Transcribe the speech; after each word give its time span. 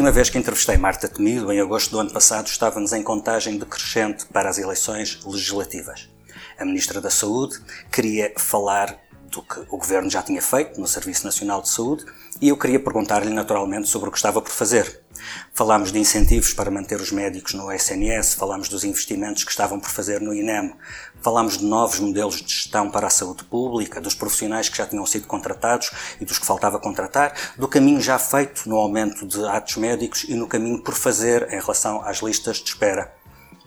Última 0.00 0.12
vez 0.12 0.30
que 0.30 0.38
entrevistei 0.38 0.78
Marta 0.78 1.06
Temido, 1.06 1.52
em 1.52 1.60
agosto 1.60 1.90
do 1.90 2.00
ano 2.00 2.10
passado, 2.10 2.46
estávamos 2.46 2.94
em 2.94 3.02
contagem 3.02 3.58
decrescente 3.58 4.24
para 4.24 4.48
as 4.48 4.56
eleições 4.56 5.20
legislativas. 5.26 6.08
A 6.58 6.64
Ministra 6.64 7.02
da 7.02 7.10
Saúde 7.10 7.60
queria 7.92 8.32
falar 8.38 8.98
do 9.30 9.42
que 9.42 9.60
o 9.68 9.76
Governo 9.76 10.08
já 10.08 10.22
tinha 10.22 10.40
feito 10.40 10.80
no 10.80 10.86
Serviço 10.86 11.26
Nacional 11.26 11.60
de 11.60 11.68
Saúde 11.68 12.06
e 12.40 12.48
eu 12.48 12.56
queria 12.56 12.80
perguntar-lhe 12.80 13.28
naturalmente 13.28 13.90
sobre 13.90 14.08
o 14.08 14.10
que 14.10 14.16
estava 14.16 14.40
por 14.40 14.50
fazer. 14.50 15.02
Falámos 15.52 15.92
de 15.92 15.98
incentivos 15.98 16.52
para 16.52 16.70
manter 16.70 17.00
os 17.00 17.12
médicos 17.12 17.54
no 17.54 17.72
SNS, 17.72 18.34
falámos 18.34 18.68
dos 18.68 18.84
investimentos 18.84 19.44
que 19.44 19.50
estavam 19.50 19.78
por 19.78 19.90
fazer 19.90 20.20
no 20.20 20.34
INEM, 20.34 20.74
falámos 21.20 21.58
de 21.58 21.64
novos 21.64 22.00
modelos 22.00 22.36
de 22.36 22.52
gestão 22.52 22.90
para 22.90 23.06
a 23.06 23.10
saúde 23.10 23.44
pública, 23.44 24.00
dos 24.00 24.14
profissionais 24.14 24.68
que 24.68 24.78
já 24.78 24.86
tinham 24.86 25.06
sido 25.06 25.26
contratados 25.26 25.90
e 26.20 26.24
dos 26.24 26.38
que 26.38 26.46
faltava 26.46 26.78
contratar, 26.78 27.34
do 27.56 27.68
caminho 27.68 28.00
já 28.00 28.18
feito 28.18 28.68
no 28.68 28.76
aumento 28.76 29.26
de 29.26 29.44
atos 29.46 29.76
médicos 29.76 30.24
e 30.24 30.34
no 30.34 30.46
caminho 30.46 30.82
por 30.82 30.94
fazer 30.94 31.52
em 31.52 31.60
relação 31.60 32.02
às 32.04 32.18
listas 32.18 32.58
de 32.58 32.68
espera. 32.68 33.14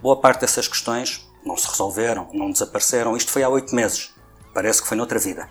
Boa 0.02 0.20
parte 0.20 0.42
dessas 0.42 0.68
questões 0.68 1.28
não 1.46 1.58
se 1.58 1.68
resolveram, 1.68 2.30
não 2.34 2.52
desapareceram. 2.52 3.16
Isto 3.16 3.32
foi 3.32 3.44
há 3.44 3.50
oito 3.50 3.76
meses. 3.76 4.14
Parece 4.54 4.82
que 4.82 4.88
foi 4.88 4.98
noutra 4.98 5.20
vida. 5.20 5.50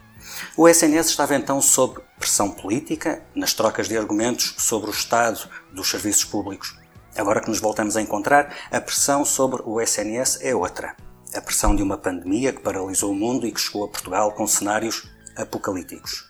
O 0.56 0.68
SNS 0.68 1.08
estava 1.08 1.34
então 1.34 1.60
sob 1.60 2.00
pressão 2.18 2.50
política, 2.50 3.22
nas 3.34 3.52
trocas 3.52 3.88
de 3.88 3.96
argumentos 3.96 4.54
sobre 4.58 4.90
o 4.90 4.92
estado 4.92 5.48
dos 5.72 5.90
serviços 5.90 6.24
públicos. 6.24 6.78
Agora 7.16 7.40
que 7.40 7.48
nos 7.48 7.60
voltamos 7.60 7.96
a 7.96 8.02
encontrar, 8.02 8.54
a 8.70 8.80
pressão 8.80 9.24
sobre 9.24 9.62
o 9.64 9.80
SNS 9.80 10.38
é 10.40 10.54
outra. 10.54 10.96
A 11.34 11.40
pressão 11.40 11.74
de 11.74 11.82
uma 11.82 11.96
pandemia 11.96 12.52
que 12.52 12.60
paralisou 12.60 13.12
o 13.12 13.14
mundo 13.14 13.46
e 13.46 13.52
que 13.52 13.60
chegou 13.60 13.84
a 13.84 13.88
Portugal 13.88 14.32
com 14.32 14.46
cenários 14.46 15.10
apocalípticos. 15.36 16.28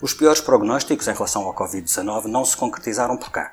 Os 0.00 0.14
piores 0.14 0.40
prognósticos 0.40 1.08
em 1.08 1.12
relação 1.12 1.42
ao 1.42 1.54
Covid-19 1.54 2.24
não 2.24 2.44
se 2.44 2.56
concretizaram 2.56 3.16
por 3.16 3.30
cá 3.30 3.52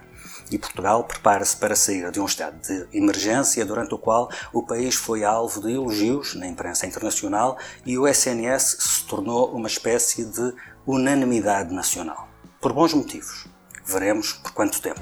e 0.52 0.57
Portugal 0.57 1.03
prepara-se 1.03 1.57
para 1.57 1.75
sair 1.75 2.11
de 2.11 2.19
um 2.19 2.25
estado 2.25 2.59
de 2.61 2.88
emergência 2.97 3.66
durante 3.66 3.94
o 3.94 3.97
qual 3.97 4.29
o 4.53 4.63
país 4.63 4.95
foi 4.95 5.23
alvo 5.23 5.61
de 5.61 5.73
elogios 5.73 6.35
na 6.35 6.47
imprensa 6.47 6.85
internacional 6.85 7.57
e 7.85 7.97
o 7.97 8.07
SNS 8.07 8.77
se 8.79 9.03
tornou 9.05 9.53
uma 9.53 9.67
espécie 9.67 10.25
de 10.25 10.53
unanimidade 10.85 11.73
nacional. 11.73 12.27
Por 12.61 12.73
bons 12.73 12.94
motivos. 12.94 13.47
Veremos 13.88 14.33
por 14.33 14.52
quanto 14.52 14.81
tempo. 14.81 14.99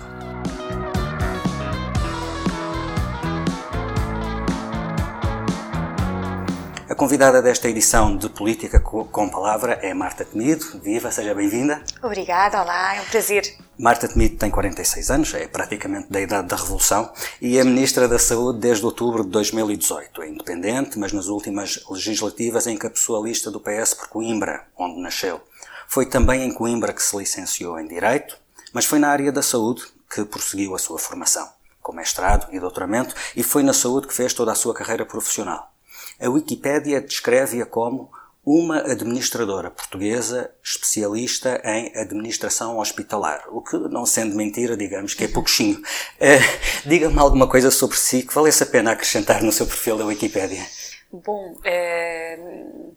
A 6.87 6.93
convidada 6.93 7.41
desta 7.41 7.67
edição 7.67 8.15
de 8.15 8.29
Política 8.29 8.79
com 8.79 9.27
Palavra 9.27 9.79
é 9.81 9.91
Marta 9.91 10.23
Temido. 10.23 10.79
Viva, 10.83 11.11
seja 11.11 11.33
bem-vinda. 11.33 11.81
Obrigada, 12.03 12.61
olá, 12.61 12.95
é 12.95 13.01
um 13.01 13.05
prazer. 13.05 13.57
Marta 13.75 14.07
Temido 14.07 14.37
tem 14.37 14.51
46 14.51 15.09
anos, 15.09 15.33
é 15.33 15.47
praticamente 15.47 16.11
da 16.11 16.21
idade 16.21 16.47
da 16.47 16.55
Revolução, 16.55 17.11
e 17.41 17.57
é 17.57 17.63
Ministra 17.63 18.07
da 18.07 18.19
Saúde 18.19 18.59
desde 18.59 18.85
outubro 18.85 19.23
de 19.23 19.31
2018. 19.31 20.21
É 20.21 20.29
independente, 20.29 20.99
mas 20.99 21.11
nas 21.11 21.25
últimas 21.25 21.83
legislativas 21.89 22.67
encabeçou 22.67 23.19
a 23.19 23.27
lista 23.27 23.49
do 23.49 23.59
PS 23.59 23.95
por 23.95 24.07
Coimbra, 24.09 24.67
onde 24.77 25.01
nasceu. 25.01 25.41
Foi 25.87 26.05
também 26.05 26.43
em 26.43 26.53
Coimbra 26.53 26.93
que 26.93 27.01
se 27.01 27.17
licenciou 27.17 27.79
em 27.79 27.87
Direito, 27.87 28.44
mas 28.75 28.83
foi 28.83 28.99
na 28.99 29.07
área 29.07 29.31
da 29.31 29.41
saúde 29.41 29.83
que 30.13 30.25
prosseguiu 30.25 30.75
a 30.75 30.77
sua 30.77 30.99
formação, 30.99 31.47
com 31.81 31.93
mestrado 31.93 32.53
e 32.53 32.59
doutoramento, 32.59 33.15
e 33.33 33.41
foi 33.41 33.63
na 33.63 33.71
saúde 33.71 34.05
que 34.05 34.13
fez 34.13 34.33
toda 34.33 34.51
a 34.51 34.55
sua 34.55 34.73
carreira 34.73 35.05
profissional. 35.05 35.71
A 36.19 36.29
Wikipédia 36.29 36.99
descreve-a 36.99 37.65
como 37.65 38.11
uma 38.45 38.79
administradora 38.79 39.71
portuguesa 39.71 40.51
especialista 40.61 41.61
em 41.63 41.97
administração 41.97 42.77
hospitalar, 42.77 43.45
o 43.47 43.61
que, 43.61 43.77
não 43.77 44.05
sendo 44.05 44.35
mentira, 44.35 44.75
digamos 44.75 45.13
que 45.13 45.23
é 45.23 45.29
pouquinho. 45.29 45.77
Uh, 45.79 46.85
Diga-me 46.85 47.17
alguma 47.17 47.47
coisa 47.47 47.71
sobre 47.71 47.95
si 47.95 48.23
que 48.23 48.33
valesse 48.33 48.61
a 48.63 48.65
pena 48.65 48.91
acrescentar 48.91 49.41
no 49.41 49.53
seu 49.53 49.65
perfil 49.65 49.97
da 49.97 50.05
Wikipédia. 50.05 50.67
Bom, 51.13 51.53
uh, 51.53 52.95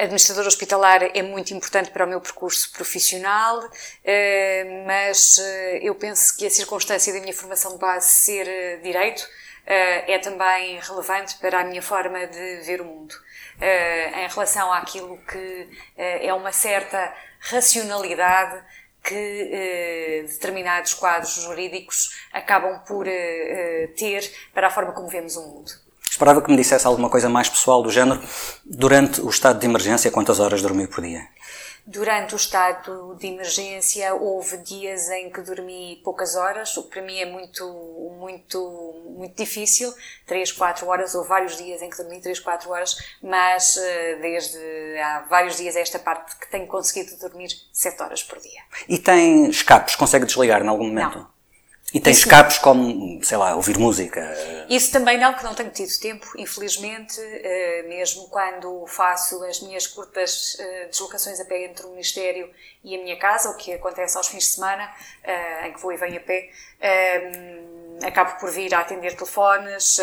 administradora 0.00 0.46
hospitalar 0.46 1.02
é 1.14 1.22
muito 1.22 1.52
importante 1.52 1.90
para 1.90 2.04
o 2.04 2.08
meu 2.08 2.20
percurso 2.20 2.70
profissional, 2.72 3.58
uh, 3.58 4.86
mas 4.86 5.38
eu 5.80 5.94
penso 5.94 6.36
que 6.36 6.46
a 6.46 6.50
circunstância 6.50 7.12
da 7.12 7.20
minha 7.20 7.34
formação 7.34 7.72
de 7.72 7.78
base 7.78 8.08
ser 8.08 8.80
direito 8.82 9.26
é 9.64 10.18
também 10.18 10.80
relevante 10.80 11.36
para 11.38 11.60
a 11.60 11.64
minha 11.64 11.80
forma 11.80 12.26
de 12.26 12.56
ver 12.62 12.80
o 12.80 12.84
mundo. 12.84 13.14
em 13.60 14.28
relação 14.28 14.72
àquilo 14.72 15.16
que 15.18 15.68
é 15.96 16.34
uma 16.34 16.50
certa 16.50 17.14
racionalidade 17.38 18.60
que 19.04 20.24
determinados 20.28 20.94
quadros 20.94 21.34
jurídicos 21.34 22.10
acabam 22.32 22.80
por 22.80 23.06
ter 23.96 24.32
para 24.52 24.66
a 24.66 24.70
forma 24.70 24.92
como 24.92 25.06
vemos 25.06 25.36
o 25.36 25.42
mundo. 25.42 25.70
Esperava 26.22 26.40
que 26.40 26.52
me 26.52 26.56
dissesse 26.56 26.86
alguma 26.86 27.10
coisa 27.10 27.28
mais 27.28 27.48
pessoal 27.48 27.82
do 27.82 27.90
género. 27.90 28.22
Durante 28.64 29.20
o 29.20 29.28
estado 29.28 29.58
de 29.58 29.66
emergência, 29.66 30.08
quantas 30.08 30.38
horas 30.38 30.62
dormiu 30.62 30.86
por 30.86 31.02
dia? 31.02 31.26
Durante 31.84 32.34
o 32.34 32.36
estado 32.36 33.16
de 33.16 33.26
emergência 33.26 34.14
houve 34.14 34.58
dias 34.58 35.10
em 35.10 35.32
que 35.32 35.40
dormi 35.40 36.00
poucas 36.04 36.36
horas, 36.36 36.76
o 36.76 36.84
que 36.84 36.90
para 36.90 37.02
mim 37.02 37.18
é 37.18 37.26
muito, 37.26 37.64
muito, 38.16 39.02
muito 39.16 39.34
difícil, 39.36 39.92
3, 40.24 40.52
4 40.52 40.86
horas, 40.86 41.12
ou 41.16 41.24
vários 41.24 41.56
dias 41.56 41.82
em 41.82 41.90
que 41.90 41.96
dormi 41.96 42.20
3, 42.20 42.38
4 42.38 42.70
horas, 42.70 42.96
mas 43.20 43.76
eh, 43.76 44.18
desde 44.22 44.58
há 44.98 45.26
vários 45.28 45.56
dias 45.56 45.74
esta 45.74 45.98
parte 45.98 46.36
que 46.36 46.48
tenho 46.48 46.68
conseguido 46.68 47.16
dormir 47.16 47.48
7 47.72 48.00
horas 48.00 48.22
por 48.22 48.38
dia. 48.38 48.60
E 48.88 48.96
tem 48.96 49.50
escapes? 49.50 49.96
Consegue 49.96 50.24
desligar 50.24 50.62
em 50.62 50.68
algum 50.68 50.86
momento? 50.86 51.18
Não. 51.18 51.31
E 51.94 52.00
tem 52.00 52.10
Isso 52.10 52.22
escapes 52.22 52.56
como, 52.56 53.22
sei 53.22 53.36
lá, 53.36 53.54
ouvir 53.54 53.78
música? 53.78 54.34
Isso 54.68 54.90
também 54.90 55.18
não, 55.18 55.34
que 55.34 55.44
não 55.44 55.54
tenho 55.54 55.70
tido 55.70 55.90
tempo, 56.00 56.26
infelizmente, 56.38 57.20
eh, 57.20 57.84
mesmo 57.86 58.28
quando 58.28 58.86
faço 58.86 59.44
as 59.44 59.60
minhas 59.60 59.86
curtas 59.86 60.56
eh, 60.58 60.86
deslocações 60.86 61.38
a 61.38 61.44
pé 61.44 61.66
entre 61.66 61.84
o 61.84 61.90
Ministério 61.90 62.50
e 62.82 62.96
a 62.96 63.02
minha 63.02 63.18
casa, 63.18 63.50
o 63.50 63.56
que 63.56 63.74
acontece 63.74 64.16
aos 64.16 64.28
fins 64.28 64.44
de 64.44 64.50
semana, 64.52 64.90
eh, 65.22 65.68
em 65.68 65.72
que 65.74 65.80
vou 65.80 65.92
e 65.92 65.98
venho 65.98 66.16
a 66.16 66.20
pé, 66.20 66.50
acabo 68.06 68.40
por 68.40 68.50
vir 68.50 68.74
a 68.74 68.80
atender 68.80 69.14
telefones, 69.14 70.00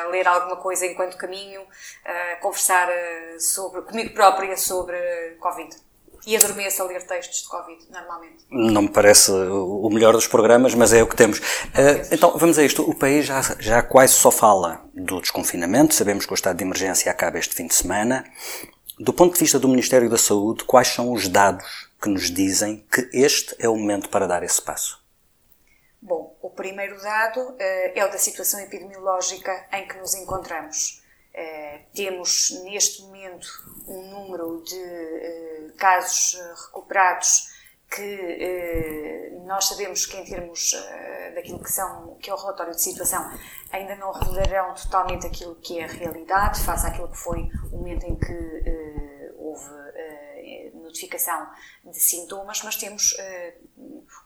a 0.00 0.08
ler 0.08 0.26
alguma 0.26 0.56
coisa 0.56 0.86
enquanto 0.86 1.18
caminho, 1.18 1.62
a 2.04 2.36
conversar 2.36 2.88
sobre, 3.38 3.82
comigo 3.82 4.14
própria 4.14 4.56
sobre 4.56 4.96
Covid 5.38 5.85
e 6.26 6.36
adormeço 6.36 6.82
a 6.82 6.86
ler 6.86 7.06
textos 7.06 7.42
de 7.42 7.48
Covid, 7.48 7.86
normalmente. 7.88 8.44
Não 8.50 8.82
me 8.82 8.88
parece 8.88 9.30
o 9.30 9.88
melhor 9.88 10.12
dos 10.12 10.26
programas, 10.26 10.74
mas 10.74 10.92
é 10.92 11.00
o 11.00 11.06
que 11.06 11.14
temos. 11.14 11.38
Uh, 11.38 12.02
então, 12.10 12.36
vamos 12.36 12.58
a 12.58 12.64
isto. 12.64 12.82
O 12.82 12.94
país 12.94 13.24
já, 13.24 13.40
já 13.60 13.80
quase 13.80 14.14
só 14.14 14.32
fala 14.32 14.84
do 14.92 15.20
desconfinamento. 15.20 15.94
Sabemos 15.94 16.26
que 16.26 16.32
o 16.32 16.34
estado 16.34 16.56
de 16.56 16.64
emergência 16.64 17.10
acaba 17.12 17.38
este 17.38 17.54
fim 17.54 17.68
de 17.68 17.74
semana. 17.74 18.24
Do 18.98 19.12
ponto 19.12 19.34
de 19.34 19.40
vista 19.40 19.58
do 19.58 19.68
Ministério 19.68 20.10
da 20.10 20.18
Saúde, 20.18 20.64
quais 20.64 20.88
são 20.88 21.12
os 21.12 21.28
dados 21.28 21.88
que 22.02 22.08
nos 22.08 22.30
dizem 22.30 22.84
que 22.90 23.08
este 23.12 23.54
é 23.60 23.68
o 23.68 23.76
momento 23.76 24.08
para 24.08 24.26
dar 24.26 24.42
esse 24.42 24.60
passo? 24.60 25.00
Bom, 26.02 26.36
o 26.42 26.50
primeiro 26.50 27.00
dado 27.00 27.40
uh, 27.40 27.56
é 27.58 28.04
o 28.04 28.10
da 28.10 28.18
situação 28.18 28.58
epidemiológica 28.58 29.66
em 29.72 29.86
que 29.86 29.96
nos 29.98 30.14
encontramos. 30.14 31.05
Uh, 31.36 31.84
temos 31.94 32.62
neste 32.64 33.02
momento 33.02 33.46
um 33.86 34.10
número 34.10 34.62
de 34.64 34.74
uh, 34.74 35.76
casos 35.76 36.34
eh, 36.34 36.54
recuperados 36.64 37.54
que 37.90 39.32
nós 39.44 39.66
sabemos 39.66 40.06
que 40.06 40.16
em 40.16 40.24
termos 40.24 40.72
daquilo 41.34 41.62
que, 41.62 41.70
são, 41.70 42.16
que 42.16 42.28
é 42.28 42.34
o 42.34 42.36
relatório 42.36 42.74
de 42.74 42.82
situação 42.82 43.30
ainda 43.70 43.94
não 43.94 44.10
revelarão 44.12 44.74
totalmente 44.74 45.26
aquilo 45.26 45.54
que 45.56 45.78
é 45.78 45.84
a 45.84 45.86
realidade 45.86 46.60
face 46.62 46.84
àquilo 46.84 47.08
que 47.08 47.16
foi 47.16 47.48
o 47.70 47.76
momento 47.76 48.04
em 48.04 48.16
que 48.16 49.32
houve 49.36 49.70
notificação 50.82 51.48
de 51.84 52.00
sintomas, 52.00 52.60
mas 52.64 52.74
temos 52.74 53.14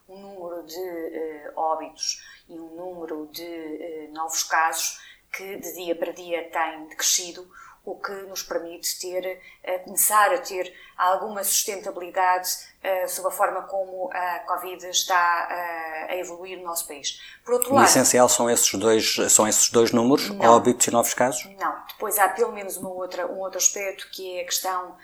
um 0.08 0.19
número 0.19 0.64
de 0.64 1.52
óbitos 1.55 2.25
e 2.49 2.58
um 2.58 2.75
número 2.75 3.29
de 3.31 4.08
novos 4.12 4.43
casos 4.44 5.09
que 5.32 5.56
de 5.56 5.75
dia 5.75 5.94
para 5.97 6.12
dia 6.12 6.50
tem 6.50 6.87
decrescido, 6.88 7.49
o 7.85 7.94
que 7.97 8.12
nos 8.29 8.43
permite 8.43 8.99
ter, 9.00 9.41
eh, 9.65 9.79
começar 9.79 10.32
a 10.35 10.38
ter 10.38 10.73
alguma 10.97 11.43
sustentabilidade 11.43 12.50
uh, 12.85 13.09
sobre 13.09 13.32
a 13.32 13.35
forma 13.35 13.62
como 13.62 14.11
a 14.12 14.41
Covid 14.41 14.87
está 14.87 15.49
uh, 15.50 16.12
a 16.12 16.17
evoluir 16.17 16.59
no 16.59 16.65
nosso 16.65 16.87
país. 16.87 17.19
Por 17.43 17.55
outro 17.55 17.75
lado, 17.75 17.87
o 17.87 17.88
essencial 17.88 18.29
são 18.29 18.50
esses 18.50 18.73
dois, 18.75 19.17
são 19.31 19.49
esses 19.49 19.71
dois 19.71 19.93
números, 19.93 20.29
não, 20.29 20.44
óbitos 20.50 20.87
e 20.87 20.91
novos 20.91 21.15
casos? 21.15 21.44
Não. 21.59 21.75
Depois 21.88 22.19
há 22.19 22.29
pelo 22.29 22.53
menos 22.53 22.77
uma 22.77 22.91
outra, 22.91 23.27
um 23.27 23.38
outro 23.38 23.59
aspecto 23.59 24.11
que 24.11 24.38
é 24.38 24.43
a 24.43 24.44
questão 24.44 24.97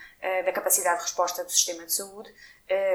da 0.45 0.51
capacidade 0.51 0.97
de 0.97 1.03
resposta 1.03 1.43
do 1.43 1.51
sistema 1.51 1.85
de 1.85 1.93
saúde, 1.93 2.29
eh, 2.29 2.33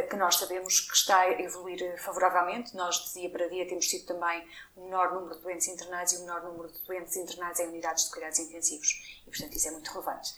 que 0.08 0.16
nós 0.16 0.36
sabemos 0.36 0.80
que 0.80 0.94
está 0.94 1.20
a 1.20 1.40
evoluir 1.40 1.96
favoravelmente. 2.02 2.76
Nós, 2.76 2.96
de 2.96 3.20
dia 3.20 3.30
para 3.30 3.48
dia, 3.48 3.66
temos 3.66 3.86
tido 3.86 4.06
também 4.06 4.46
o 4.76 4.84
menor 4.84 5.14
número 5.14 5.34
de 5.36 5.42
doentes 5.42 5.68
internados 5.68 6.12
e 6.12 6.16
o 6.16 6.20
menor 6.20 6.42
número 6.42 6.70
de 6.70 6.78
doentes 6.86 7.16
internados 7.16 7.58
em 7.60 7.68
unidades 7.68 8.04
de 8.04 8.10
cuidados 8.10 8.38
intensivos. 8.38 9.22
E, 9.26 9.30
portanto, 9.30 9.56
isso 9.56 9.68
é 9.68 9.70
muito 9.70 9.90
relevante. 9.90 10.34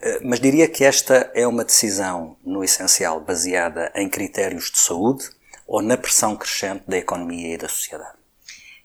Eh, 0.00 0.20
mas 0.22 0.40
diria 0.40 0.68
que 0.68 0.84
esta 0.84 1.30
é 1.34 1.46
uma 1.46 1.64
decisão, 1.64 2.36
no 2.44 2.62
essencial, 2.62 3.20
baseada 3.20 3.90
em 3.94 4.08
critérios 4.08 4.70
de 4.70 4.78
saúde 4.78 5.30
ou 5.66 5.82
na 5.82 5.96
pressão 5.96 6.36
crescente 6.36 6.84
da 6.86 6.96
economia 6.96 7.54
e 7.54 7.58
da 7.58 7.68
sociedade? 7.68 8.16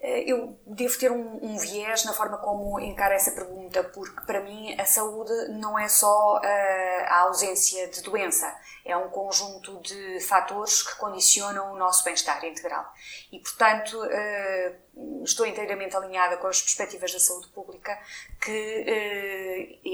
Eh, 0.01 0.31
eu 0.31 0.59
devo 0.65 0.97
ter 0.97 1.11
um, 1.11 1.39
um, 1.45 1.57
viés 1.59 2.03
na 2.05 2.13
forma 2.13 2.37
como 2.39 2.79
encaro 2.79 3.13
essa 3.13 3.31
pergunta, 3.31 3.83
porque 3.83 4.21
para 4.25 4.41
mim 4.41 4.75
a 4.79 4.85
saúde 4.85 5.31
não 5.49 5.77
é 5.77 5.87
só 5.87 6.37
uh, 6.37 7.05
a 7.07 7.19
ausência 7.21 7.87
de 7.87 8.01
doença, 8.01 8.51
é 8.83 8.97
um 8.97 9.09
conjunto 9.09 9.79
de 9.81 10.19
fatores 10.21 10.81
que 10.81 10.95
condicionam 10.95 11.73
o 11.73 11.77
nosso 11.77 12.03
bem-estar 12.03 12.43
integral. 12.43 12.83
E, 13.31 13.37
portanto, 13.37 13.95
uh, 13.95 15.23
estou 15.23 15.45
inteiramente 15.45 15.95
alinhada 15.95 16.35
com 16.37 16.47
as 16.47 16.59
perspectivas 16.59 17.13
da 17.13 17.19
saúde 17.19 17.49
pública 17.49 17.95
que 18.41 19.79
uh, 19.85 19.87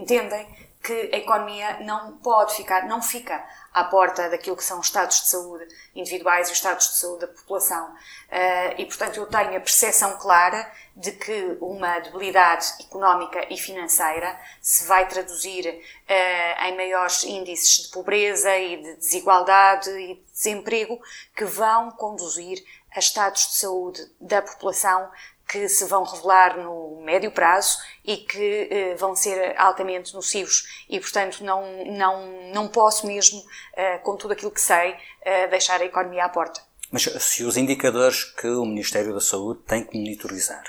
entendem 0.00 0.73
que 0.84 1.10
a 1.14 1.16
economia 1.16 1.80
não 1.80 2.18
pode 2.18 2.54
ficar, 2.54 2.86
não 2.86 3.00
fica 3.00 3.42
à 3.72 3.84
porta 3.84 4.28
daquilo 4.28 4.54
que 4.54 4.62
são 4.62 4.78
os 4.78 4.86
estados 4.86 5.22
de 5.22 5.28
saúde 5.28 5.66
individuais 5.96 6.48
e 6.48 6.52
os 6.52 6.58
estados 6.58 6.90
de 6.90 6.96
saúde 6.96 7.22
da 7.22 7.28
população. 7.28 7.86
Uh, 7.88 8.74
e, 8.76 8.84
portanto, 8.84 9.16
eu 9.16 9.26
tenho 9.26 9.56
a 9.56 9.60
percepção 9.60 10.18
clara 10.18 10.70
de 10.94 11.10
que 11.12 11.56
uma 11.58 12.00
debilidade 12.00 12.66
económica 12.80 13.46
e 13.50 13.56
financeira 13.56 14.38
se 14.60 14.84
vai 14.86 15.08
traduzir 15.08 15.66
uh, 15.66 16.64
em 16.66 16.76
maiores 16.76 17.24
índices 17.24 17.84
de 17.84 17.88
pobreza 17.88 18.54
e 18.54 18.76
de 18.76 18.96
desigualdade 18.96 19.88
e 19.88 20.16
de 20.16 20.22
desemprego 20.32 21.00
que 21.34 21.46
vão 21.46 21.92
conduzir 21.92 22.62
a 22.94 22.98
estados 22.98 23.48
de 23.48 23.54
saúde 23.54 24.06
da 24.20 24.42
população 24.42 25.10
que 25.54 25.68
se 25.68 25.84
vão 25.84 26.02
revelar 26.02 26.58
no 26.58 27.00
médio 27.02 27.30
prazo 27.30 27.78
e 28.04 28.16
que 28.16 28.68
eh, 28.68 28.94
vão 28.96 29.14
ser 29.14 29.56
altamente 29.56 30.12
nocivos 30.12 30.84
e, 30.90 30.98
portanto, 30.98 31.44
não, 31.44 31.84
não, 31.84 32.52
não 32.52 32.66
posso 32.66 33.06
mesmo, 33.06 33.40
eh, 33.74 33.98
com 33.98 34.16
tudo 34.16 34.32
aquilo 34.32 34.50
que 34.50 34.60
sei, 34.60 34.96
eh, 35.22 35.46
deixar 35.46 35.80
a 35.80 35.84
economia 35.84 36.24
à 36.24 36.28
porta. 36.28 36.60
Mas 36.90 37.04
se 37.04 37.44
os 37.44 37.56
indicadores 37.56 38.24
que 38.24 38.48
o 38.48 38.64
Ministério 38.64 39.14
da 39.14 39.20
Saúde 39.20 39.60
tem 39.60 39.84
que 39.84 39.96
monitorizar 39.96 40.64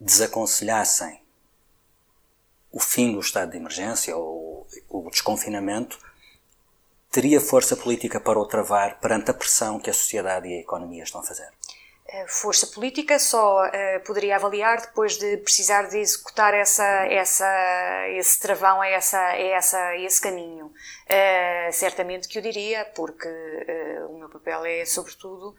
desaconselhassem 0.00 1.22
o 2.72 2.80
fim 2.80 3.12
do 3.12 3.20
estado 3.20 3.52
de 3.52 3.58
emergência 3.58 4.16
ou 4.16 4.66
o 4.88 5.08
desconfinamento, 5.08 6.00
teria 7.12 7.40
força 7.40 7.76
política 7.76 8.18
para 8.18 8.40
o 8.40 8.46
travar 8.46 8.98
perante 8.98 9.30
a 9.30 9.34
pressão 9.34 9.78
que 9.78 9.90
a 9.90 9.94
sociedade 9.94 10.48
e 10.48 10.56
a 10.56 10.60
economia 10.60 11.04
estão 11.04 11.20
a 11.20 11.24
fazer? 11.24 11.48
Força 12.26 12.66
política 12.66 13.18
só 13.18 13.64
uh, 13.66 14.00
poderia 14.04 14.36
avaliar 14.36 14.80
depois 14.80 15.16
de 15.16 15.36
precisar 15.38 15.88
de 15.88 15.98
executar 15.98 16.52
essa, 16.54 16.84
essa, 17.06 18.08
esse 18.10 18.40
travão 18.40 18.80
a, 18.80 18.88
essa, 18.88 19.18
a, 19.18 19.36
essa, 19.38 19.78
a 19.78 19.98
esse 19.98 20.20
caminho. 20.20 20.72
Uh, 21.10 21.72
certamente 21.72 22.28
que 22.28 22.38
o 22.38 22.42
diria, 22.42 22.84
porque 22.94 23.26
uh, 23.26 24.14
o 24.14 24.18
meu 24.18 24.28
papel 24.28 24.64
é, 24.64 24.84
sobretudo, 24.84 25.56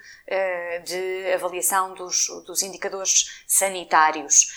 de 0.86 1.34
avaliação 1.34 1.94
dos, 1.94 2.28
dos 2.46 2.62
indicadores 2.62 3.44
sanitários, 3.46 4.48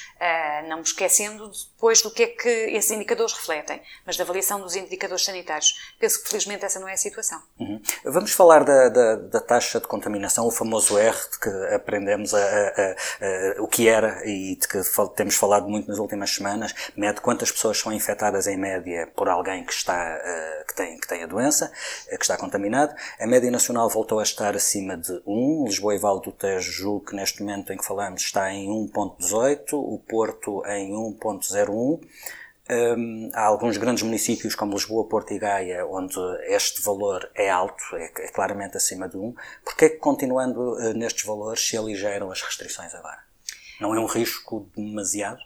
não 0.69 0.79
me 0.79 0.82
esquecendo 0.82 1.50
depois 1.75 2.00
do 2.00 2.11
que 2.11 2.23
é 2.23 2.26
que 2.29 2.49
esses 2.49 2.91
indicadores 2.91 3.35
refletem, 3.35 3.82
mas 4.06 4.17
da 4.17 4.25
avaliação 4.25 4.61
dos 4.61 4.75
indicadores 4.75 5.25
sanitários. 5.25 5.94
Penso 5.99 6.23
que, 6.23 6.29
felizmente, 6.29 6.64
essa 6.64 6.81
não 6.81 6.88
é 6.88 6.94
a 6.94 6.96
situação. 6.96 7.43
Uhum. 7.58 7.82
Vamos 8.05 8.32
falar 8.32 8.64
da, 8.64 8.88
da, 8.88 9.17
da, 9.17 9.41
taxa 9.41 9.81
de 9.81 9.87
contaminação, 9.87 10.46
o 10.46 10.50
famoso 10.50 10.96
R, 10.96 11.17
de 11.31 11.38
que 11.38 11.75
aprendemos 11.75 12.32
a, 12.32 12.38
a, 12.38 12.96
a, 13.58 13.62
o 13.62 13.69
que 13.69 13.88
era 13.88 14.23
e 14.25 14.56
de 14.56 14.67
que 14.67 14.81
temos 15.14 15.35
falado 15.35 15.69
muito 15.69 15.88
nas 15.88 15.99
últimas 15.99 16.31
semanas, 16.31 16.75
mede 16.96 17.20
quantas 17.20 17.52
pessoas 17.52 17.79
são 17.79 17.93
infectadas 17.93 18.46
em 18.46 18.56
média 18.56 19.11
por 19.14 19.29
alguém 19.29 19.64
que 19.64 19.73
está 19.73 19.94
uh, 19.94 20.67
que 20.67 20.75
tem 20.75 20.83
que 20.98 21.08
tem 21.08 21.22
a 21.22 21.26
doença, 21.26 21.70
uh, 22.06 22.19
que 22.19 22.25
está 22.25 22.36
contaminado. 22.36 22.94
A 23.19 23.26
média 23.26 23.50
nacional 23.50 23.88
voltou 23.88 24.20
a 24.20 24.22
estar 24.22 24.54
acima 24.54 24.96
de 24.96 25.20
1. 25.26 25.64
Lisboa 25.66 25.94
e 25.94 25.98
Vale 25.98 26.20
do 26.20 26.32
Tejo, 26.32 27.00
que 27.00 27.16
neste 27.16 27.42
momento 27.42 27.72
em 27.72 27.76
que 27.76 27.84
falamos 27.84 28.22
está 28.22 28.52
em 28.52 28.69
1.18, 28.69 29.72
o 29.72 29.98
Porto 29.98 30.62
em 30.66 30.92
1.01. 30.92 32.00
Um, 32.66 33.31
há 33.34 33.42
alguns 33.42 33.76
grandes 33.76 34.02
municípios 34.02 34.54
como 34.54 34.72
Lisboa, 34.72 35.06
Porto 35.06 35.34
e 35.34 35.38
Gaia 35.38 35.86
onde 35.86 36.19
este 36.46 36.81
valor 36.81 37.31
é 37.34 37.50
alto, 37.50 37.84
é, 37.92 38.04
é 38.04 38.28
claramente 38.28 38.76
acima 38.76 39.06
de 39.06 39.19
1. 39.19 39.34
Porquê 39.62 39.90
que 39.90 39.96
continuando 39.98 40.72
uh, 40.72 40.94
nestes 40.94 41.25
valores 41.25 41.66
se 41.66 41.76
aligeram 41.76 42.31
as 42.31 42.40
restrições 42.40 42.94
agora? 42.94 43.19
Não 43.81 43.94
é 43.94 44.00
um 44.00 44.06
risco 44.06 44.70
demasiado? 44.75 45.40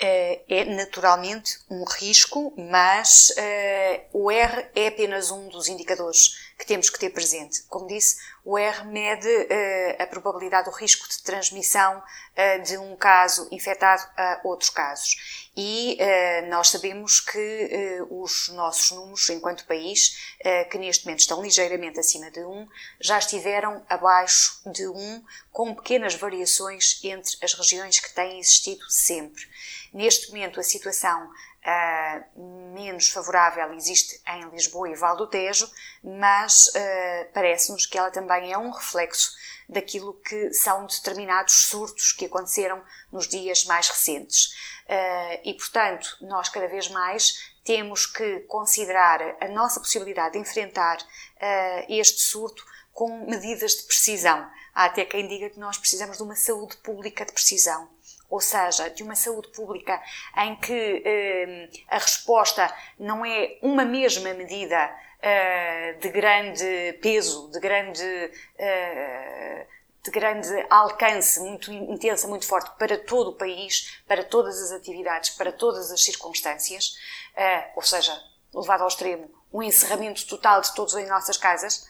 É, 0.00 0.42
é 0.48 0.64
naturalmente 0.64 1.58
um 1.68 1.84
risco, 1.84 2.52
mas 2.56 3.30
uh, 3.30 4.00
o 4.12 4.30
R 4.30 4.66
é 4.74 4.86
apenas 4.86 5.32
um 5.32 5.48
dos 5.48 5.66
indicadores 5.66 6.47
que 6.58 6.66
temos 6.66 6.90
que 6.90 6.98
ter 6.98 7.10
presente. 7.10 7.62
Como 7.68 7.86
disse, 7.86 8.16
o 8.44 8.58
R 8.58 8.84
mede 8.86 9.28
uh, 9.28 10.02
a 10.02 10.06
probabilidade, 10.06 10.68
o 10.68 10.72
risco 10.72 11.08
de 11.08 11.22
transmissão 11.22 11.98
uh, 11.98 12.62
de 12.62 12.76
um 12.76 12.96
caso 12.96 13.46
infectado 13.52 14.02
a 14.16 14.40
outros 14.42 14.68
casos. 14.68 15.50
E 15.56 15.96
uh, 16.00 16.50
nós 16.50 16.70
sabemos 16.70 17.20
que 17.20 18.00
os 18.10 18.48
nossos 18.48 18.90
números, 18.90 19.28
enquanto 19.30 19.66
país, 19.66 20.34
que 20.70 20.78
neste 20.78 21.04
momento 21.04 21.20
estão 21.20 21.42
ligeiramente 21.42 22.00
acima 22.00 22.30
de 22.30 22.40
1, 22.40 22.68
já 23.00 23.18
estiveram 23.18 23.84
abaixo 23.88 24.60
de 24.66 24.86
1, 24.86 25.24
com 25.52 25.74
pequenas 25.74 26.14
variações 26.14 27.00
entre 27.04 27.36
as 27.42 27.54
regiões 27.54 28.00
que 28.00 28.12
têm 28.14 28.38
existido 28.38 28.88
sempre. 28.90 29.46
Neste 29.92 30.28
momento, 30.28 30.60
a 30.60 30.62
situação 30.62 31.30
uh, 31.64 32.72
menos 32.72 33.08
favorável 33.08 33.72
existe 33.74 34.20
em 34.26 34.48
Lisboa 34.50 34.88
e 34.88 34.94
Val 34.94 35.16
do 35.16 35.26
Tejo, 35.26 35.70
mas 36.02 36.68
uh, 36.68 37.32
parece-nos 37.32 37.86
que 37.86 37.98
ela 37.98 38.10
também 38.10 38.52
é 38.52 38.58
um 38.58 38.70
reflexo 38.70 39.32
daquilo 39.68 40.14
que 40.14 40.52
são 40.54 40.86
determinados 40.86 41.54
surtos 41.54 42.12
que 42.12 42.26
aconteceram 42.26 42.82
nos 43.12 43.28
dias 43.28 43.64
mais 43.64 43.88
recentes. 43.88 44.54
Uh, 44.86 45.40
e, 45.44 45.54
portanto, 45.54 46.16
nós 46.22 46.48
cada 46.48 46.68
vez 46.68 46.88
mais 46.88 47.52
temos 47.64 48.06
que 48.06 48.40
considerar 48.40 49.20
a 49.40 49.48
nossa 49.48 49.78
possibilidade 49.78 50.32
de 50.32 50.38
enfrentar 50.38 50.96
este 51.86 52.22
surto 52.22 52.64
com 52.94 53.26
medidas 53.26 53.72
de 53.72 53.82
precisão. 53.82 54.50
Há 54.74 54.86
até 54.86 55.04
quem 55.04 55.28
diga 55.28 55.50
que 55.50 55.60
nós 55.60 55.76
precisamos 55.76 56.16
de 56.16 56.22
uma 56.22 56.34
saúde 56.34 56.78
pública 56.78 57.26
de 57.26 57.32
precisão 57.32 57.90
ou 58.28 58.40
seja, 58.40 58.90
de 58.90 59.02
uma 59.02 59.14
saúde 59.14 59.48
pública 59.48 60.00
em 60.36 60.54
que 60.56 61.02
eh, 61.04 61.70
a 61.88 61.98
resposta 61.98 62.72
não 62.98 63.24
é 63.24 63.58
uma 63.62 63.84
mesma 63.84 64.34
medida 64.34 64.94
eh, 65.22 65.94
de 65.94 66.08
grande 66.10 66.98
peso, 67.00 67.50
de 67.50 67.58
grande, 67.58 68.30
eh, 68.58 69.66
de 70.04 70.10
grande 70.10 70.66
alcance, 70.68 71.40
muito 71.40 71.72
intensa, 71.72 72.28
muito 72.28 72.46
forte 72.46 72.70
para 72.78 72.98
todo 72.98 73.30
o 73.30 73.36
país, 73.36 73.98
para 74.06 74.22
todas 74.22 74.62
as 74.62 74.72
atividades, 74.72 75.30
para 75.30 75.50
todas 75.50 75.90
as 75.90 76.02
circunstâncias, 76.04 76.96
ou 77.74 77.82
seja, 77.82 78.16
levado 78.54 78.82
ao 78.82 78.88
extremo, 78.88 79.30
um 79.52 79.62
encerramento 79.62 80.26
total 80.26 80.60
de 80.60 80.74
todos 80.74 80.94
em 80.94 81.06
nossas 81.06 81.36
casas, 81.36 81.86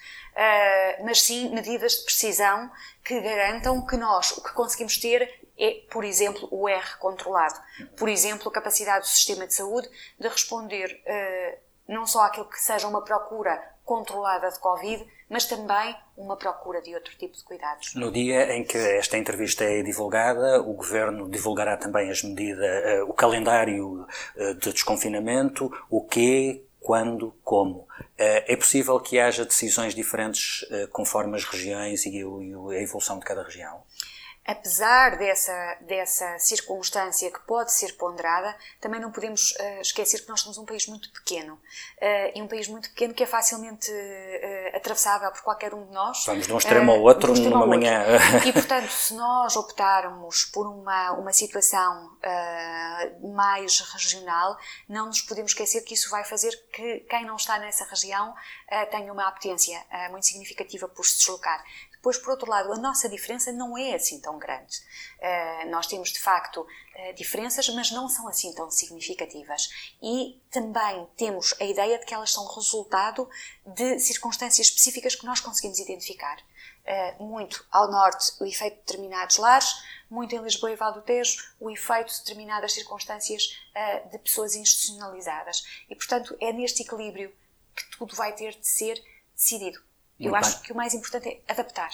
mas 1.04 1.22
sim 1.22 1.50
medidas 1.50 1.92
de 1.92 2.04
precisão 2.04 2.70
que 3.04 3.20
garantam 3.20 3.86
que 3.86 3.96
nós 3.96 4.32
o 4.32 4.42
que 4.42 4.52
conseguimos 4.52 4.98
ter 4.98 5.47
é, 5.58 5.82
por 5.90 6.04
exemplo, 6.04 6.48
o 6.52 6.68
R 6.68 6.96
controlado. 6.98 7.60
Por 7.96 8.08
exemplo, 8.08 8.48
a 8.48 8.52
capacidade 8.52 9.00
do 9.00 9.08
sistema 9.08 9.46
de 9.46 9.54
saúde 9.54 9.88
de 10.18 10.28
responder 10.28 11.02
uh, 11.04 11.58
não 11.92 12.06
só 12.06 12.22
àquilo 12.22 12.48
que 12.48 12.60
seja 12.60 12.86
uma 12.86 13.02
procura 13.02 13.60
controlada 13.84 14.50
de 14.50 14.58
Covid, 14.60 15.04
mas 15.28 15.46
também 15.46 15.96
uma 16.16 16.36
procura 16.36 16.80
de 16.80 16.94
outro 16.94 17.16
tipo 17.16 17.36
de 17.36 17.42
cuidados. 17.42 17.94
No 17.94 18.12
dia 18.12 18.54
em 18.54 18.62
que 18.62 18.76
esta 18.76 19.16
entrevista 19.16 19.64
é 19.64 19.82
divulgada, 19.82 20.60
o 20.60 20.74
Governo 20.74 21.28
divulgará 21.28 21.76
também 21.76 22.10
as 22.10 22.22
medidas, 22.22 23.00
uh, 23.00 23.10
o 23.10 23.14
calendário 23.14 24.06
uh, 24.36 24.54
de 24.54 24.72
desconfinamento, 24.72 25.72
o 25.90 26.06
quê, 26.06 26.64
quando, 26.78 27.34
como. 27.42 27.88
É 28.16 28.56
possível 28.56 28.98
que 28.98 29.18
haja 29.18 29.44
decisões 29.44 29.94
diferentes 29.94 30.64
conforme 30.90 31.36
as 31.36 31.44
regiões 31.44 32.06
e 32.06 32.18
a 32.18 32.80
evolução 32.80 33.18
de 33.18 33.24
cada 33.24 33.42
região? 33.42 33.82
Apesar 34.48 35.18
dessa, 35.18 35.76
dessa 35.82 36.38
circunstância 36.38 37.30
que 37.30 37.38
pode 37.40 37.70
ser 37.70 37.92
ponderada, 37.98 38.56
também 38.80 38.98
não 38.98 39.12
podemos 39.12 39.50
uh, 39.50 39.80
esquecer 39.82 40.22
que 40.22 40.28
nós 40.30 40.40
somos 40.40 40.56
um 40.56 40.64
país 40.64 40.86
muito 40.86 41.12
pequeno. 41.12 41.52
Uh, 42.00 42.32
e 42.34 42.40
um 42.40 42.48
país 42.48 42.66
muito 42.66 42.88
pequeno 42.88 43.12
que 43.12 43.22
é 43.22 43.26
facilmente 43.26 43.90
uh, 43.92 44.76
atravessável 44.76 45.30
por 45.32 45.42
qualquer 45.42 45.74
um 45.74 45.84
de 45.84 45.92
nós. 45.92 46.24
Vamos 46.24 46.46
de 46.46 46.52
um 46.54 46.56
extremo 46.56 46.90
ao 46.92 47.02
outro 47.02 47.32
um 47.32 47.34
numa 47.34 47.66
manhã. 47.66 48.06
E, 48.46 48.50
portanto, 48.54 48.88
se 48.88 49.12
nós 49.12 49.54
optarmos 49.54 50.46
por 50.46 50.66
uma, 50.66 51.12
uma 51.12 51.32
situação 51.34 52.16
mais 53.34 53.80
regional, 53.80 54.56
não 54.88 55.06
nos 55.06 55.20
podemos 55.20 55.52
esquecer 55.52 55.82
que 55.82 55.92
isso 55.92 56.10
vai 56.10 56.24
fazer 56.24 56.50
que 56.72 57.00
quem 57.00 57.26
não 57.26 57.36
está 57.36 57.58
nessa 57.58 57.84
região 57.84 58.34
tenha 58.90 59.12
uma 59.12 59.28
apetência 59.28 59.80
muito 60.10 60.26
significativa 60.26 60.88
por 60.88 61.04
se 61.04 61.18
deslocar. 61.18 61.62
Depois, 62.08 62.24
por 62.24 62.30
outro 62.30 62.50
lado, 62.50 62.72
a 62.72 62.78
nossa 62.78 63.06
diferença 63.06 63.52
não 63.52 63.76
é 63.76 63.94
assim 63.94 64.18
tão 64.18 64.38
grande. 64.38 64.78
Uh, 65.18 65.68
nós 65.68 65.86
temos, 65.86 66.08
de 66.08 66.18
facto, 66.18 66.62
uh, 66.62 67.14
diferenças, 67.14 67.68
mas 67.68 67.90
não 67.90 68.08
são 68.08 68.26
assim 68.26 68.50
tão 68.54 68.70
significativas. 68.70 69.68
E 70.02 70.40
também 70.50 71.06
temos 71.18 71.54
a 71.60 71.64
ideia 71.64 71.98
de 71.98 72.06
que 72.06 72.14
elas 72.14 72.32
são 72.32 72.46
resultado 72.46 73.28
de 73.66 74.00
circunstâncias 74.00 74.68
específicas 74.68 75.14
que 75.14 75.26
nós 75.26 75.40
conseguimos 75.40 75.78
identificar. 75.78 76.38
muito 77.20 77.66
ao 77.70 77.90
norte 77.90 78.32
o 78.40 78.46
efeito 78.46 78.76
de 78.76 78.80
determinados 78.80 79.36
lares, 79.36 79.74
muito 80.08 80.34
em 80.34 80.42
Lisboa 80.42 80.72
e 80.72 80.76
Val 80.76 80.94
do 80.94 81.02
Tejo 81.02 81.36
o 81.60 81.70
efeito 81.70 82.10
de 82.10 82.20
determinadas 82.20 82.72
circunstâncias 82.72 83.54
de 84.10 84.18
pessoas 84.18 84.54
institucionalizadas. 84.54 85.84
E, 85.90 85.94
portanto, 85.94 86.34
é 86.40 86.50
neste 86.54 86.82
equilíbrio 86.82 87.30
que 87.76 87.98
tudo 87.98 88.16
vai 88.16 88.32
ter 88.34 88.54
de 88.54 88.66
ser 88.66 89.04
decidido. 89.36 89.86
Eu 90.18 90.30
muito 90.30 90.44
acho 90.44 90.56
bem. 90.56 90.64
que 90.64 90.72
o 90.72 90.76
mais 90.76 90.94
importante 90.94 91.28
é 91.28 91.52
adaptar. 91.52 91.90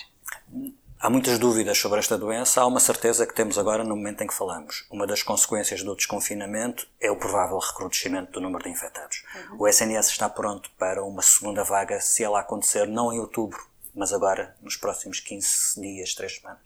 Há 0.99 1.11
muitas 1.11 1.39
dúvidas 1.39 1.77
sobre 1.77 1.99
esta 1.99 2.17
doença, 2.17 2.63
há 2.63 2.67
uma 2.67 2.81
certeza 2.81 3.27
que 3.27 3.35
temos 3.35 3.59
agora 3.59 3.85
no 3.85 3.95
momento 3.95 4.23
em 4.23 4.27
que 4.27 4.33
falamos. 4.33 4.87
Uma 4.91 5.07
das 5.07 5.23
consequências 5.23 5.83
do 5.83 5.95
desconfinamento 5.95 6.89
é 6.99 7.11
o 7.11 7.17
provável 7.17 7.59
recrudescimento 7.59 8.33
do 8.33 8.41
número 8.41 8.65
de 8.65 8.71
infectados. 8.71 9.23
Uhum. 9.51 9.57
O 9.61 9.69
SNS 9.69 10.09
está 10.09 10.31
pronto 10.31 10.71
para 10.79 11.05
uma 11.05 11.21
segunda 11.21 11.63
vaga, 11.63 12.01
se 12.01 12.25
ela 12.25 12.41
acontecer 12.41 12.87
não 12.87 13.13
em 13.13 13.19
outubro, 13.19 13.63
mas 13.95 14.13
agora 14.15 14.57
nos 14.63 14.77
próximos 14.77 15.21
15 15.21 15.81
dias, 15.81 16.15
3 16.15 16.37
semanas. 16.37 16.63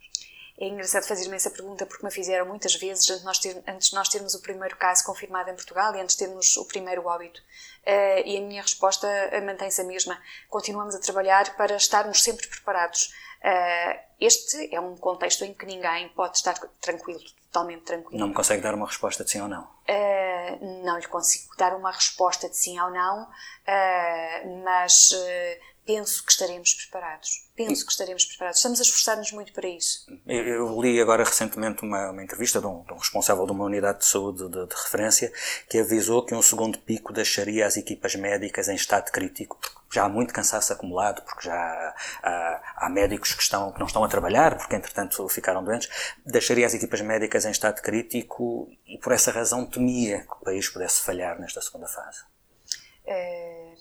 É 0.60 0.66
engraçado 0.66 1.06
fazer-me 1.06 1.36
essa 1.36 1.50
pergunta 1.50 1.86
porque 1.86 2.04
me 2.04 2.10
fizeram 2.10 2.44
muitas 2.44 2.74
vezes 2.74 3.08
antes 3.08 3.20
de, 3.20 3.24
nós 3.24 3.38
ter, 3.38 3.62
antes 3.66 3.88
de 3.90 3.94
nós 3.94 4.08
termos 4.08 4.34
o 4.34 4.42
primeiro 4.42 4.76
caso 4.76 5.04
confirmado 5.04 5.48
em 5.50 5.54
Portugal 5.54 5.94
e 5.94 6.00
antes 6.00 6.16
de 6.16 6.24
termos 6.24 6.56
o 6.56 6.64
primeiro 6.64 7.06
óbito. 7.06 7.40
Uh, 7.86 8.26
e 8.26 8.36
a 8.36 8.40
minha 8.40 8.60
resposta 8.60 9.08
mantém-se 9.44 9.80
a 9.80 9.84
mesma. 9.84 10.20
Continuamos 10.50 10.96
a 10.96 10.98
trabalhar 10.98 11.56
para 11.56 11.76
estarmos 11.76 12.24
sempre 12.24 12.48
preparados. 12.48 13.14
Uh, 13.38 14.00
este 14.20 14.74
é 14.74 14.80
um 14.80 14.96
contexto 14.96 15.44
em 15.44 15.54
que 15.54 15.64
ninguém 15.64 16.08
pode 16.08 16.36
estar 16.36 16.58
tranquilo, 16.80 17.20
totalmente 17.52 17.84
tranquilo. 17.84 18.18
Não 18.18 18.28
me 18.28 18.34
consegue 18.34 18.60
dar 18.60 18.74
uma 18.74 18.86
resposta 18.86 19.22
de 19.22 19.30
sim 19.30 19.40
ou 19.40 19.46
não? 19.46 19.62
Uh, 19.62 20.84
não 20.84 20.98
lhe 20.98 21.06
consigo 21.06 21.56
dar 21.56 21.72
uma 21.76 21.92
resposta 21.92 22.48
de 22.48 22.56
sim 22.56 22.80
ou 22.80 22.90
não, 22.90 23.22
uh, 23.22 24.64
mas 24.64 25.14
penso 25.88 26.22
que 26.22 26.32
estaremos 26.32 26.74
preparados. 26.74 27.48
Penso 27.56 27.86
que 27.86 27.90
estaremos 27.90 28.26
preparados. 28.26 28.58
Estamos 28.58 28.78
a 28.78 28.82
esforçar-nos 28.82 29.32
muito 29.32 29.54
para 29.54 29.66
isso. 29.66 30.06
Eu, 30.26 30.46
eu, 30.46 30.82
li 30.82 31.00
agora 31.00 31.24
recentemente 31.24 31.82
uma, 31.82 32.10
uma 32.10 32.22
entrevista 32.22 32.60
de 32.60 32.66
um, 32.66 32.82
de 32.82 32.92
um, 32.92 32.98
responsável 32.98 33.46
de 33.46 33.52
uma 33.52 33.64
unidade 33.64 34.00
de 34.00 34.04
saúde 34.04 34.50
de, 34.50 34.66
de, 34.66 34.74
referência 34.74 35.32
que 35.66 35.78
avisou 35.78 36.26
que 36.26 36.34
um 36.34 36.42
segundo 36.42 36.78
pico 36.78 37.10
deixaria 37.10 37.66
as 37.66 37.78
equipas 37.78 38.14
médicas 38.16 38.68
em 38.68 38.74
estado 38.74 39.10
crítico, 39.10 39.58
já 39.90 40.04
há 40.04 40.08
muito 40.10 40.34
cansaço 40.34 40.74
acumulado, 40.74 41.22
porque 41.22 41.48
já 41.48 41.94
há, 42.22 42.74
há 42.76 42.90
médicos 42.90 43.32
que, 43.32 43.42
estão, 43.42 43.72
que 43.72 43.80
não 43.80 43.86
estão 43.86 44.04
a 44.04 44.08
trabalhar, 44.08 44.58
porque 44.58 44.76
entretanto 44.76 45.26
ficaram 45.30 45.64
doentes, 45.64 45.88
deixaria 46.26 46.66
as 46.66 46.74
equipas 46.74 47.00
médicas 47.00 47.46
em 47.46 47.50
estado 47.50 47.80
crítico 47.80 48.70
e 48.86 48.98
por 48.98 49.14
essa 49.14 49.30
razão 49.30 49.64
temia 49.64 50.20
que 50.20 50.34
o 50.34 50.44
país 50.44 50.68
pudesse 50.68 51.00
falhar 51.00 51.40
nesta 51.40 51.62
segunda 51.62 51.88
fase. 51.88 52.24
É, 53.06 53.72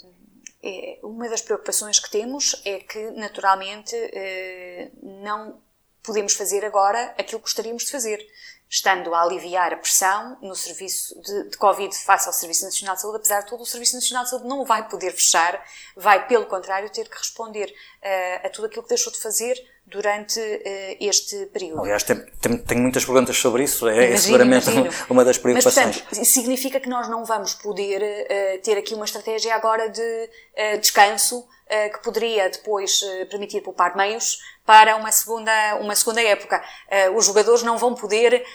uma 1.04 1.30
das 1.30 1.42
preocupações 1.42 2.00
que 2.00 2.10
temos 2.10 2.62
é 2.66 2.80
que, 2.80 3.12
naturalmente, 3.12 3.96
eh, 3.96 4.92
não 5.02 5.62
podemos 6.04 6.34
fazer 6.34 6.64
agora 6.64 7.14
aquilo 7.18 7.40
que 7.40 7.46
gostaríamos 7.46 7.84
de 7.84 7.92
fazer, 7.92 8.26
estando 8.70 9.14
a 9.14 9.22
aliviar 9.22 9.74
a 9.74 9.78
pressão 9.78 10.38
no 10.42 10.56
serviço 10.56 11.20
de, 11.22 11.50
de, 11.50 11.58
Covid 11.58 11.96
face 11.96 12.28
ao 12.28 12.34
Serviço 12.34 12.66
Nacional 12.66 12.96
de 12.96 13.02
Saúde, 13.02 13.18
apesar 13.18 13.42
de 13.42 13.48
tudo, 13.48 13.64
o 13.64 13.66
Serviço 13.66 13.96
Nacional 13.96 14.24
de 14.24 14.30
Saúde 14.30 14.48
não 14.48 14.66
vai 14.66 14.88
poder 14.88 15.12
fechar, 15.12 15.64
vai, 15.96 16.28
pelo 16.28 16.46
contrário, 16.46 16.90
ter 16.90 17.10
que 17.10 17.18
responder 17.18 17.70
uh, 17.70 18.48
a 18.48 18.50
tudo 18.50 18.68
aquilo 18.68 18.84
que 18.84 18.90
deixou 18.90 19.12
de 19.12 19.20
fazer 19.20 19.56
durante 19.88 20.40
uh, 20.40 20.98
este 21.00 21.46
período. 21.48 21.82
Aliás, 21.82 22.04
tenho, 22.04 22.26
tenho, 22.42 22.82
muitas 22.82 23.06
perguntas 23.06 23.38
sobre 23.38 23.64
isso, 23.64 23.88
é, 23.88 23.94
imagino, 23.94 24.14
é 24.14 24.18
seguramente 24.18 24.70
imagino. 24.70 24.94
uma 25.10 25.24
das 25.24 25.38
preocupações. 25.38 25.86
Mas, 25.86 26.02
portanto, 26.02 26.26
significa 26.26 26.80
que 26.80 26.90
nós 26.90 27.10
não 27.10 27.24
vamos 27.24 27.54
poder 27.54 28.02
uh, 28.02 28.62
ter 28.62 28.78
aqui 28.78 28.94
uma 28.94 29.06
estratégia 29.06 29.56
agora 29.56 29.90
de 29.90 30.30
descanso 30.80 31.48
que 31.94 32.00
poderia 32.02 32.50
depois 32.50 33.02
permitir 33.30 33.62
poupar 33.62 33.96
meios 33.96 34.40
para 34.68 34.98
uma 34.98 35.12
segunda, 35.14 35.78
uma 35.78 35.96
segunda 35.96 36.22
época. 36.22 36.62
Uh, 36.92 37.16
os 37.16 37.26
jogadores 37.26 37.64
não 37.64 37.78
vão 37.78 37.96
poder 37.96 38.46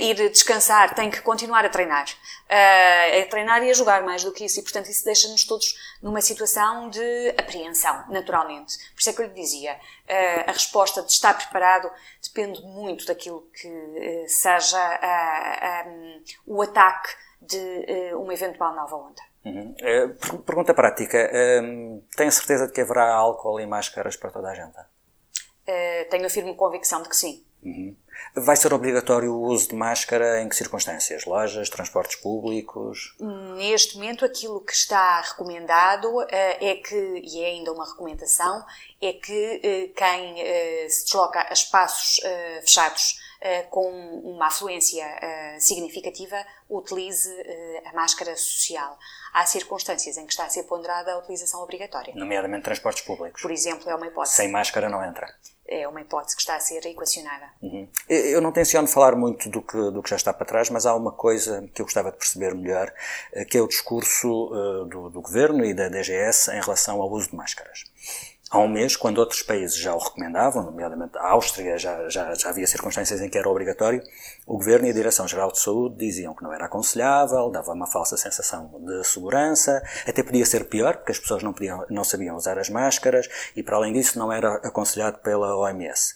ir 0.00 0.30
descansar, 0.30 0.94
têm 0.94 1.10
que 1.10 1.20
continuar 1.20 1.66
a 1.66 1.68
treinar. 1.68 2.06
A 2.48 3.26
treinar 3.28 3.62
e 3.62 3.70
a 3.70 3.74
jogar 3.74 4.02
mais 4.02 4.24
do 4.24 4.32
que 4.32 4.46
isso. 4.46 4.58
E, 4.58 4.62
portanto, 4.62 4.90
isso 4.90 5.04
deixa-nos 5.04 5.44
todos 5.44 5.74
numa 6.02 6.22
situação 6.22 6.88
de 6.88 7.34
apreensão, 7.36 8.04
naturalmente. 8.08 8.78
Por 8.94 9.00
isso 9.00 9.10
é 9.10 9.12
que 9.12 9.20
eu 9.20 9.26
lhe 9.26 9.34
dizia, 9.34 9.78
a 10.46 10.52
resposta 10.52 11.02
de 11.02 11.12
estar 11.12 11.34
preparado 11.34 11.90
depende 12.22 12.62
muito 12.62 13.04
daquilo 13.04 13.46
que 13.52 14.24
seja 14.28 15.84
um, 15.86 16.22
o 16.46 16.62
ataque 16.62 17.10
de 17.42 18.14
uma 18.14 18.32
eventual 18.32 18.74
nova 18.74 18.96
onda. 18.96 19.22
Uhum. 19.48 20.42
Pergunta 20.44 20.74
prática. 20.74 21.30
Tem 22.16 22.30
certeza 22.30 22.66
de 22.66 22.72
que 22.72 22.80
haverá 22.80 23.12
álcool 23.12 23.60
e 23.60 23.66
máscaras 23.66 24.16
para 24.16 24.30
toda 24.30 24.50
a 24.50 24.54
gente? 24.54 24.76
Eh, 25.68 26.04
tenho 26.04 26.24
a 26.24 26.30
firme 26.30 26.54
convicção 26.54 27.02
de 27.02 27.10
que 27.10 27.16
sim. 27.16 27.44
Uhum. 27.62 27.94
Vai 28.34 28.56
ser 28.56 28.72
obrigatório 28.72 29.32
o 29.32 29.42
uso 29.42 29.68
de 29.68 29.74
máscara 29.74 30.40
em 30.40 30.48
que 30.48 30.56
circunstâncias? 30.56 31.26
Lojas, 31.26 31.68
transportes 31.68 32.16
públicos? 32.16 33.14
Neste 33.56 33.96
momento, 33.96 34.24
aquilo 34.24 34.64
que 34.64 34.72
está 34.72 35.20
recomendado 35.20 36.06
uh, 36.06 36.26
é 36.30 36.76
que, 36.76 37.22
e 37.22 37.42
é 37.42 37.48
ainda 37.48 37.72
uma 37.72 37.86
recomendação, 37.86 38.64
é 39.00 39.12
que 39.12 39.56
uh, 39.56 39.94
quem 39.94 40.32
uh, 40.32 40.90
se 40.90 41.04
desloca 41.04 41.46
a 41.46 41.52
espaços 41.52 42.20
fechados 42.60 43.18
com 43.70 43.90
uma 44.24 44.46
afluência 44.46 45.04
significativa 45.60 46.36
utilize 46.68 47.30
a 47.84 47.92
máscara 47.92 48.36
social. 48.36 48.98
Há 49.32 49.46
circunstâncias 49.46 50.16
em 50.16 50.26
que 50.26 50.32
está 50.32 50.44
a 50.44 50.50
ser 50.50 50.64
ponderada 50.64 51.12
a 51.12 51.18
utilização 51.18 51.62
obrigatória. 51.62 52.14
Nomeadamente 52.16 52.64
transportes 52.64 53.04
públicos. 53.04 53.40
Por 53.40 53.50
exemplo, 53.50 53.88
é 53.88 53.94
uma 53.94 54.06
hipótese. 54.06 54.36
Sem 54.36 54.50
máscara 54.50 54.88
não 54.88 55.04
entra 55.04 55.32
é 55.68 55.86
uma 55.86 56.00
hipótese 56.00 56.34
que 56.34 56.40
está 56.40 56.56
a 56.56 56.60
ser 56.60 56.84
equacionada. 56.86 57.50
Uhum. 57.60 57.86
Eu 58.08 58.40
não 58.40 58.50
tenciono 58.50 58.88
falar 58.88 59.14
muito 59.14 59.50
do 59.50 59.60
que, 59.60 59.76
do 59.76 60.02
que 60.02 60.08
já 60.08 60.16
está 60.16 60.32
para 60.32 60.46
trás, 60.46 60.70
mas 60.70 60.86
há 60.86 60.94
uma 60.94 61.12
coisa 61.12 61.68
que 61.74 61.82
eu 61.82 61.84
gostava 61.84 62.10
de 62.10 62.16
perceber 62.16 62.54
melhor, 62.54 62.92
eh, 63.34 63.44
que 63.44 63.58
é 63.58 63.60
o 63.60 63.68
discurso 63.68 64.28
do, 64.88 65.10
do 65.10 65.20
Governo 65.20 65.64
e 65.64 65.74
da 65.74 65.88
DGS 65.88 66.50
em 66.52 66.60
relação 66.60 67.02
ao 67.02 67.10
uso 67.10 67.30
de 67.30 67.36
máscaras 67.36 67.84
há 68.50 68.58
um 68.58 68.68
mês, 68.68 68.96
quando 68.96 69.18
outros 69.18 69.42
países 69.42 69.76
já 69.76 69.94
o 69.94 69.98
recomendavam, 69.98 70.62
nomeadamente 70.62 71.16
a 71.18 71.30
Áustria, 71.30 71.78
já, 71.78 72.08
já, 72.08 72.34
já 72.34 72.50
havia 72.50 72.66
circunstâncias 72.66 73.20
em 73.20 73.28
que 73.28 73.36
era 73.36 73.48
obrigatório, 73.48 74.02
o 74.46 74.56
Governo 74.56 74.86
e 74.86 74.90
a 74.90 74.94
Direção-Geral 74.94 75.52
de 75.52 75.60
Saúde 75.60 75.96
diziam 75.96 76.34
que 76.34 76.42
não 76.42 76.52
era 76.52 76.66
aconselhável, 76.66 77.50
dava 77.50 77.72
uma 77.72 77.86
falsa 77.86 78.16
sensação 78.16 78.70
de 78.84 79.04
segurança, 79.04 79.82
até 80.06 80.22
podia 80.22 80.46
ser 80.46 80.64
pior, 80.64 80.96
porque 80.96 81.12
as 81.12 81.18
pessoas 81.18 81.42
não, 81.42 81.52
podiam, 81.52 81.84
não 81.90 82.04
sabiam 82.04 82.36
usar 82.36 82.58
as 82.58 82.70
máscaras, 82.70 83.28
e 83.54 83.62
para 83.62 83.76
além 83.76 83.92
disso 83.92 84.18
não 84.18 84.32
era 84.32 84.54
aconselhado 84.56 85.18
pela 85.18 85.56
OMS. 85.56 86.14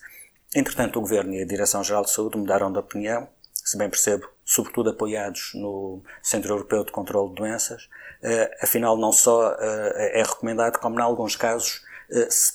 Entretanto, 0.55 0.99
o 0.99 1.03
Governo 1.03 1.35
e 1.35 1.43
a 1.43 1.47
Direção-Geral 1.47 2.05
de 2.05 2.11
Saúde 2.11 2.39
mudaram 2.39 2.73
de 2.73 2.79
opinião, 2.79 3.29
se 3.65 3.79
bem 3.79 3.89
percebo, 3.89 4.29
sobretudo 4.45 4.91
apoiados 4.91 5.53
no 5.55 6.03
Centro 6.23 6.53
Europeu 6.53 6.85
de 6.85 6.93
Controlo 6.93 7.31
de 7.31 7.37
Doenças, 7.37 7.85
uh, 8.23 8.65
afinal 8.65 8.97
não 8.97 9.13
só 9.13 9.53
uh, 9.53 9.57
é 9.61 10.23
recomendado, 10.23 10.79
como 10.79 10.99
em 10.99 11.03
alguns 11.03 11.37
casos 11.37 11.83
eh, 11.83 11.92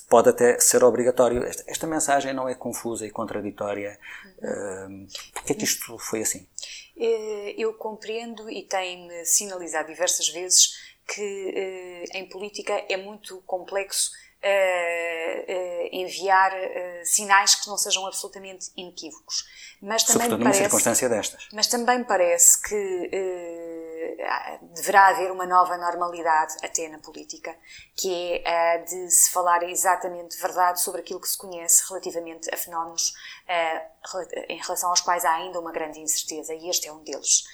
pode 0.08 0.28
até 0.28 0.58
ser 0.60 0.84
obrigatório. 0.84 1.44
Esta, 1.44 1.64
esta, 1.66 1.86
mensagem 1.86 2.32
não 2.32 2.48
é 2.48 2.54
confusa 2.54 3.06
e 3.06 3.10
contraditória. 3.10 3.98
Uhum. 4.42 5.06
Porquê 5.32 5.52
é 5.52 5.56
que 5.56 5.64
isto 5.64 5.98
foi 5.98 6.22
assim? 6.22 6.46
Eh, 6.96 7.54
eu 7.58 7.74
compreendo 7.74 8.50
e 8.50 8.62
tenho 8.62 9.24
sinalizado 9.24 9.88
diversas 9.88 10.28
vezes 10.28 10.74
que 11.06 12.04
em 12.14 12.28
política 12.28 12.84
é 12.88 12.96
muito 12.96 13.42
complexo 13.46 14.10
enviar 15.90 16.52
sinais 17.04 17.54
que 17.54 17.66
não 17.66 17.78
sejam 17.78 18.06
absolutamente 18.06 18.70
inequívocos. 18.76 19.44
Mas 19.80 20.04
também 20.04 20.22
Sobretudo 20.22 20.42
parece, 20.42 20.60
numa 20.60 20.68
circunstância 20.68 21.08
destas. 21.08 21.48
Mas 21.52 21.66
também 21.66 22.04
parece 22.04 22.62
que 22.62 23.10
deverá 24.74 25.08
haver 25.08 25.30
uma 25.30 25.46
nova 25.46 25.76
normalidade 25.76 26.56
até 26.62 26.88
na 26.88 26.98
política, 26.98 27.56
que 27.96 28.42
é 28.44 28.74
a 28.74 28.76
de 28.78 29.10
se 29.10 29.30
falar 29.30 29.62
exatamente 29.62 30.36
verdade 30.40 30.80
sobre 30.80 31.00
aquilo 31.00 31.20
que 31.20 31.28
se 31.28 31.38
conhece 31.38 31.82
relativamente 31.88 32.52
a 32.52 32.56
fenómenos 32.56 33.12
em 34.48 34.58
relação 34.58 34.90
aos 34.90 35.00
quais 35.00 35.24
há 35.24 35.32
ainda 35.32 35.60
uma 35.60 35.72
grande 35.72 36.00
incerteza, 36.00 36.54
e 36.54 36.68
este 36.68 36.88
é 36.88 36.92
um 36.92 37.02
deles. 37.02 37.44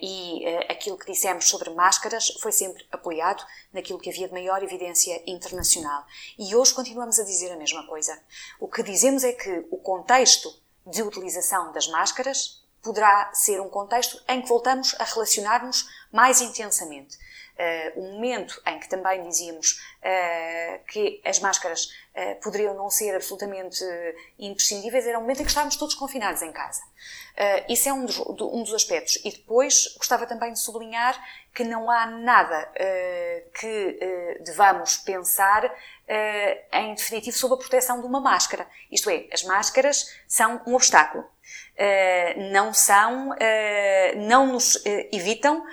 E 0.00 0.44
aquilo 0.68 0.98
que 0.98 1.10
dissemos 1.10 1.48
sobre 1.48 1.70
máscaras 1.70 2.28
foi 2.40 2.52
sempre 2.52 2.86
apoiado 2.90 3.44
naquilo 3.72 3.98
que 3.98 4.10
havia 4.10 4.28
de 4.28 4.34
maior 4.34 4.62
evidência 4.62 5.22
internacional. 5.26 6.04
E 6.38 6.54
hoje 6.54 6.74
continuamos 6.74 7.18
a 7.18 7.24
dizer 7.24 7.52
a 7.52 7.56
mesma 7.56 7.86
coisa. 7.86 8.18
O 8.58 8.68
que 8.68 8.82
dizemos 8.82 9.24
é 9.24 9.32
que 9.32 9.66
o 9.70 9.78
contexto 9.78 10.52
de 10.86 11.02
utilização 11.02 11.72
das 11.72 11.86
máscaras 11.88 12.66
poderá 12.82 13.30
ser 13.32 13.60
um 13.60 13.68
contexto 13.68 14.22
em 14.28 14.42
que 14.42 14.48
voltamos 14.48 14.94
a 14.98 15.04
relacionar-nos 15.04 15.88
mais 16.12 16.40
intensamente. 16.40 17.18
uh, 17.58 18.00
um 18.00 18.12
momento 18.14 18.60
em 18.66 18.78
que 18.78 18.88
também 18.88 19.22
dizíamos 19.22 19.80
uh, 19.98 20.84
que 20.86 21.20
as 21.24 21.40
máscaras 21.40 21.86
uh, 21.86 22.40
poderiam 22.42 22.74
não 22.74 22.88
ser 22.88 23.14
absolutamente 23.14 23.84
imprescindíveis, 24.38 25.06
era 25.06 25.18
um 25.18 25.22
momento 25.22 25.40
em 25.40 25.44
que 25.44 25.50
estávamos 25.50 25.76
todos 25.76 25.94
confinados 25.94 26.42
em 26.42 26.52
casa. 26.52 26.82
isso 27.68 27.88
é 27.88 27.92
um 27.92 28.04
dos, 28.04 28.18
um 28.18 28.62
dos 28.62 28.74
aspectos. 28.74 29.16
E 29.24 29.30
depois 29.30 29.94
gostava 29.96 30.26
também 30.26 30.52
de 30.52 30.60
sublinhar 30.60 31.20
que 31.54 31.64
não 31.64 31.90
há 31.90 32.06
nada 32.06 32.72
que 33.54 34.38
devamos 34.40 34.96
pensar 34.98 35.72
em 36.72 36.94
definitivo 36.94 37.36
sobre 37.36 37.56
a 37.56 37.58
proteção 37.58 38.00
de 38.00 38.06
uma 38.06 38.20
máscara. 38.20 38.68
Isto 38.90 39.10
é, 39.10 39.26
as 39.32 39.42
máscaras 39.42 40.06
são 40.26 40.60
um 40.66 40.74
obstáculo. 40.74 41.24
Uh, 41.78 42.50
não 42.52 42.72
são, 42.72 43.30
uh, 43.30 44.16
não 44.16 44.46
nos 44.46 44.76
uh, 44.76 44.82
evitam 45.12 45.64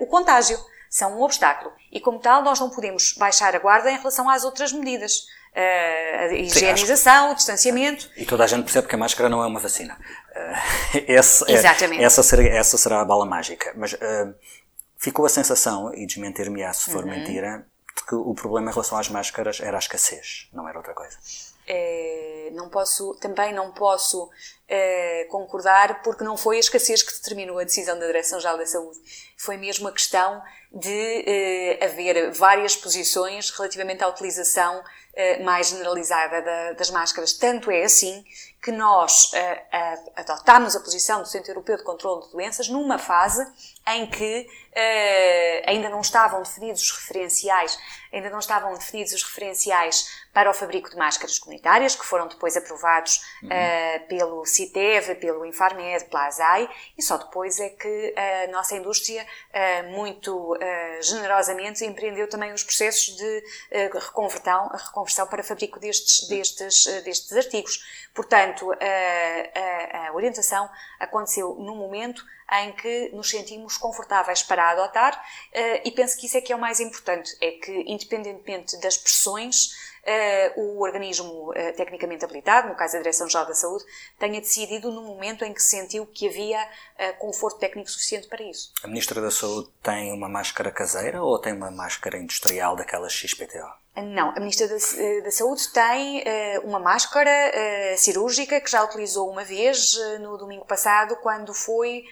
o 0.00 0.06
contágio 0.06 0.58
são 0.90 1.18
um 1.18 1.22
obstáculo. 1.22 1.72
E, 1.90 1.98
como 2.00 2.18
tal, 2.18 2.42
nós 2.42 2.60
não 2.60 2.68
podemos 2.68 3.14
baixar 3.14 3.56
a 3.56 3.58
guarda 3.58 3.90
em 3.90 3.96
relação 3.96 4.28
às 4.28 4.44
outras 4.44 4.72
medidas. 4.72 5.26
A 5.54 6.32
higienização, 6.34 7.28
Sim, 7.28 7.32
o 7.32 7.36
distanciamento. 7.36 8.10
E 8.16 8.24
toda 8.24 8.44
a 8.44 8.46
gente 8.46 8.64
percebe 8.64 8.86
que 8.86 8.94
a 8.94 8.98
máscara 8.98 9.28
não 9.28 9.42
é 9.42 9.46
uma 9.46 9.58
vacina. 9.58 9.98
Esse, 11.08 11.50
é, 11.50 11.54
Exatamente. 11.54 12.04
Essa, 12.04 12.22
será, 12.22 12.42
essa 12.44 12.78
será 12.78 13.00
a 13.00 13.04
bala 13.04 13.26
mágica. 13.26 13.72
Mas 13.74 13.94
uh, 13.94 14.34
ficou 14.98 15.26
a 15.26 15.28
sensação, 15.28 15.92
e 15.94 16.06
desmentir-me-á 16.06 16.72
se 16.72 16.90
for 16.90 17.04
uhum. 17.04 17.10
mentira, 17.10 17.66
de 17.96 18.04
que 18.04 18.14
o 18.14 18.34
problema 18.34 18.70
em 18.70 18.72
relação 18.72 18.98
às 18.98 19.08
máscaras 19.08 19.60
era 19.60 19.76
a 19.76 19.80
escassez, 19.80 20.48
não 20.52 20.68
era 20.68 20.78
outra 20.78 20.94
coisa. 20.94 21.16
É, 21.74 22.50
não 22.52 22.68
posso, 22.68 23.14
também 23.14 23.50
não 23.54 23.72
posso 23.72 24.28
é, 24.68 25.24
concordar 25.30 26.02
porque 26.02 26.22
não 26.22 26.36
foi 26.36 26.58
a 26.58 26.60
escassez 26.60 27.02
que 27.02 27.14
determinou 27.14 27.58
a 27.58 27.64
decisão 27.64 27.98
da 27.98 28.06
Direção-Geral 28.06 28.58
da 28.58 28.66
Saúde. 28.66 28.98
Foi 29.38 29.56
mesmo 29.56 29.88
a 29.88 29.92
questão 29.92 30.42
de 30.70 31.24
eh, 31.26 31.84
haver 31.84 32.32
várias 32.32 32.74
posições 32.74 33.50
relativamente 33.50 34.02
à 34.02 34.08
utilização 34.08 34.82
eh, 35.14 35.42
mais 35.42 35.68
generalizada 35.68 36.40
da, 36.40 36.72
das 36.72 36.90
máscaras. 36.90 37.34
Tanto 37.34 37.70
é 37.70 37.84
assim 37.84 38.24
que 38.62 38.72
nós 38.72 39.30
eh, 39.34 39.98
adotámos 40.16 40.74
a 40.74 40.80
posição 40.80 41.20
do 41.20 41.28
Centro 41.28 41.50
Europeu 41.50 41.76
de 41.76 41.82
Controlo 41.82 42.22
de 42.22 42.32
Doenças 42.32 42.68
numa 42.68 42.98
fase 42.98 43.46
em 43.88 44.06
que 44.06 44.46
uh, 44.72 45.62
ainda 45.66 45.88
não 45.88 46.00
estavam 46.00 46.42
definidos 46.42 46.82
os 46.82 46.90
referenciais, 46.92 47.78
ainda 48.12 48.30
não 48.30 48.38
estavam 48.38 48.72
definidos 48.74 49.12
os 49.12 49.22
referenciais 49.22 50.22
para 50.32 50.50
o 50.50 50.54
fabrico 50.54 50.88
de 50.88 50.96
máscaras 50.96 51.38
comunitárias, 51.38 51.94
que 51.94 52.06
foram 52.06 52.26
depois 52.26 52.56
aprovados 52.56 53.22
uhum. 53.42 53.48
uh, 53.48 54.06
pelo 54.08 54.44
CITEV, 54.46 55.16
pelo 55.16 55.44
Infarmed, 55.44 56.06
pela 56.06 56.26
ASAI, 56.26 56.68
e 56.96 57.02
só 57.02 57.18
depois 57.18 57.60
é 57.60 57.68
que 57.68 58.14
a 58.16 58.50
nossa 58.50 58.74
indústria, 58.74 59.24
uh, 59.24 59.90
muito 59.90 60.58
generosamente, 61.00 61.84
empreendeu 61.84 62.28
também 62.28 62.52
os 62.52 62.62
processos 62.62 63.16
de 63.16 63.44
reconversão, 63.92 64.68
reconversão 64.68 65.26
para 65.26 65.42
fabrico 65.42 65.78
destes, 65.78 66.28
destes, 66.28 66.86
destes 67.04 67.32
artigos. 67.32 67.82
Portanto, 68.14 68.72
a 68.72 70.12
orientação 70.12 70.68
aconteceu 70.98 71.54
no 71.54 71.74
momento 71.74 72.24
em 72.60 72.72
que 72.72 73.10
nos 73.12 73.30
sentimos 73.30 73.78
confortáveis 73.78 74.42
para 74.42 74.70
adotar 74.70 75.14
uh, 75.14 75.80
e 75.84 75.90
penso 75.90 76.18
que 76.18 76.26
isso 76.26 76.36
é 76.36 76.40
que 76.40 76.52
é 76.52 76.56
o 76.56 76.58
mais 76.58 76.80
importante, 76.80 77.34
é 77.40 77.52
que 77.52 77.72
independentemente 77.86 78.78
das 78.80 78.96
pressões, 78.96 79.72
uh, 80.56 80.60
o 80.60 80.82
organismo 80.82 81.50
uh, 81.50 81.76
tecnicamente 81.76 82.24
habilitado, 82.24 82.68
no 82.68 82.74
caso 82.74 82.96
a 82.96 83.00
Direção-Geral 83.00 83.46
da 83.46 83.54
Saúde, 83.54 83.84
tenha 84.18 84.40
decidido 84.40 84.90
no 84.90 85.02
momento 85.02 85.44
em 85.44 85.54
que 85.54 85.62
sentiu 85.62 86.06
que 86.06 86.28
havia 86.28 86.68
conforto 87.18 87.58
técnico 87.58 87.90
suficiente 87.90 88.28
para 88.28 88.42
isso. 88.44 88.72
A 88.84 88.86
Ministra 88.86 89.20
da 89.20 89.30
Saúde 89.30 89.68
tem 89.82 90.12
uma 90.12 90.28
máscara 90.28 90.70
caseira 90.70 91.22
ou 91.22 91.38
tem 91.38 91.52
uma 91.52 91.70
máscara 91.70 92.16
industrial 92.16 92.76
daquelas 92.76 93.12
XPTO? 93.12 93.82
Não, 93.94 94.30
a 94.30 94.40
Ministra 94.40 94.68
da, 94.68 94.76
da 95.22 95.30
Saúde 95.30 95.68
tem 95.68 96.20
uh, 96.20 96.66
uma 96.66 96.78
máscara 96.78 97.30
uh, 97.30 97.98
cirúrgica 97.98 98.58
que 98.58 98.70
já 98.70 98.82
utilizou 98.82 99.30
uma 99.30 99.44
vez 99.44 99.92
uh, 99.94 100.18
no 100.20 100.38
domingo 100.38 100.64
passado, 100.64 101.14
quando 101.16 101.52
foi 101.52 102.02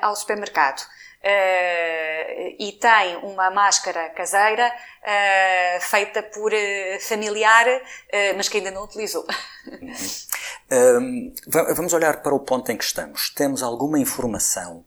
ao 0.00 0.16
supermercado. 0.16 0.82
Uh, 1.22 2.56
e 2.58 2.78
tem 2.80 3.16
uma 3.18 3.50
máscara 3.50 4.08
caseira 4.10 4.66
uh, 4.68 5.80
feita 5.82 6.22
por 6.22 6.50
uh, 6.50 7.00
familiar, 7.02 7.66
mas 8.36 8.48
que 8.48 8.56
ainda 8.56 8.70
não 8.70 8.84
utilizou. 8.84 9.26
Uhum. 10.72 11.34
vamos 11.74 11.92
olhar 11.92 12.22
para 12.22 12.32
o 12.32 12.38
ponto 12.38 12.70
em 12.70 12.76
que 12.76 12.84
estamos. 12.84 13.30
Temos 13.30 13.60
alguma 13.60 13.98
informação 13.98 14.84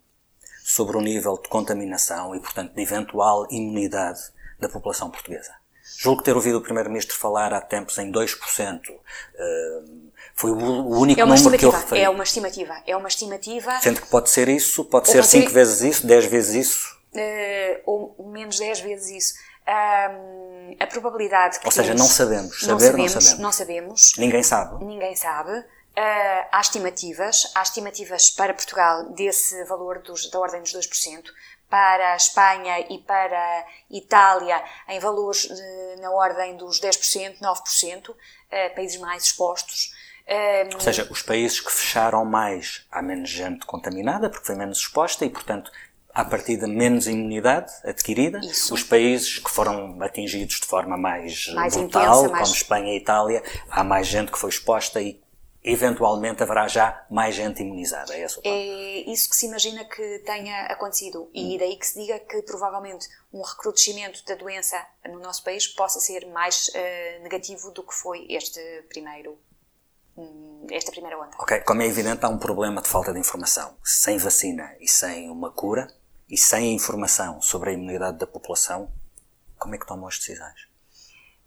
sobre 0.64 0.96
o 0.96 1.02
nível 1.02 1.38
de 1.38 1.50
contaminação 1.50 2.34
e, 2.34 2.40
portanto, 2.40 2.74
de 2.74 2.82
eventual 2.82 3.46
imunidade 3.52 4.22
da 4.62 4.70
população 4.70 5.12
portuguesa? 5.12 5.54
Julgo 5.98 6.24
ter 6.24 6.36
ouvido 6.38 6.58
o 6.58 6.62
Primeiro-Ministro 6.62 7.18
falar 7.18 7.54
há 7.54 7.60
tempos 7.60 7.98
em 7.98 8.10
2%. 8.10 8.80
Uh, 8.90 10.03
foi 10.36 10.52
o 10.52 11.00
único 11.00 11.22
é 11.22 11.26
número 11.26 11.58
que 11.58 11.66
eu 11.66 11.70
referi. 11.70 12.02
É 12.02 12.10
uma 12.10 12.24
estimativa. 12.24 12.82
É 12.88 12.98
uma 12.98 13.08
estimativa. 13.08 13.80
Sendo 13.82 14.02
que 14.02 14.08
pode 14.08 14.30
ser 14.30 14.50
isso, 14.50 14.84
pode 14.86 15.10
ser 15.10 15.24
5 15.24 15.52
vezes 15.52 15.82
isso, 15.82 16.08
10 16.08 16.26
vezes 16.26 16.68
isso. 16.68 16.98
Uh, 17.14 18.16
ou 18.18 18.28
menos 18.30 18.58
10 18.58 18.80
vezes 18.82 19.10
isso. 19.12 19.34
Um, 19.66 20.76
a 20.80 20.88
probabilidade 20.88 21.60
que. 21.60 21.66
Ou 21.66 21.72
seja, 21.72 21.94
não 21.94 22.06
sabemos. 22.06 22.60
Saber, 22.60 22.72
não 22.72 22.80
sabemos, 22.80 23.14
não 23.14 23.22
sabemos. 23.22 23.40
Não 23.40 23.52
sabemos. 23.52 24.12
Ninguém 24.18 24.44
sabe. 24.44 24.84
Ninguém 24.84 25.16
sabe. 25.16 25.52
Uh, 25.52 26.48
há 26.52 26.60
estimativas. 26.60 27.52
Há 27.54 27.62
estimativas 27.62 28.32
para 28.32 28.54
Portugal 28.54 29.10
desse 29.12 29.64
valor 29.66 30.00
dos, 30.00 30.30
da 30.32 30.40
ordem 30.40 30.62
dos 30.62 30.74
2% 30.74 31.26
para 31.70 32.14
a 32.14 32.16
Espanha 32.16 32.86
e 32.90 33.00
para 33.00 33.38
a 33.38 33.66
Itália 33.90 34.64
em 34.90 35.00
valores 35.00 35.48
de, 35.48 36.02
na 36.02 36.12
ordem 36.12 36.58
dos 36.58 36.80
10%, 36.80 37.40
9%, 37.40 38.10
uh, 38.10 38.16
países 38.76 39.00
mais 39.00 39.24
expostos. 39.24 39.94
Um, 40.28 40.76
Ou 40.76 40.80
seja, 40.80 41.08
os 41.12 41.22
países 41.22 41.60
que 41.60 41.72
fecharam 41.72 42.24
mais, 42.24 42.86
há 42.92 43.02
menos 43.02 43.30
gente 43.30 43.66
contaminada, 43.66 44.30
porque 44.30 44.46
foi 44.46 44.56
menos 44.56 44.78
exposta 44.78 45.26
e, 45.26 45.30
portanto, 45.30 45.72
à 46.14 46.24
partida 46.24 46.68
menos 46.68 47.08
imunidade 47.08 47.72
adquirida. 47.84 48.40
Isso. 48.40 48.74
Os 48.74 48.84
países 48.84 49.40
que 49.40 49.50
foram 49.50 50.02
atingidos 50.02 50.60
de 50.60 50.68
forma 50.68 50.96
mais, 50.96 51.48
mais 51.54 51.76
brutal, 51.76 52.20
intensa, 52.20 52.32
mais... 52.32 52.44
como 52.44 52.56
Espanha 52.56 52.94
e 52.94 52.98
Itália, 52.98 53.44
há 53.70 53.84
mais 53.84 54.08
gente 54.08 54.32
que 54.32 54.38
foi 54.38 54.50
exposta 54.50 55.02
e 55.02 55.22
eventualmente 55.64 56.44
haverá 56.44 56.68
já 56.68 57.06
mais 57.10 57.36
gente 57.36 57.62
imunizada. 57.62 58.14
É, 58.14 58.28
é 58.44 59.10
isso 59.10 59.30
que 59.30 59.36
se 59.36 59.46
imagina 59.46 59.86
que 59.86 60.20
tenha 60.20 60.66
acontecido. 60.66 61.30
E 61.34 61.56
hum. 61.56 61.58
daí 61.58 61.76
que 61.78 61.88
se 61.88 62.00
diga 62.00 62.20
que 62.20 62.42
provavelmente 62.44 63.08
um 63.32 63.42
recrudescimento 63.42 64.24
da 64.26 64.36
doença 64.36 64.86
no 65.10 65.20
nosso 65.20 65.44
país 65.44 65.66
possa 65.68 66.00
ser 66.00 66.28
mais 66.28 66.68
uh, 66.68 67.24
negativo 67.24 67.72
do 67.72 67.82
que 67.82 67.94
foi 67.94 68.26
este 68.30 68.60
primeiro 68.90 69.38
esta 70.70 70.92
primeira 70.92 71.20
onda. 71.20 71.36
Ok, 71.40 71.62
como 71.62 71.82
é 71.82 71.88
evidente, 71.88 72.26
há 72.26 72.30
um 72.30 72.38
problema 72.38 72.82
de 72.82 72.88
falta 72.88 73.12
de 73.12 73.20
informação. 73.20 73.76
Sem 73.84 74.18
vacina 74.18 74.76
e 74.80 74.88
sem 74.88 75.30
uma 75.30 75.52
cura, 75.52 75.88
e 76.30 76.38
sem 76.38 76.74
informação 76.74 77.42
sobre 77.42 77.70
a 77.70 77.74
imunidade 77.74 78.18
da 78.18 78.28
população, 78.28 78.92
como 79.60 79.76
é 79.76 79.78
que 79.78 79.86
tomam 79.86 80.08
as 80.08 80.18
decisões? 80.18 80.72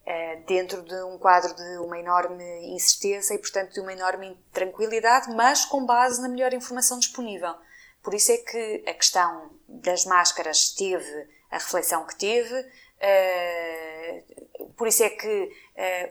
Uh, 0.07 0.46
dentro 0.46 0.83
de 0.83 0.94
um 1.02 1.18
quadro 1.18 1.55
de 1.55 1.79
uma 1.79 1.98
enorme 1.98 2.44
incerteza 2.74 3.35
e, 3.35 3.38
portanto, 3.38 3.72
de 3.72 3.81
uma 3.81 3.92
enorme 3.92 4.38
tranquilidade, 4.52 5.35
mas 5.35 5.64
com 5.64 5.85
base 5.85 6.22
na 6.22 6.29
melhor 6.29 6.55
informação 6.55 6.98
disponível. 6.98 7.55
Por 8.02 8.14
isso 8.14 8.31
é 8.31 8.37
que 8.37 8.85
a 8.87 8.94
questão 8.94 9.50
das 9.68 10.05
máscaras 10.05 10.70
teve 10.70 11.29
a 11.50 11.59
reflexão 11.59 12.07
que 12.07 12.16
teve, 12.16 12.61
uh, 12.61 14.72
por 14.76 14.87
isso 14.87 15.02
é 15.02 15.11
que 15.11 15.50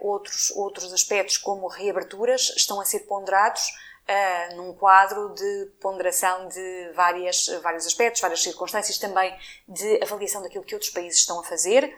outros, 0.01 0.51
outros 0.51 0.93
aspectos, 0.93 1.37
como 1.37 1.67
reaberturas, 1.67 2.53
estão 2.55 2.79
a 2.79 2.85
ser 2.85 2.99
ponderados 3.01 3.61
uh, 4.07 4.55
num 4.55 4.73
quadro 4.73 5.33
de 5.33 5.71
ponderação 5.81 6.47
de 6.47 6.91
várias, 6.93 7.47
vários 7.61 7.85
aspectos, 7.85 8.21
várias 8.21 8.41
circunstâncias, 8.41 8.97
também 8.97 9.35
de 9.67 10.01
avaliação 10.03 10.41
daquilo 10.41 10.63
que 10.63 10.75
outros 10.75 10.91
países 10.91 11.19
estão 11.19 11.39
a 11.39 11.43
fazer 11.43 11.95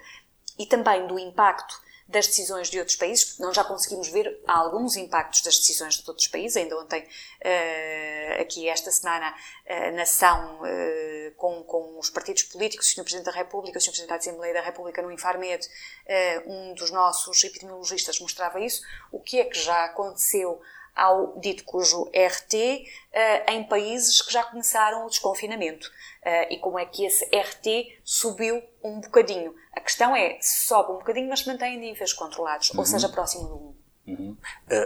e 0.58 0.66
também 0.66 1.06
do 1.08 1.20
impacto 1.20 1.87
das 2.08 2.26
decisões 2.28 2.70
de 2.70 2.80
outros 2.80 2.96
países, 2.96 3.26
porque 3.26 3.44
nós 3.44 3.56
já 3.56 3.64
conseguimos 3.64 4.08
ver 4.08 4.42
alguns 4.48 4.96
impactos 4.96 5.42
das 5.42 5.58
decisões 5.58 5.96
de 5.96 6.04
outros 6.08 6.28
países. 6.28 6.56
Ainda 6.56 6.78
ontem, 6.78 7.02
uh, 7.02 8.42
aqui 8.42 8.70
esta 8.70 8.90
semana, 8.92 9.36
uh, 9.66 9.96
na 9.96 10.06
sessão 10.06 10.62
uh, 10.62 11.32
com, 11.36 11.64
com 11.64 12.00
os 12.00 12.10
partidos 12.10 12.44
políticos, 12.44 12.88
o 12.88 12.90
Sr. 12.92 13.04
Presidente 13.04 13.26
da 13.26 13.32
República, 13.32 13.78
o 13.78 13.82
Sr. 13.82 13.90
Presidente 13.90 14.10
da 14.10 14.16
Assembleia 14.16 14.54
da 14.54 14.62
República 14.62 15.02
no 15.02 15.12
Infarmed, 15.12 15.68
um 16.46 16.74
dos 16.74 16.92
nossos 16.92 17.44
epidemiologistas 17.44 18.20
mostrava 18.20 18.60
isso. 18.62 18.82
O 19.12 19.20
que 19.20 19.40
é 19.40 19.46
que 19.46 19.60
já 19.60 19.86
aconteceu 19.86 20.62
ao 20.98 21.40
dito 21.40 21.64
cujo 21.64 22.10
RT 22.10 22.54
uh, 22.54 23.52
em 23.52 23.64
países 23.64 24.22
que 24.22 24.34
já 24.34 24.44
começaram 24.44 25.06
o 25.06 25.10
desconfinamento. 25.10 25.88
Uh, 26.26 26.54
e 26.54 26.58
como 26.60 26.80
é 26.80 26.86
que 26.86 27.06
esse 27.06 27.24
RT 27.26 28.00
subiu 28.04 28.62
um 28.84 29.00
bocadinho. 29.00 29.56
A 29.72 29.80
questão 29.80 30.16
é 30.16 30.38
se 30.42 30.66
sobe 30.66 30.92
um 30.92 30.98
bocadinho, 30.98 31.30
mas 31.30 31.42
se 31.42 31.48
mantém 31.48 31.76
em 31.76 31.80
níveis 31.80 32.12
controlados, 32.12 32.72
uhum. 32.72 32.80
ou 32.80 32.86
seja, 32.86 33.08
próximo 33.08 33.48
do 33.48 33.56
1. 33.56 33.78
Uhum. 34.08 34.38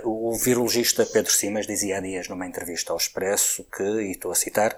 Uh, 0.03 0.29
o 0.29 0.35
virologista 0.35 1.05
Pedro 1.05 1.31
Simas 1.31 1.65
dizia 1.65 1.97
há 1.97 2.01
dias 2.01 2.27
numa 2.27 2.45
entrevista 2.45 2.91
ao 2.91 2.97
Expresso 2.97 3.63
que, 3.65 3.83
e 3.83 4.11
estou 4.11 4.31
a 4.31 4.35
citar, 4.35 4.75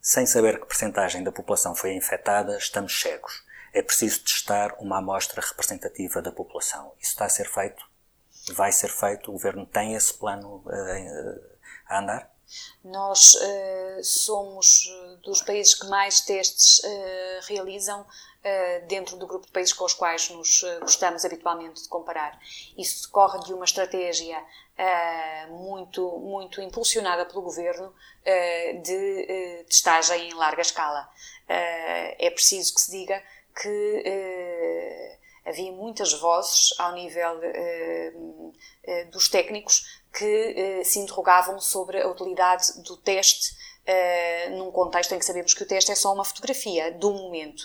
sem 0.00 0.24
saber 0.24 0.58
que 0.58 0.66
percentagem 0.66 1.22
da 1.22 1.30
população 1.30 1.74
foi 1.74 1.94
infectada, 1.94 2.56
estamos 2.56 2.98
cegos. 2.98 3.44
é 3.72 3.82
preciso 3.82 4.24
testar 4.24 4.74
uma 4.80 4.98
amostra 4.98 5.40
representativa 5.40 6.22
da 6.22 6.32
população. 6.32 6.92
Isso 7.00 7.10
está 7.10 7.26
a 7.26 7.28
ser 7.28 7.48
feito? 7.48 7.89
Vai 8.54 8.72
ser 8.72 8.88
feito? 8.88 9.30
O 9.30 9.32
Governo 9.32 9.66
tem 9.66 9.94
esse 9.94 10.14
plano 10.14 10.62
uh, 10.66 11.56
a 11.86 12.00
andar? 12.00 12.30
Nós 12.82 13.34
uh, 13.34 14.02
somos 14.02 14.88
dos 15.22 15.42
países 15.42 15.74
que 15.74 15.86
mais 15.86 16.20
testes 16.20 16.80
uh, 16.80 17.46
realizam 17.46 18.00
uh, 18.00 18.86
dentro 18.88 19.16
do 19.16 19.26
grupo 19.26 19.46
de 19.46 19.52
países 19.52 19.72
com 19.72 19.84
os 19.84 19.94
quais 19.94 20.28
nos 20.30 20.64
gostamos 20.80 21.24
habitualmente 21.24 21.82
de 21.82 21.88
comparar. 21.88 22.38
Isso 22.76 23.06
decorre 23.06 23.38
de 23.40 23.54
uma 23.54 23.64
estratégia 23.64 24.42
muito, 25.50 26.18
muito 26.20 26.58
impulsionada 26.62 27.26
pelo 27.26 27.42
governo 27.42 27.94
de 28.82 29.64
testagem 29.68 30.30
em 30.30 30.32
larga 30.32 30.62
escala. 30.62 31.06
é 31.46 32.30
preciso 32.30 32.74
que 32.74 32.80
se 32.80 32.90
diga 32.90 33.22
que 33.60 35.18
havia 35.44 35.72
muitas 35.72 36.12
vozes 36.12 36.74
ao 36.78 36.92
nível 36.92 37.40
dos 39.10 39.28
técnicos 39.28 40.00
que 40.12 40.80
uh, 40.80 40.84
se 40.84 40.98
interrogavam 40.98 41.60
sobre 41.60 42.00
a 42.00 42.08
utilidade 42.08 42.82
do 42.82 42.96
teste 42.96 43.54
uh, 43.86 44.56
num 44.56 44.70
contexto 44.70 45.14
em 45.14 45.18
que 45.18 45.24
sabemos 45.24 45.54
que 45.54 45.62
o 45.62 45.66
teste 45.66 45.92
é 45.92 45.94
só 45.94 46.12
uma 46.12 46.24
fotografia 46.24 46.92
do 46.92 47.12
momento. 47.12 47.62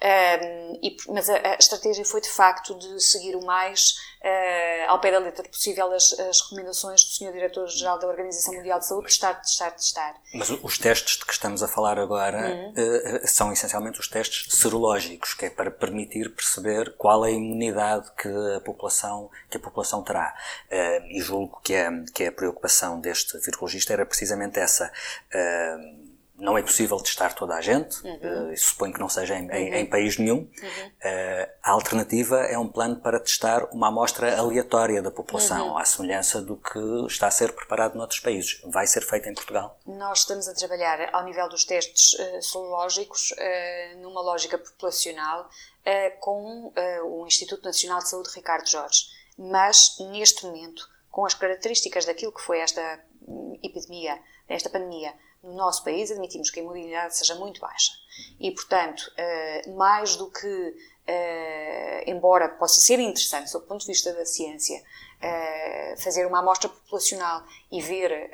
Um, 0.00 0.80
e, 0.80 0.96
mas 1.08 1.28
a, 1.28 1.34
a, 1.34 1.54
estratégia 1.56 2.04
foi 2.04 2.20
de 2.20 2.28
facto 2.28 2.78
de 2.78 3.00
seguir 3.02 3.34
o 3.34 3.44
mais 3.44 3.96
uh, 4.22 4.90
ao 4.90 5.00
pé 5.00 5.10
da 5.10 5.18
letra 5.18 5.48
possível 5.48 5.92
as, 5.92 6.12
as 6.18 6.40
recomendações 6.42 7.04
do 7.04 7.10
Sr. 7.10 7.32
Diretor-Geral 7.32 7.98
da 7.98 8.06
Organização 8.06 8.54
Mundial 8.54 8.78
de 8.78 8.86
Saúde, 8.86 9.06
testar, 9.06 9.34
testar, 9.34 9.70
testar. 9.72 10.14
Mas 10.34 10.50
os 10.50 10.78
testes 10.78 11.18
de 11.18 11.24
que 11.24 11.32
estamos 11.32 11.62
a 11.62 11.68
falar 11.68 11.98
agora 11.98 12.48
uhum. 12.48 12.70
uh, 12.72 13.26
são 13.26 13.52
essencialmente 13.52 14.00
os 14.00 14.08
testes 14.08 14.54
serológicos, 14.54 15.34
que 15.34 15.46
é 15.46 15.50
para 15.50 15.70
permitir 15.70 16.34
perceber 16.34 16.94
qual 16.96 17.24
é 17.24 17.28
a 17.28 17.32
imunidade 17.32 18.10
que 18.20 18.28
a 18.56 18.60
população, 18.60 19.30
que 19.50 19.56
a 19.56 19.60
população 19.60 20.02
terá. 20.02 20.34
Uh, 20.70 21.06
e 21.10 21.20
julgo 21.20 21.60
que, 21.62 21.74
é, 21.74 21.90
que 22.14 22.24
é 22.24 22.28
a 22.28 22.32
preocupação 22.32 23.00
deste 23.00 23.38
virologista 23.38 23.92
era 23.92 24.06
precisamente 24.06 24.58
essa 24.58 24.90
não 26.38 26.56
é 26.56 26.62
possível 26.62 26.96
testar 26.98 27.34
toda 27.34 27.54
a 27.54 27.60
gente, 27.60 28.00
uhum. 28.06 28.52
uh, 28.52 28.56
suponho 28.56 28.92
que 28.92 29.00
não 29.00 29.08
seja 29.08 29.36
em, 29.36 29.50
em, 29.50 29.74
em 29.74 29.86
país 29.86 30.16
nenhum. 30.18 30.36
Uhum. 30.36 30.86
Uh, 30.88 31.50
a 31.62 31.72
alternativa 31.72 32.38
é 32.42 32.56
um 32.56 32.68
plano 32.68 32.96
para 32.96 33.18
testar 33.18 33.64
uma 33.72 33.88
amostra 33.88 34.38
aleatória 34.38 35.02
da 35.02 35.10
população, 35.10 35.70
uhum. 35.70 35.78
à 35.78 35.84
semelhança 35.84 36.40
do 36.40 36.56
que 36.56 36.78
está 37.08 37.26
a 37.26 37.30
ser 37.30 37.52
preparado 37.52 37.96
noutros 37.96 38.20
países. 38.20 38.60
Vai 38.66 38.86
ser 38.86 39.02
feito 39.02 39.28
em 39.28 39.34
Portugal? 39.34 39.78
Nós 39.84 40.20
estamos 40.20 40.46
a 40.48 40.54
trabalhar 40.54 41.10
ao 41.12 41.24
nível 41.24 41.48
dos 41.48 41.64
testes 41.64 42.12
uh, 42.14 42.42
serológicos, 42.42 43.32
uh, 43.32 43.98
numa 44.00 44.22
lógica 44.22 44.56
populacional, 44.56 45.48
com 46.20 46.70
o 47.04 47.26
Instituto 47.26 47.64
Nacional 47.64 48.00
de 48.00 48.10
Saúde 48.10 48.28
Ricardo 48.34 48.68
Jorge. 48.68 49.06
Mas, 49.38 49.96
neste 50.12 50.44
momento, 50.44 50.86
com 51.10 51.24
as 51.24 51.32
características 51.32 52.04
daquilo 52.04 52.30
que 52.30 52.42
foi 52.42 52.58
esta 52.58 53.00
hum, 53.26 53.58
epidemia, 53.62 54.20
esta 54.48 54.68
pandemia, 54.68 55.14
no 55.42 55.54
nosso 55.54 55.84
país 55.84 56.10
admitimos 56.10 56.50
que 56.50 56.60
a 56.60 56.62
imunidade 56.62 57.16
seja 57.16 57.34
muito 57.34 57.60
baixa. 57.60 57.92
E, 58.40 58.50
portanto, 58.50 59.10
eh, 59.16 59.70
mais 59.70 60.16
do 60.16 60.30
que, 60.30 60.74
eh, 61.06 62.04
embora 62.06 62.48
possa 62.48 62.80
ser 62.80 62.98
interessante, 62.98 63.50
sob 63.50 63.64
o 63.64 63.68
ponto 63.68 63.80
de 63.82 63.86
vista 63.86 64.12
da 64.12 64.26
ciência, 64.26 64.82
eh, 65.20 65.94
fazer 65.98 66.26
uma 66.26 66.38
amostra 66.40 66.68
populacional 66.68 67.42
e 67.70 67.80
ver, 67.80 68.30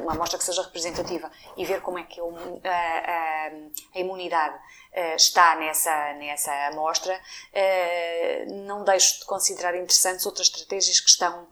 uma 0.00 0.12
amostra 0.12 0.38
que 0.38 0.44
seja 0.44 0.62
representativa, 0.62 1.30
e 1.56 1.64
ver 1.64 1.80
como 1.82 1.98
é 1.98 2.04
que 2.04 2.20
a 2.20 3.98
imunidade 3.98 4.58
está 5.14 5.54
nessa, 5.56 6.14
nessa 6.14 6.52
amostra, 6.68 7.20
não 8.66 8.82
deixo 8.82 9.20
de 9.20 9.26
considerar 9.26 9.76
interessantes 9.76 10.26
outras 10.26 10.48
estratégias 10.48 11.00
que 11.00 11.10
estão 11.10 11.46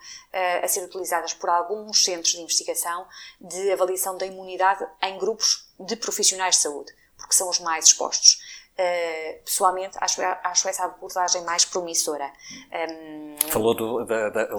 a 0.62 0.66
ser 0.66 0.83
utilizadas 0.83 1.35
por 1.35 1.51
alguns 1.51 2.05
centros 2.05 2.33
de 2.33 2.40
investigação 2.40 3.07
de 3.40 3.71
avaliação 3.71 4.16
da 4.16 4.27
imunidade 4.27 4.87
em 5.03 5.19
grupos 5.19 5.71
de 5.79 5.95
profissionais 5.97 6.57
de 6.57 6.62
saúde, 6.62 6.93
porque 7.16 7.35
são 7.35 7.49
os 7.49 7.61
mais 7.61 7.87
expostos. 7.87 8.40
Uh, 8.81 9.43
pessoalmente, 9.45 9.99
acho, 10.01 10.23
acho 10.23 10.69
essa 10.69 10.85
abordagem 10.85 11.45
mais 11.45 11.66
promissora. 11.66 12.33
Um, 12.73 13.37
Falou 13.51 13.75
de, 13.75 13.83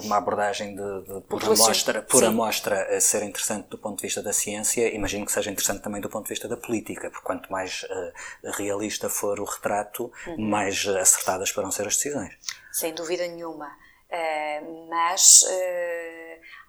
uma 0.05 0.17
abordagem 0.17 0.75
de, 0.75 1.01
de 1.05 1.21
por, 1.21 1.43
amostra, 1.43 2.01
por 2.03 2.23
amostra 2.23 2.95
a 2.95 3.01
ser 3.01 3.23
interessante 3.23 3.67
do 3.69 3.79
ponto 3.79 3.97
de 3.97 4.03
vista 4.03 4.21
da 4.21 4.31
ciência, 4.31 4.93
imagino 4.93 5.25
que 5.25 5.31
seja 5.31 5.49
interessante 5.49 5.81
também 5.81 6.01
do 6.01 6.09
ponto 6.09 6.25
de 6.25 6.29
vista 6.29 6.47
da 6.47 6.55
política, 6.55 7.09
porque 7.09 7.25
quanto 7.25 7.51
mais 7.51 7.83
uh, 7.83 8.51
realista 8.51 9.09
for 9.09 9.39
o 9.39 9.45
retrato, 9.45 10.11
uhum. 10.27 10.49
mais 10.49 10.85
acertadas 10.87 11.51
poderão 11.51 11.71
ser 11.71 11.87
as 11.87 11.95
decisões. 11.95 12.35
Sem 12.71 12.93
dúvida 12.93 13.25
nenhuma. 13.27 13.67
Uh, 14.11 14.87
mas 14.87 15.43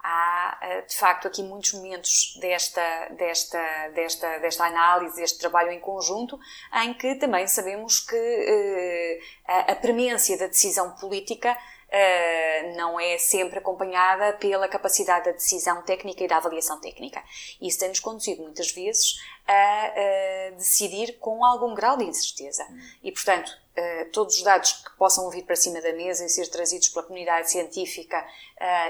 há 0.03 0.59
uh, 0.61 0.87
de 0.87 0.97
facto 0.97 1.29
aqui 1.29 1.43
muitos 1.43 1.73
momentos 1.75 2.37
desta, 2.41 3.09
desta, 3.11 3.89
desta, 3.95 4.39
desta 4.39 4.65
análise, 4.65 5.17
deste 5.17 5.39
trabalho 5.39 5.71
em 5.71 5.81
conjunto, 5.81 6.39
em 6.83 6.95
que 6.95 7.15
também 7.17 7.47
sabemos 7.47 8.01
que 8.01 9.21
a, 9.47 9.73
a 9.73 9.77
premência 9.77 10.37
da 10.39 10.47
decisão 10.47 10.91
política 10.97 11.57
Uh, 11.93 12.75
não 12.75 12.99
é 12.99 13.19
sempre 13.19 13.59
acompanhada 13.59 14.33
pela 14.39 14.67
capacidade 14.67 15.27
da 15.27 15.33
decisão 15.33 15.83
técnica 15.83 16.25
e 16.25 16.27
da 16.27 16.39
avaliação 16.39 16.81
técnica. 16.81 17.23
Isso 17.61 17.81
tem-nos 17.81 18.01
conduzido 18.01 18.43
muitas 18.43 18.73
vezes 18.73 19.21
a 19.47 19.91
uh, 19.91 20.57
decidir 20.57 21.19
com 21.19 21.45
algum 21.45 21.75
grau 21.75 21.99
de 21.99 22.05
incerteza. 22.05 22.67
E, 23.03 23.13
portanto, 23.13 23.53
uh, 23.77 24.11
todos 24.13 24.37
os 24.37 24.43
dados 24.43 24.73
que 24.73 24.97
possam 24.97 25.29
vir 25.31 25.45
para 25.45 25.57
cima 25.57 25.81
da 25.81 25.93
mesa 25.93 26.25
e 26.25 26.29
ser 26.29 26.49
trazidos 26.49 26.89
pela 26.89 27.05
comunidade 27.05 27.51
científica 27.51 28.25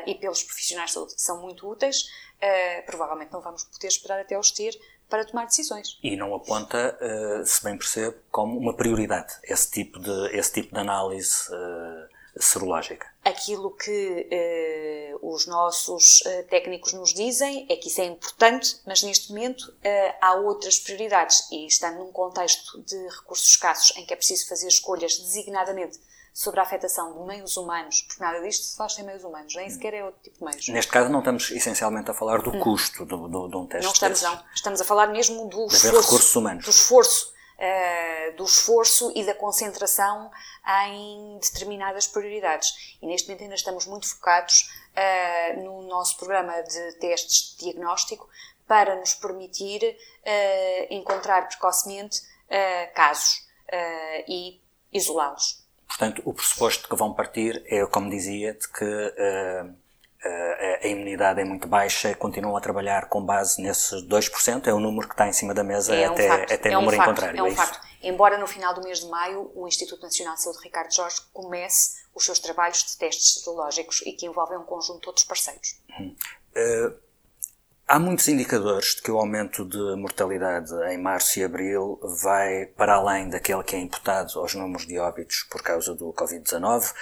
e 0.06 0.14
pelos 0.16 0.42
profissionais 0.42 0.90
de 0.90 0.94
saúde 0.94 1.14
são 1.16 1.40
muito 1.40 1.66
úteis, 1.66 2.04
provavelmente 2.84 3.32
não 3.32 3.40
vamos 3.40 3.64
poder 3.64 3.86
esperar 3.86 4.20
até 4.20 4.38
os 4.38 4.50
ter 4.50 4.78
para 5.08 5.24
tomar 5.24 5.46
decisões. 5.46 5.98
E 6.02 6.14
não 6.14 6.34
aponta, 6.34 6.98
se 7.46 7.64
bem 7.64 7.78
percebo, 7.78 8.14
como 8.30 8.58
uma 8.58 8.74
prioridade 8.74 9.32
esse 9.44 9.70
tipo 9.70 9.98
de, 9.98 10.36
esse 10.36 10.52
tipo 10.52 10.74
de 10.74 10.80
análise 10.80 11.48
serológica? 12.36 13.06
Aquilo 13.24 13.70
que 13.70 14.28
eh, 14.30 15.14
os 15.22 15.46
nossos 15.46 16.22
eh, 16.26 16.42
técnicos 16.44 16.92
nos 16.92 17.12
dizem 17.14 17.66
é 17.68 17.76
que 17.76 17.88
isso 17.88 18.00
é 18.00 18.04
importante, 18.04 18.78
mas 18.86 19.02
neste 19.02 19.30
momento 19.30 19.72
eh, 19.82 20.14
há 20.20 20.34
outras 20.34 20.78
prioridades 20.78 21.50
e 21.50 21.66
estando 21.66 21.98
num 21.98 22.12
contexto 22.12 22.80
de 22.82 22.96
recursos 23.08 23.48
escassos 23.48 23.96
em 23.96 24.06
que 24.06 24.12
é 24.12 24.16
preciso 24.16 24.48
fazer 24.48 24.68
escolhas 24.68 25.18
designadamente 25.18 25.98
sobre 26.32 26.60
a 26.60 26.62
afetação 26.62 27.12
de 27.12 27.26
meios 27.26 27.56
humanos, 27.56 28.02
porque 28.02 28.22
nada 28.22 28.40
disto 28.40 28.64
se 28.64 28.76
faz 28.76 28.94
sem 28.94 29.04
meios 29.04 29.22
humanos, 29.22 29.54
nem 29.54 29.68
sequer 29.68 29.92
é 29.94 30.04
outro 30.04 30.20
tipo 30.22 30.38
de 30.38 30.44
meios. 30.44 30.68
Neste 30.68 30.90
caso 30.90 31.10
não 31.10 31.18
estamos 31.18 31.50
essencialmente 31.50 32.10
a 32.10 32.14
falar 32.14 32.40
do 32.40 32.50
hum. 32.50 32.60
custo 32.60 33.04
de, 33.04 33.14
de, 33.14 33.50
de 33.50 33.56
um 33.56 33.66
teste 33.66 33.84
Não 33.84 33.92
estamos, 33.92 34.20
desses. 34.20 34.34
não. 34.34 34.44
Estamos 34.54 34.80
a 34.80 34.84
falar 34.84 35.08
mesmo 35.08 35.46
do 35.48 35.66
de 35.66 35.74
esforço. 35.74 36.00
recursos 36.00 36.36
humanos. 36.36 36.64
Do 36.64 36.70
esforço 36.70 37.32
uh, 37.62 38.36
do 38.36 38.44
esforço 38.44 39.12
e 39.14 39.24
da 39.24 39.34
concentração 39.34 40.30
em 40.88 41.38
determinadas 41.38 42.06
prioridades. 42.06 42.96
E 43.00 43.06
neste 43.06 43.28
momento 43.28 43.42
ainda 43.42 43.54
estamos 43.54 43.86
muito 43.86 44.08
focados 44.08 44.68
uh, 44.96 45.62
no 45.62 45.82
nosso 45.82 46.16
programa 46.16 46.60
de 46.62 46.92
testes 46.98 47.56
de 47.56 47.64
diagnóstico 47.64 48.28
para 48.66 48.96
nos 48.96 49.14
permitir 49.14 49.82
uh, 49.84 50.86
encontrar 50.90 51.46
precocemente 51.48 52.20
casos 52.94 53.50
e 54.28 54.60
isolá-los. 54.92 55.64
Portanto, 55.86 56.20
o 56.22 56.34
pressuposto 56.34 56.86
que 56.86 56.94
vão 56.94 57.14
partir 57.14 57.64
é, 57.64 57.86
como 57.86 58.10
dizia, 58.10 58.52
de 58.52 58.68
que 58.68 59.14
a 60.24 60.86
imunidade 60.86 61.40
é 61.40 61.44
muito 61.44 61.66
baixa, 61.66 62.14
continuam 62.14 62.56
a 62.56 62.60
trabalhar 62.60 63.08
com 63.08 63.24
base 63.24 63.60
nesses 63.60 64.02
2%, 64.06 64.66
é 64.66 64.72
o 64.72 64.78
número 64.78 65.08
que 65.08 65.14
está 65.14 65.26
em 65.26 65.32
cima 65.32 65.52
da 65.52 65.64
mesa 65.64 65.94
é 65.94 66.08
um 66.08 66.12
até, 66.12 66.28
facto, 66.28 66.52
até 66.52 66.68
é 66.68 66.74
número 66.74 66.94
um 66.94 66.96
facto, 66.96 67.08
contrário. 67.08 67.38
É 67.38 67.42
um 67.42 67.46
é 67.46 67.54
facto. 67.54 67.80
Embora 68.02 68.36
no 68.36 68.46
final 68.46 68.74
do 68.74 68.82
mês 68.82 69.00
de 69.00 69.08
maio 69.08 69.50
o 69.54 69.66
Instituto 69.66 70.02
Nacional 70.02 70.34
de 70.34 70.42
Saúde 70.42 70.58
Ricardo 70.62 70.92
Jorge 70.92 71.20
comece 71.32 72.02
os 72.14 72.24
seus 72.24 72.38
trabalhos 72.38 72.82
de 72.84 72.98
testes 72.98 73.34
serológicos 73.34 74.02
e 74.04 74.12
que 74.12 74.26
envolvem 74.26 74.58
um 74.58 74.64
conjunto 74.64 75.02
de 75.02 75.06
outros 75.08 75.24
parceiros. 75.24 75.80
Uhum. 75.98 76.14
Uh, 76.56 76.94
há 77.86 77.98
muitos 77.98 78.26
indicadores 78.28 78.96
de 78.96 79.02
que 79.02 79.10
o 79.10 79.18
aumento 79.18 79.64
de 79.64 79.96
mortalidade 79.96 80.72
em 80.90 80.98
março 80.98 81.38
e 81.38 81.44
abril 81.44 82.00
vai 82.02 82.66
para 82.66 82.94
além 82.94 83.28
daquele 83.28 83.62
que 83.62 83.76
é 83.76 83.78
imputado 83.78 84.38
aos 84.38 84.54
números 84.54 84.86
de 84.86 84.98
óbitos 84.98 85.46
por 85.50 85.62
causa 85.62 85.94
do 85.94 86.12
Covid-19. 86.12 86.90
Uh, 86.90 86.94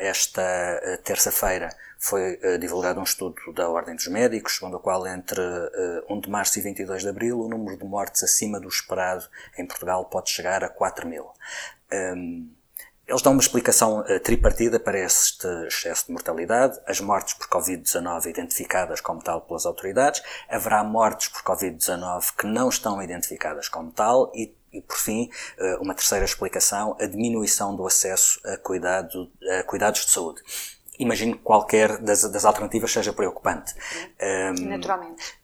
esta 0.00 0.42
uh, 0.42 1.02
terça-feira 1.02 1.74
foi 2.06 2.38
uh, 2.42 2.58
divulgado 2.58 3.00
um 3.00 3.02
estudo 3.02 3.34
da 3.52 3.68
Ordem 3.68 3.96
dos 3.96 4.06
Médicos, 4.06 4.54
segundo 4.56 4.76
o 4.76 4.80
qual 4.80 5.04
entre 5.08 5.40
uh, 5.40 6.14
1 6.14 6.20
de 6.20 6.30
março 6.30 6.58
e 6.58 6.62
22 6.62 7.02
de 7.02 7.08
abril 7.08 7.40
o 7.40 7.48
número 7.48 7.76
de 7.76 7.84
mortes 7.84 8.22
acima 8.22 8.60
do 8.60 8.68
esperado 8.68 9.24
em 9.58 9.66
Portugal 9.66 10.04
pode 10.04 10.30
chegar 10.30 10.62
a 10.62 10.68
4 10.68 11.08
mil. 11.08 11.26
Um, 11.92 12.48
eles 13.08 13.22
dão 13.22 13.32
uma 13.32 13.42
explicação 13.42 14.00
uh, 14.00 14.20
tripartida 14.20 14.78
para 14.78 14.98
este 15.00 15.46
excesso 15.66 16.06
de 16.06 16.12
mortalidade. 16.12 16.78
As 16.86 17.00
mortes 17.00 17.34
por 17.34 17.48
Covid-19 17.48 18.26
identificadas 18.26 19.00
como 19.00 19.20
tal 19.20 19.40
pelas 19.40 19.66
autoridades. 19.66 20.22
Haverá 20.48 20.84
mortes 20.84 21.28
por 21.28 21.42
Covid-19 21.42 22.36
que 22.38 22.46
não 22.46 22.68
estão 22.68 23.02
identificadas 23.02 23.68
como 23.68 23.90
tal 23.90 24.30
e 24.34 24.54
E, 24.72 24.82
por 24.82 24.98
fim, 24.98 25.30
uma 25.80 25.94
terceira 25.94 26.24
explicação, 26.24 26.96
a 27.00 27.06
diminuição 27.06 27.74
do 27.74 27.86
acesso 27.86 28.38
a, 28.44 28.58
cuidado, 28.58 29.30
a 29.58 29.62
cuidados 29.62 30.04
de 30.04 30.10
saúde. 30.10 30.42
Imagino 30.98 31.36
que 31.36 31.42
qualquer 31.42 31.98
das, 31.98 32.22
das 32.30 32.44
alternativas 32.44 32.92
seja 32.92 33.12
preocupante. 33.12 33.74
Naturalmente. 34.60 35.38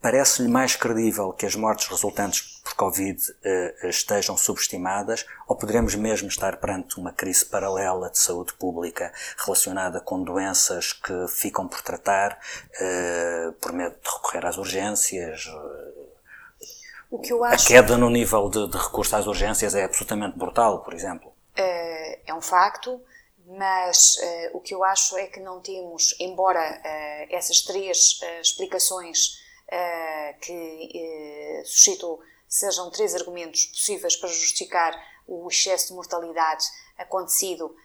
Parece-lhe 0.00 0.48
mais 0.48 0.76
credível 0.76 1.32
que 1.32 1.44
as 1.46 1.56
mortes 1.56 1.88
resultantes 1.88 2.60
por 2.62 2.74
Covid 2.74 3.18
uh, 3.18 3.88
estejam 3.88 4.36
subestimadas 4.36 5.26
ou 5.48 5.56
poderemos 5.56 5.96
mesmo 5.96 6.28
estar 6.28 6.58
perante 6.58 7.00
uma 7.00 7.10
crise 7.10 7.44
paralela 7.44 8.08
de 8.10 8.18
saúde 8.18 8.52
pública 8.54 9.12
relacionada 9.36 10.00
com 10.00 10.22
doenças 10.22 10.92
que 10.92 11.26
ficam 11.28 11.66
por 11.66 11.80
tratar 11.80 12.38
uh, 12.80 13.52
por 13.54 13.72
medo 13.72 13.96
de 14.00 14.08
recorrer 14.08 14.46
às 14.46 14.58
urgências? 14.58 15.46
Uh, 17.10 17.44
acho... 17.44 17.64
A 17.64 17.66
queda 17.66 17.96
no 17.96 18.08
nível 18.08 18.48
de, 18.48 18.68
de, 18.68 18.76
recurso 18.76 19.16
às 19.16 19.26
urgências 19.26 19.74
é 19.74 19.82
absolutamente 19.82 20.38
brutal, 20.38 20.84
por 20.84 20.94
exemplo. 20.94 21.32
é 21.56 22.32
um 22.32 22.42
facto 22.42 23.00
mas 23.46 24.16
uh, 24.16 24.56
o 24.56 24.60
que 24.60 24.74
eu 24.74 24.82
acho 24.82 25.16
é 25.16 25.26
que 25.26 25.38
não 25.38 25.60
temos, 25.60 26.16
embora 26.18 26.60
uh, 26.60 27.34
essas 27.34 27.60
três 27.60 28.20
uh, 28.20 28.40
explicações 28.40 29.44
que 30.42 31.62
suscitou 31.64 32.22
sejam 32.48 32.88
três 32.88 33.16
argumentos 33.16 33.64
possíveis 33.64 34.14
para 34.14 34.28
justificar 34.28 34.94
o 35.26 35.48
excesso 35.48 35.88
de 35.88 35.94
mortalidade 35.94 36.64
acontecido 36.96 37.76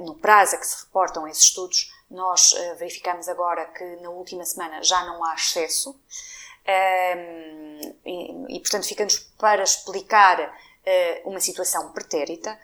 no 0.00 0.16
prazo 0.16 0.56
a 0.56 0.58
que 0.58 0.66
se 0.66 0.84
reportam 0.84 1.26
esses 1.26 1.44
estudos. 1.44 1.94
Nós 2.10 2.52
verificamos 2.78 3.26
agora 3.26 3.64
que 3.68 3.82
na 4.02 4.10
última 4.10 4.44
semana 4.44 4.82
já 4.82 5.02
não 5.06 5.24
há 5.24 5.34
excesso. 5.34 5.98
E, 8.04 8.56
e, 8.56 8.60
portanto, 8.60 8.86
ficamos 8.86 9.18
para 9.38 9.62
explicar 9.62 10.54
uma 11.24 11.40
situação 11.40 11.92
pretérita. 11.92 12.58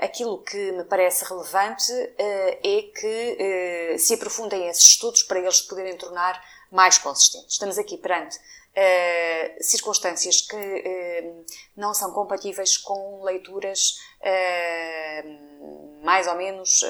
aquilo 0.00 0.42
que 0.42 0.72
me 0.72 0.84
parece 0.84 1.24
relevante 1.24 1.92
é 2.18 2.82
que 2.94 3.96
se 3.98 4.14
aprofundem 4.14 4.68
esses 4.68 4.84
estudos 4.84 5.22
para 5.22 5.38
eles 5.38 5.60
poderem 5.60 5.96
tornar 5.96 6.42
mais 6.72 6.96
consistentes. 6.98 7.52
Estamos 7.52 7.78
aqui 7.78 7.98
perante 7.98 8.38
uh, 8.38 9.62
circunstâncias 9.62 10.40
que 10.40 10.56
uh, 10.56 11.44
não 11.76 11.92
são 11.92 12.12
compatíveis 12.12 12.76
com 12.78 13.22
leituras 13.22 13.98
uh, 14.20 16.02
mais 16.02 16.26
ou 16.26 16.34
menos 16.34 16.82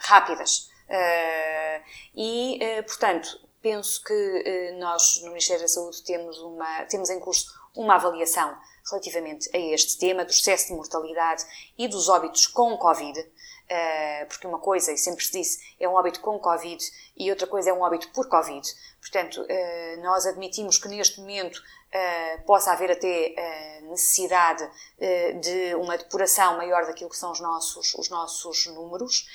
rápidas. 0.00 0.68
e, 2.14 2.58
portanto, 2.86 3.40
penso 3.64 4.04
que 4.04 4.76
nós 4.78 5.22
no 5.22 5.28
Ministério 5.28 5.62
da 5.62 5.68
Saúde 5.68 6.04
temos, 6.04 6.38
uma, 6.38 6.84
temos 6.84 7.08
em 7.08 7.18
curso 7.18 7.50
uma 7.74 7.94
avaliação 7.94 8.54
relativamente 8.90 9.48
a 9.56 9.58
este 9.58 9.96
tema 9.98 10.22
do 10.22 10.30
excesso 10.30 10.66
de 10.66 10.74
mortalidade 10.74 11.42
e 11.78 11.88
dos 11.88 12.10
óbitos 12.10 12.46
com 12.46 12.76
Covid. 12.76 13.18
Eh, 13.66 14.26
porque 14.26 14.46
uma 14.46 14.58
coisa, 14.58 14.92
e 14.92 14.98
sempre 14.98 15.24
se 15.24 15.32
disse, 15.32 15.58
é 15.80 15.88
um 15.88 15.94
óbito 15.94 16.20
com 16.20 16.38
Covid 16.38 16.84
e 17.16 17.30
outra 17.30 17.46
coisa 17.46 17.70
é 17.70 17.72
um 17.72 17.80
óbito 17.80 18.10
por 18.10 18.28
Covid. 18.28 18.66
Portanto, 19.00 19.44
eh, 19.48 19.96
nós 20.02 20.26
admitimos 20.26 20.76
que 20.76 20.86
neste 20.86 21.18
momento 21.18 21.62
eh, 21.90 22.38
possa 22.46 22.72
haver 22.72 22.90
até 22.90 23.80
necessidade 23.82 24.68
de 25.40 25.74
uma 25.76 25.96
depuração 25.96 26.56
maior 26.56 26.86
daquilo 26.86 27.10
que 27.10 27.16
são 27.16 27.30
os 27.30 27.38
nossos, 27.38 27.94
os 27.94 28.08
nossos 28.08 28.66
números. 28.66 29.28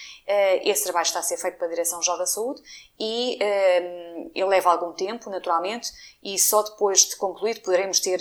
Esse 0.63 0.83
trabalho 0.83 1.05
está 1.05 1.19
a 1.19 1.23
ser 1.23 1.37
feito 1.37 1.57
pela 1.57 1.69
Direção-Geral 1.69 2.17
da 2.17 2.25
Saúde 2.25 2.61
e 2.99 3.37
ele 4.33 4.45
leva 4.45 4.71
algum 4.71 4.91
tempo, 4.91 5.29
naturalmente, 5.29 5.89
e 6.21 6.37
só 6.39 6.63
depois 6.63 7.05
de 7.05 7.15
concluído 7.15 7.61
poderemos 7.61 7.99
ter 7.99 8.19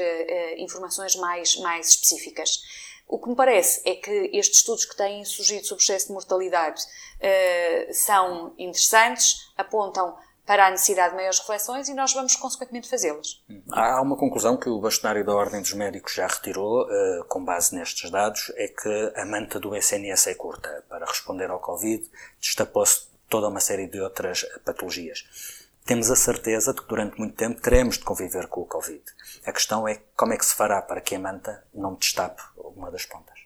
informações 0.58 1.16
mais, 1.16 1.56
mais 1.56 1.88
específicas. 1.88 2.60
O 3.08 3.18
que 3.18 3.30
me 3.30 3.34
parece 3.34 3.80
é 3.88 3.94
que 3.94 4.30
estes 4.34 4.58
estudos 4.58 4.84
que 4.84 4.94
têm 4.94 5.24
surgido 5.24 5.66
sobre 5.66 5.82
excesso 5.82 6.08
de 6.08 6.12
mortalidade 6.12 6.82
uh, 6.82 7.94
são 7.94 8.54
interessantes, 8.58 9.50
apontam 9.56 10.14
para 10.44 10.66
a 10.66 10.70
necessidade 10.70 11.10
de 11.10 11.16
maiores 11.16 11.38
reflexões 11.40 11.88
e 11.88 11.94
nós 11.94 12.12
vamos, 12.12 12.36
consequentemente, 12.36 12.88
fazê-las. 12.88 13.42
Há 13.70 14.00
uma 14.00 14.16
conclusão 14.16 14.56
que 14.56 14.68
o 14.68 14.80
bastonário 14.80 15.24
da 15.24 15.34
Ordem 15.34 15.60
dos 15.60 15.72
Médicos 15.72 16.14
já 16.14 16.26
retirou, 16.26 16.84
uh, 16.84 17.24
com 17.28 17.42
base 17.42 17.74
nestes 17.74 18.10
dados, 18.10 18.52
é 18.56 18.68
que 18.68 19.12
a 19.16 19.24
manta 19.24 19.58
do 19.58 19.74
SNS 19.74 20.26
é 20.28 20.34
curta. 20.34 20.84
Para 20.88 21.06
responder 21.06 21.50
ao 21.50 21.60
Covid, 21.60 22.06
destapou-se 22.40 23.08
toda 23.28 23.48
uma 23.48 23.60
série 23.60 23.86
de 23.86 24.00
outras 24.00 24.44
patologias 24.64 25.57
temos 25.88 26.10
a 26.10 26.16
certeza 26.16 26.74
de 26.74 26.82
que 26.82 26.86
durante 26.86 27.18
muito 27.18 27.34
tempo 27.34 27.62
teremos 27.62 27.96
de 27.96 28.04
conviver 28.04 28.46
com 28.48 28.60
o 28.60 28.66
Covid. 28.66 29.02
A 29.46 29.50
questão 29.50 29.88
é 29.88 29.94
como 30.14 30.34
é 30.34 30.36
que 30.36 30.44
se 30.44 30.54
fará 30.54 30.82
para 30.82 31.00
que 31.00 31.14
a 31.14 31.18
manta 31.18 31.66
não 31.72 31.94
destape 31.94 32.42
alguma 32.58 32.90
das 32.90 33.06
pontas. 33.06 33.38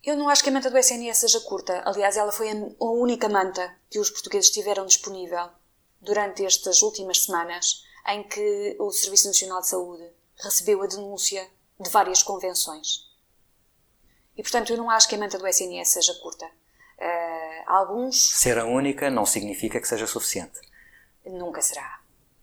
Eu 0.00 0.16
não 0.16 0.28
acho 0.28 0.44
que 0.44 0.48
a 0.48 0.52
manta 0.52 0.70
do 0.70 0.78
SNS 0.78 1.18
seja 1.18 1.40
curta. 1.40 1.82
Aliás, 1.84 2.16
ela 2.16 2.30
foi 2.30 2.52
a 2.52 2.84
única 2.84 3.28
manta 3.28 3.76
que 3.90 3.98
os 3.98 4.10
portugueses 4.10 4.50
tiveram 4.50 4.86
disponível 4.86 5.48
durante 6.00 6.46
estas 6.46 6.82
últimas 6.82 7.24
semanas 7.24 7.84
em 8.06 8.22
que 8.22 8.76
o 8.78 8.92
Serviço 8.92 9.26
Nacional 9.26 9.60
de 9.60 9.68
Saúde 9.68 10.08
recebeu 10.36 10.82
a 10.82 10.86
denúncia 10.86 11.48
de 11.80 11.90
várias 11.90 12.22
convenções. 12.22 13.10
E, 14.36 14.42
portanto, 14.42 14.72
eu 14.72 14.76
não 14.76 14.88
acho 14.88 15.08
que 15.08 15.16
a 15.16 15.18
manta 15.18 15.36
do 15.36 15.48
SNS 15.48 15.88
seja 15.88 16.14
curta. 16.14 16.48
Uh, 17.66 17.70
alguns. 17.70 18.30
Ser 18.38 18.58
a 18.58 18.64
única 18.64 19.10
não 19.10 19.26
significa 19.26 19.80
que 19.80 19.88
seja 19.88 20.06
suficiente. 20.06 20.60
Nunca 21.24 21.60
será. 21.60 22.00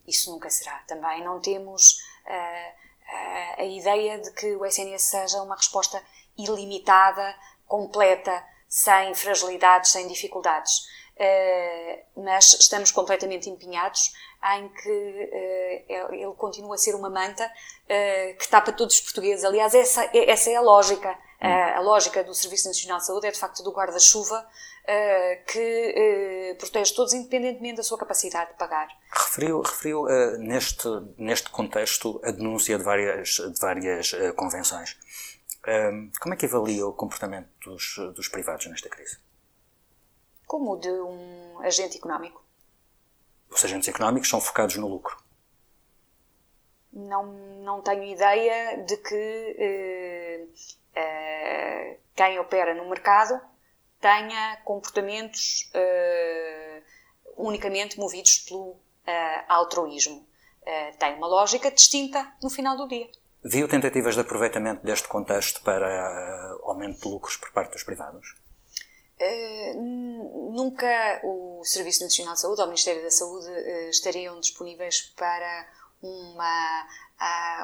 Isso 0.08 0.32
nunca 0.32 0.50
será. 0.50 0.80
Também 0.88 1.24
não 1.24 1.40
temos 1.40 2.00
uh, 2.26 2.32
uh, 2.32 3.62
a 3.62 3.66
ideia 3.66 4.20
de 4.20 4.32
que 4.32 4.56
o 4.56 4.66
SNS 4.66 5.04
seja 5.04 5.42
uma 5.42 5.56
resposta 5.56 6.02
ilimitada, 6.38 7.36
completa, 7.68 8.44
sem 8.68 9.14
fragilidades, 9.14 9.92
sem 9.92 10.08
dificuldades. 10.08 10.88
mas 12.16 12.54
estamos 12.54 12.92
completamente 12.92 13.50
empenhados 13.50 14.14
em 14.56 14.70
que 14.70 14.90
ele 15.90 16.34
continua 16.38 16.76
a 16.76 16.78
ser 16.78 16.96
uma 16.96 17.10
manta 17.10 17.52
que 18.40 18.48
tapa 18.48 18.72
todos 18.72 18.96
os 18.96 19.02
portugueses. 19.02 19.44
Aliás, 19.44 19.74
essa, 19.74 20.10
essa 20.14 20.50
é 20.50 20.56
a 20.56 20.62
lógica 20.62 21.10
Uh, 21.10 21.29
a 21.40 21.80
lógica 21.80 22.24
do 22.24 22.34
Serviço 22.34 22.68
Nacional 22.68 22.98
de 22.98 23.06
Saúde 23.06 23.28
é, 23.28 23.32
de 23.32 23.40
facto, 23.40 23.64
do 23.64 23.72
guarda-chuva 23.72 24.40
uh, 24.42 25.46
que 25.46 26.52
uh, 26.52 26.58
protege 26.58 26.94
todos, 26.94 27.14
independentemente 27.14 27.78
da 27.78 27.84
sua 27.84 27.98
capacidade 27.98 28.52
de 28.52 28.58
pagar. 28.58 28.90
Referiu, 29.12 29.62
referiu 29.62 30.06
neste, 30.38 30.88
neste 31.18 31.50
contexto 31.50 32.20
a 32.26 32.32
denúncia 32.32 32.78
de 32.78 32.84
várias, 32.84 33.30
de 33.30 33.60
várias 33.60 34.12
convenções. 34.36 34.98
como 36.20 36.34
é 36.34 36.38
que 36.38 36.46
avalia 36.46 36.86
o 36.86 36.94
comportamento 36.94 37.50
dos, 37.64 37.96
dos 38.16 38.28
privados 38.28 38.66
nesta 38.68 38.90
crise? 38.90 39.18
Como 40.46 40.74
o 40.74 40.78
de 40.78 40.90
um 40.90 41.60
agente 41.62 41.98
económico. 41.98 42.44
Os 43.50 43.64
agentes 43.64 43.88
económicos 43.88 44.30
são 44.30 44.42
focados 44.42 44.76
no 44.76 44.88
lucro. 44.88 45.18
Não, 46.92 47.26
não 47.64 47.82
tenho 47.82 48.04
ideia 48.04 48.84
de 48.84 48.98
que 48.98 49.56
uh, 51.00 52.00
quem 52.16 52.40
opera 52.40 52.74
no 52.74 52.90
mercado 52.90 53.40
tenha 54.00 54.58
comportamentos 54.64 55.72
uh, 55.76 56.84
unicamente 57.38 57.98
movidos 57.98 58.40
pelo 58.40 58.72
uh, 58.72 58.80
altruísmo. 59.48 60.28
tem 61.00 61.16
uma 61.16 61.28
lógica 61.28 61.72
distinta 61.72 62.32
no 62.44 62.50
final 62.50 62.78
do 62.78 62.88
dia. 62.88 63.10
Viu 63.44 63.68
tentativas 63.68 64.16
de 64.16 64.22
aproveitamento 64.22 64.86
deste 64.86 65.08
contexto 65.08 65.62
para 65.64 66.58
aumento 66.64 67.02
de 67.02 67.08
lucros 67.08 67.38
por 67.38 67.52
parte 67.52 67.72
dos 67.72 67.84
privados? 67.84 68.36
nunca 69.76 71.20
o 71.24 71.62
Serviço 71.66 72.04
Nacional 72.04 72.36
de 72.36 72.40
Saúde 72.40 72.62
ou 72.62 72.68
o 72.68 72.70
Ministério 72.70 73.04
da 73.04 73.12
Saúde 73.12 73.50
estariam 73.90 74.40
disponíveis 74.40 75.14
para 75.18 75.68
uma 76.02 76.88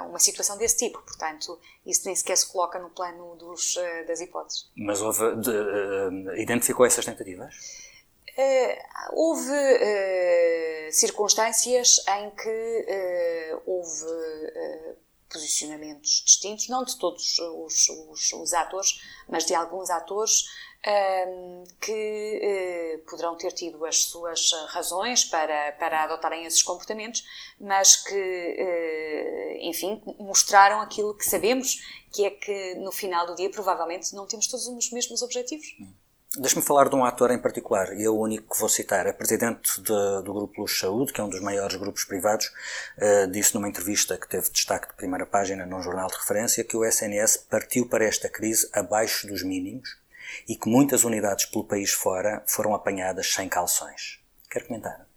uma 0.08 0.20
situação 0.20 0.58
desse 0.58 0.78
tipo. 0.78 1.02
Portanto, 1.02 1.60
isso 1.86 2.02
nem 2.06 2.16
sequer 2.16 2.38
se 2.38 2.52
coloca 2.52 2.80
no 2.80 2.90
plano 2.90 3.36
dos, 3.36 3.78
eh, 3.78 4.04
das 4.04 4.20
hipóteses. 4.22 4.70
Mas 4.76 5.02
houve, 5.02 5.36
de, 5.38 5.50
uh, 5.50 6.36
identificou 6.38 6.86
essas 6.86 7.06
tentativas? 7.06 7.56
Uh, 8.38 9.14
houve 9.14 9.52
uh, 9.52 10.92
circunstâncias 10.92 12.04
em 12.08 12.30
que 12.32 13.62
houve 13.66 14.06
posicionamentos 15.32 16.24
distintos, 16.26 16.70
não 16.70 16.84
de 16.84 16.98
todos 16.98 17.40
os, 17.40 17.90
os, 17.90 18.34
os 18.34 18.54
atores, 18.54 19.02
mas 19.28 19.46
de 19.46 19.54
alguns 19.54 19.90
atores 19.90 20.46
que 21.82 22.40
eh, 22.44 23.00
poderão 23.10 23.36
ter 23.36 23.52
tido 23.52 23.84
as 23.86 24.04
suas 24.04 24.52
razões 24.68 25.26
para, 25.26 25.72
para 25.74 26.04
adotarem 26.04 26.46
esses 26.46 26.62
comportamentos, 26.62 27.24
mas 27.60 27.96
que, 27.96 28.14
eh, 28.14 29.58
enfim, 29.62 30.02
mostraram 30.20 30.82
aquilo 30.82 31.16
que 31.16 31.26
sabemos, 31.26 31.82
que 32.14 32.26
é 32.26 32.30
que 32.30 32.76
no 32.76 32.92
final 32.92 33.26
do 33.26 33.36
dia 33.36 33.50
provavelmente 33.50 34.14
não 34.14 34.28
temos 34.28 34.46
todos 34.46 34.68
os 34.68 34.92
mesmos 34.92 35.24
objetivos. 35.24 35.66
Deixe-me 36.38 36.62
falar 36.62 36.90
de 36.90 36.96
um 36.96 37.06
ator 37.06 37.32
em 37.32 37.40
particular, 37.40 37.98
e 37.98 38.04
é 38.04 38.10
o 38.10 38.20
único 38.20 38.54
que 38.54 38.60
vou 38.60 38.70
citar. 38.70 39.08
A 39.08 39.14
presidente 39.14 39.82
de, 39.82 40.22
do 40.24 40.34
Grupo 40.34 40.62
Luz 40.62 40.78
Saúde, 40.78 41.14
que 41.14 41.22
é 41.22 41.24
um 41.24 41.30
dos 41.30 41.42
maiores 41.42 41.78
grupos 41.78 42.04
privados, 42.04 42.48
uh, 42.98 43.32
disse 43.32 43.56
numa 43.56 43.70
entrevista 43.70 44.18
que 44.18 44.28
teve 44.28 44.52
destaque 44.52 44.90
de 44.90 44.96
primeira 44.96 45.26
página 45.26 45.66
num 45.66 45.82
jornal 45.82 46.08
de 46.08 46.18
referência 46.18 46.64
que 46.64 46.76
o 46.76 46.84
SNS 46.84 47.38
partiu 47.50 47.88
para 47.88 48.04
esta 48.04 48.28
crise 48.28 48.70
abaixo 48.74 49.28
dos 49.28 49.44
mínimos 49.44 50.05
e 50.48 50.56
que 50.56 50.70
muitas 50.70 51.04
unidades 51.04 51.46
pelo 51.46 51.64
país 51.64 51.92
fora 51.92 52.44
foram 52.48 52.74
apanhadas 52.74 53.34
sem 53.34 53.48
calções. 53.50 54.20
Quer 54.50 54.68
comentar? 54.68 55.08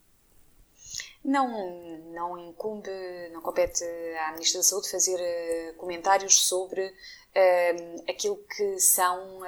Não, 1.24 2.08
não 2.12 2.38
incumbe, 2.38 2.90
não 3.32 3.42
compete 3.42 3.84
à 4.26 4.32
Ministra 4.32 4.60
da 4.60 4.64
Saúde 4.64 4.90
fazer 4.90 5.18
uh, 5.18 5.74
comentários 5.76 6.46
sobre 6.46 6.86
uh, 6.86 8.10
aquilo 8.10 8.36
que 8.56 8.78
são 8.78 9.42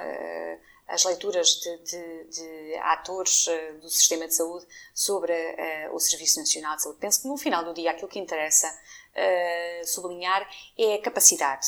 as 0.91 1.05
leituras 1.05 1.47
de, 1.61 1.77
de, 1.77 2.23
de 2.25 2.75
atores 2.81 3.47
uh, 3.47 3.79
do 3.79 3.89
sistema 3.89 4.27
de 4.27 4.35
saúde 4.35 4.67
sobre 4.93 5.31
uh, 5.31 5.95
o 5.95 5.99
Serviço 5.99 6.39
Nacional 6.39 6.75
de 6.75 6.83
Saúde. 6.83 6.99
Penso 6.99 7.21
que 7.21 7.27
no 7.29 7.37
final 7.37 7.63
do 7.63 7.73
dia 7.73 7.91
aquilo 7.91 8.09
que 8.09 8.19
interessa 8.19 8.67
uh, 8.67 9.87
sublinhar 9.87 10.47
é 10.77 10.95
a 10.95 11.01
capacidade 11.01 11.67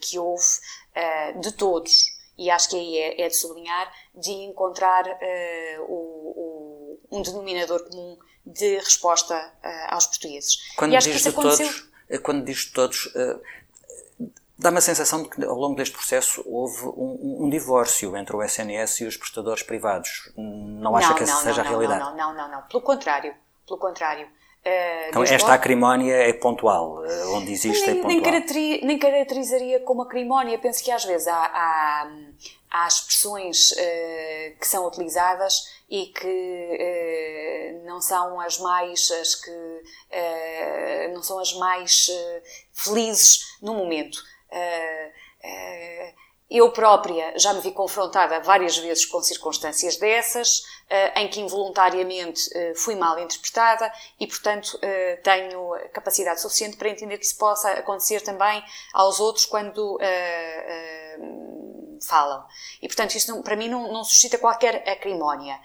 que 0.00 0.18
houve 0.18 0.44
de 1.40 1.52
todos, 1.52 2.06
e 2.42 2.50
acho 2.50 2.70
que 2.70 2.76
aí 2.76 2.98
é, 2.98 3.22
é 3.22 3.28
de 3.28 3.36
sublinhar, 3.36 3.92
de 4.14 4.30
encontrar 4.30 5.04
o, 5.80 5.92
o, 5.92 6.98
um 7.10 7.22
denominador 7.22 7.88
comum 7.88 8.18
de 8.46 8.78
resposta 8.78 9.52
aos 9.90 10.06
portugueses. 10.06 10.74
Quando 10.76 10.96
diz 10.98 11.22
de 11.22 11.28
aconteceu... 11.28 11.66
todos, 11.66 12.20
quando 12.22 12.44
diz 12.44 12.72
todos 12.72 13.12
Dá-me 14.60 14.76
a 14.76 14.82
sensação 14.82 15.22
de 15.22 15.30
que 15.30 15.42
ao 15.42 15.56
longo 15.56 15.74
deste 15.74 15.96
processo 15.96 16.42
houve 16.44 16.84
um, 16.84 17.46
um, 17.46 17.48
divórcio 17.48 18.14
entre 18.14 18.36
o 18.36 18.42
SNS 18.42 19.00
e 19.00 19.06
os 19.06 19.16
prestadores 19.16 19.62
privados. 19.62 20.30
Não 20.36 20.94
acha 20.94 21.08
não, 21.08 21.16
que 21.16 21.22
essa 21.22 21.32
não, 21.32 21.40
seja 21.40 21.62
não, 21.62 21.66
a 21.66 21.68
realidade? 21.70 22.00
Não, 22.00 22.14
não, 22.14 22.34
não, 22.34 22.50
não. 22.50 22.62
Pelo 22.64 22.82
contrário. 22.82 23.34
Pelo 23.66 23.80
contrário. 23.80 24.28
Uh, 24.64 25.08
então, 25.08 25.22
esta 25.22 25.54
acrimónia 25.54 26.14
é 26.14 26.34
pontual, 26.34 26.98
uh, 26.98 27.34
onde 27.34 27.50
existe 27.50 27.80
nem, 27.86 27.90
é 27.90 27.94
pontual. 27.94 28.12
Nem, 28.12 28.22
caracteri 28.22 28.84
nem 28.84 28.98
caracterizaria 28.98 29.80
como 29.80 30.02
acrimónia. 30.02 30.58
Penso 30.58 30.84
que 30.84 30.90
às 30.90 31.02
vezes 31.02 31.26
há, 31.26 31.34
há, 31.34 32.10
há 32.70 32.86
expressões 32.86 33.72
uh, 33.72 34.58
que 34.60 34.66
são 34.66 34.86
utilizadas 34.86 35.64
e 35.88 36.06
que 36.06 37.80
não 37.86 38.00
são 38.02 38.38
as 38.38 38.58
mais 38.58 39.10
as 39.10 39.34
que 39.34 39.50
não 41.12 41.22
são 41.22 41.40
as 41.40 41.52
mais 41.54 42.08
felizes 42.72 43.56
no 43.60 43.74
momento. 43.74 44.22
Eh, 46.50 46.56
eh, 46.56 46.60
eu 46.60 46.70
própria 46.72 47.38
já 47.38 47.52
me 47.54 47.60
vi 47.60 47.72
confrontada 47.72 48.40
várias 48.40 48.76
vezes 48.76 49.06
com 49.06 49.22
circunstâncias 49.22 49.96
dessas, 49.96 50.62
eh, 50.88 51.22
em 51.22 51.28
que 51.28 51.40
involuntariamente 51.40 52.50
fui 52.76 52.94
mal 52.94 53.18
interpretada 53.18 53.92
e, 54.18 54.26
portanto, 54.26 54.78
tenho 55.22 55.72
capacidade 55.92 56.40
suficiente 56.40 56.76
para 56.76 56.88
entender 56.88 57.18
que 57.18 57.24
isso 57.24 57.38
possa 57.38 57.70
acontecer 57.72 58.20
também 58.20 58.62
aos 58.92 59.20
outros 59.20 59.46
quando 59.46 59.98
falam. 62.06 62.44
E, 62.82 62.88
portanto, 62.88 63.14
isso 63.14 63.30
não, 63.30 63.42
para 63.42 63.56
mim 63.56 63.68
não, 63.68 63.92
não, 63.92 64.02
suscita 64.04 64.38
qualquer 64.38 64.88
acrimónia. 64.88 65.58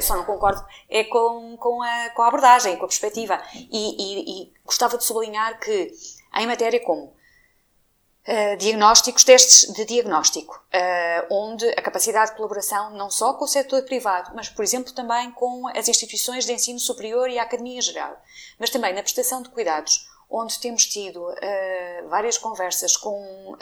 só 0.00 0.16
não 0.16 0.24
concordo 0.24 0.64
é 0.88 1.04
com, 1.04 1.56
com, 1.56 1.82
a, 1.82 2.10
com 2.10 2.22
a 2.22 2.28
abordagem, 2.28 2.76
com 2.76 2.84
a 2.84 2.88
perspectiva. 2.88 3.40
E, 3.54 3.70
e, 3.70 4.42
e 4.42 4.52
gostava 4.64 4.98
de 4.98 5.04
sublinhar 5.04 5.58
que, 5.60 5.92
em 6.36 6.46
matéria 6.46 6.80
como 6.80 7.19
Uh, 8.30 8.56
diagnósticos, 8.58 9.24
testes 9.24 9.72
de 9.72 9.84
diagnóstico, 9.84 10.54
uh, 10.54 11.34
onde 11.34 11.68
a 11.70 11.82
capacidade 11.82 12.30
de 12.30 12.36
colaboração 12.36 12.90
não 12.90 13.10
só 13.10 13.34
com 13.34 13.44
o 13.44 13.48
setor 13.48 13.82
privado, 13.82 14.30
mas, 14.36 14.48
por 14.48 14.62
exemplo, 14.62 14.92
também 14.92 15.32
com 15.32 15.66
as 15.76 15.88
instituições 15.88 16.44
de 16.44 16.52
ensino 16.52 16.78
superior 16.78 17.28
e 17.28 17.40
a 17.40 17.42
academia 17.42 17.82
geral, 17.82 18.16
mas 18.56 18.70
também 18.70 18.94
na 18.94 19.02
prestação 19.02 19.42
de 19.42 19.48
cuidados, 19.48 20.08
onde 20.30 20.60
temos 20.60 20.86
tido 20.86 21.20
uh, 21.20 22.08
várias 22.08 22.38
conversas 22.38 22.96
com 22.96 23.56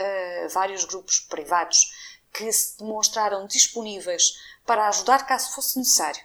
vários 0.53 0.85
grupos 0.85 1.21
privados 1.21 1.91
que 2.31 2.53
se 2.53 2.77
demonstraram 2.77 3.47
disponíveis 3.47 4.35
para 4.67 4.87
ajudar 4.89 5.27
caso 5.27 5.55
fosse 5.55 5.79
necessário. 5.79 6.21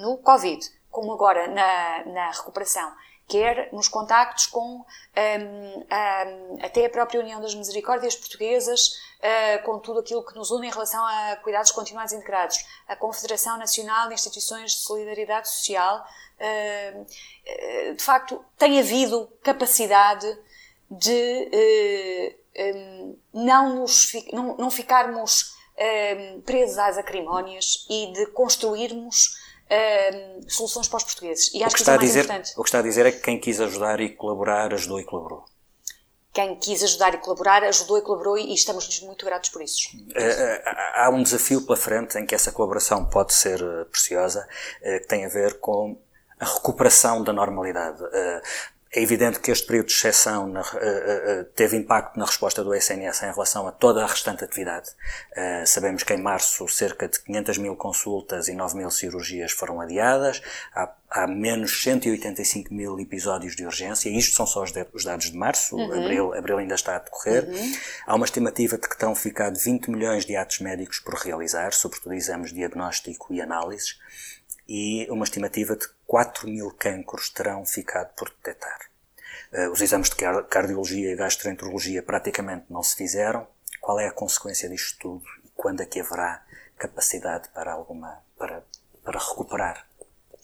No 0.00 0.18
Covid, 0.18 0.64
como 0.92 1.12
agora 1.12 1.48
na, 1.48 2.04
na 2.04 2.30
recuperação 2.30 2.94
quer 3.26 3.70
nos 3.72 3.88
contactos 3.88 4.46
com 4.46 4.60
um, 4.60 4.84
um, 5.78 6.58
até 6.62 6.86
a 6.86 6.90
própria 6.90 7.20
União 7.20 7.40
das 7.40 7.54
Misericórdias 7.54 8.14
Portuguesas, 8.14 8.88
uh, 9.18 9.62
com 9.64 9.78
tudo 9.78 10.00
aquilo 10.00 10.24
que 10.24 10.34
nos 10.34 10.50
une 10.50 10.68
em 10.68 10.70
relação 10.70 11.04
a 11.04 11.36
cuidados 11.36 11.70
continuados 11.70 12.12
integrados, 12.12 12.58
a 12.86 12.94
Confederação 12.94 13.56
Nacional 13.56 14.08
de 14.08 14.14
Instituições 14.14 14.72
de 14.72 14.78
Solidariedade 14.78 15.48
Social, 15.48 16.06
uh, 16.38 17.94
de 17.94 18.02
facto, 18.02 18.44
tem 18.58 18.78
havido 18.78 19.30
capacidade 19.42 20.26
de 20.90 21.50
uh, 21.50 22.62
um, 22.76 23.18
não, 23.32 23.76
nos, 23.76 24.12
não, 24.32 24.56
não 24.56 24.70
ficarmos 24.70 25.54
presos 26.46 26.78
às 26.78 26.96
acrimónias 26.96 27.84
e 27.90 28.12
de 28.12 28.26
construirmos 28.26 29.43
uh, 29.74 30.50
soluções 30.50 30.88
para 30.88 30.98
os 30.98 31.04
portugueses. 31.04 31.52
E 31.54 31.62
acho 31.62 31.66
o 31.66 31.68
que, 31.68 31.74
que 31.74 31.80
está 31.80 31.92
é 31.92 31.94
a 31.96 31.98
dizer, 31.98 32.24
importante. 32.24 32.52
O 32.56 32.62
que 32.62 32.68
está 32.68 32.78
a 32.78 32.82
dizer 32.82 33.06
é 33.06 33.12
que 33.12 33.20
quem 33.20 33.38
quis 33.38 33.60
ajudar 33.60 34.00
e 34.00 34.10
colaborar, 34.10 34.72
ajudou 34.72 35.00
e 35.00 35.04
colaborou. 35.04 35.44
Quem 36.32 36.56
quis 36.56 36.82
ajudar 36.82 37.14
e 37.14 37.18
colaborar, 37.18 37.62
ajudou 37.62 37.96
e 37.96 38.02
colaborou 38.02 38.36
e 38.36 38.52
estamos 38.52 39.00
muito 39.02 39.24
gratos 39.24 39.50
por 39.50 39.62
isso. 39.62 39.88
Uh, 39.96 40.60
há 40.94 41.08
um 41.10 41.22
desafio 41.22 41.62
pela 41.62 41.76
frente 41.76 42.18
em 42.18 42.26
que 42.26 42.34
essa 42.34 42.50
colaboração 42.50 43.04
pode 43.06 43.32
ser 43.32 43.62
eh, 43.62 43.84
preciosa, 43.84 44.44
que 44.82 45.06
tem 45.06 45.24
a 45.24 45.28
ver 45.28 45.60
com 45.60 45.96
a 46.40 46.44
recuperação 46.44 47.22
da 47.22 47.32
normalidade. 47.32 48.02
É 48.94 49.02
evidente 49.02 49.40
que 49.40 49.50
este 49.50 49.66
período 49.66 49.88
de 49.88 49.92
exceção 49.92 50.46
na, 50.46 50.60
uh, 50.60 50.64
uh, 50.64 51.44
teve 51.56 51.76
impacto 51.76 52.16
na 52.16 52.24
resposta 52.24 52.62
do 52.62 52.72
SNS 52.72 53.24
em 53.24 53.32
relação 53.32 53.66
a 53.66 53.72
toda 53.72 54.04
a 54.04 54.06
restante 54.06 54.44
atividade. 54.44 54.88
Uh, 55.32 55.66
sabemos 55.66 56.04
que 56.04 56.14
em 56.14 56.22
março 56.22 56.68
cerca 56.68 57.08
de 57.08 57.18
500 57.24 57.58
mil 57.58 57.74
consultas 57.74 58.46
e 58.46 58.54
9 58.54 58.76
mil 58.76 58.90
cirurgias 58.92 59.50
foram 59.50 59.80
adiadas. 59.80 60.40
Há, 60.72 60.94
há, 61.10 61.26
menos 61.26 61.82
185 61.82 62.72
mil 62.72 62.96
episódios 63.00 63.56
de 63.56 63.66
urgência. 63.66 64.08
Isto 64.10 64.36
são 64.36 64.46
só 64.46 64.62
os, 64.62 64.70
de, 64.70 64.86
os 64.92 65.02
dados 65.02 65.28
de 65.28 65.36
março. 65.36 65.74
Uhum. 65.74 65.92
Abril, 65.92 66.32
abril 66.32 66.58
ainda 66.58 66.76
está 66.76 66.94
a 66.94 67.00
decorrer. 67.00 67.48
Uhum. 67.48 67.72
Há 68.06 68.14
uma 68.14 68.26
estimativa 68.26 68.78
de 68.78 68.88
que 68.88 68.96
terão 68.96 69.16
ficado 69.16 69.58
20 69.58 69.90
milhões 69.90 70.24
de 70.24 70.36
atos 70.36 70.60
médicos 70.60 71.00
por 71.00 71.14
realizar, 71.14 71.72
sobretudo 71.72 72.14
exames 72.14 72.50
de 72.50 72.58
diagnóstico 72.58 73.34
e 73.34 73.42
análises 73.42 73.98
e 74.68 75.06
uma 75.10 75.24
estimativa 75.24 75.76
de 75.76 75.86
4 76.06 76.48
mil 76.48 76.70
cancros 76.72 77.28
terão 77.30 77.64
ficado 77.66 78.14
por 78.14 78.30
detectar. 78.30 78.80
Uh, 79.52 79.70
os 79.70 79.80
exames 79.80 80.10
de 80.10 80.16
cardiologia 80.48 81.12
e 81.12 81.16
gastroenterologia 81.16 82.02
praticamente 82.02 82.66
não 82.70 82.82
se 82.82 82.96
fizeram. 82.96 83.46
Qual 83.80 84.00
é 84.00 84.06
a 84.06 84.12
consequência 84.12 84.68
disto 84.68 84.98
tudo 84.98 85.24
e 85.44 85.48
quando 85.54 85.82
é 85.82 85.86
que 85.86 86.00
haverá 86.00 86.44
capacidade 86.78 87.48
para 87.50 87.72
alguma 87.72 88.22
para, 88.36 88.64
para 89.02 89.18
recuperar 89.18 89.86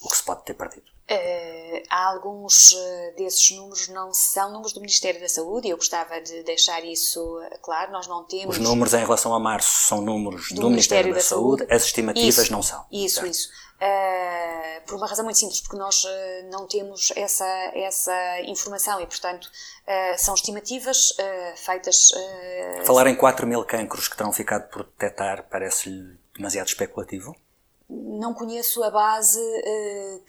o 0.03 0.09
que 0.09 0.17
se 0.17 0.23
pode 0.23 0.45
ter 0.45 0.55
perdido? 0.55 0.90
Uh, 1.11 1.83
há 1.91 2.07
alguns 2.07 2.71
uh, 2.71 3.17
desses 3.17 3.51
números 3.51 3.89
não 3.89 4.15
são 4.15 4.53
números 4.53 4.73
do 4.73 4.81
Ministério 4.81 5.21
da 5.21 5.29
Saúde 5.29 5.67
e 5.67 5.71
eu 5.71 5.77
gostava 5.77 6.21
de 6.21 6.45
deixar 6.45 6.85
isso 6.85 7.21
claro. 7.63 7.91
Nós 7.91 8.07
não 8.07 8.25
temos. 8.25 8.57
Os 8.57 8.63
números 8.63 8.95
em 8.95 9.01
relação 9.01 9.35
a 9.35 9.41
março 9.41 9.85
são 9.85 10.01
números 10.01 10.51
do, 10.51 10.61
do 10.61 10.71
Ministério, 10.71 11.11
Ministério, 11.11 11.13
da, 11.13 11.19
da 11.19 11.23
Saúde. 11.23 11.63
Saúde, 11.63 11.75
as 11.75 11.85
estimativas 11.85 12.39
isso, 12.39 12.53
não 12.53 12.63
são. 12.63 12.85
Isso, 12.93 13.27
isso. 13.27 13.49
Uh, 13.81 14.87
por 14.87 14.97
uma 14.97 15.07
razão 15.07 15.25
muito 15.25 15.39
simples, 15.39 15.63
porque 15.63 15.77
nós 15.77 16.05
uh, 16.05 16.09
não 16.51 16.69
temos 16.69 17.13
essa, 17.17 17.47
essa 17.75 18.41
informação 18.43 19.01
e, 19.01 19.07
portanto, 19.07 19.47
uh, 19.47 20.19
são 20.19 20.35
estimativas 20.35 21.15
feitas. 21.57 22.11
Falar 22.85 23.07
em 23.07 23.17
4 23.17 23.47
mil 23.47 23.65
cancros 23.65 24.07
que 24.07 24.17
terão 24.17 24.33
ficado 24.33 24.69
por 24.69 24.85
detectar 24.85 25.49
parece-lhe 25.51 26.19
demasiado 26.37 26.69
especulativo? 26.69 27.35
Não 27.91 28.33
conheço 28.33 28.83
a 28.85 28.91
base 28.91 29.41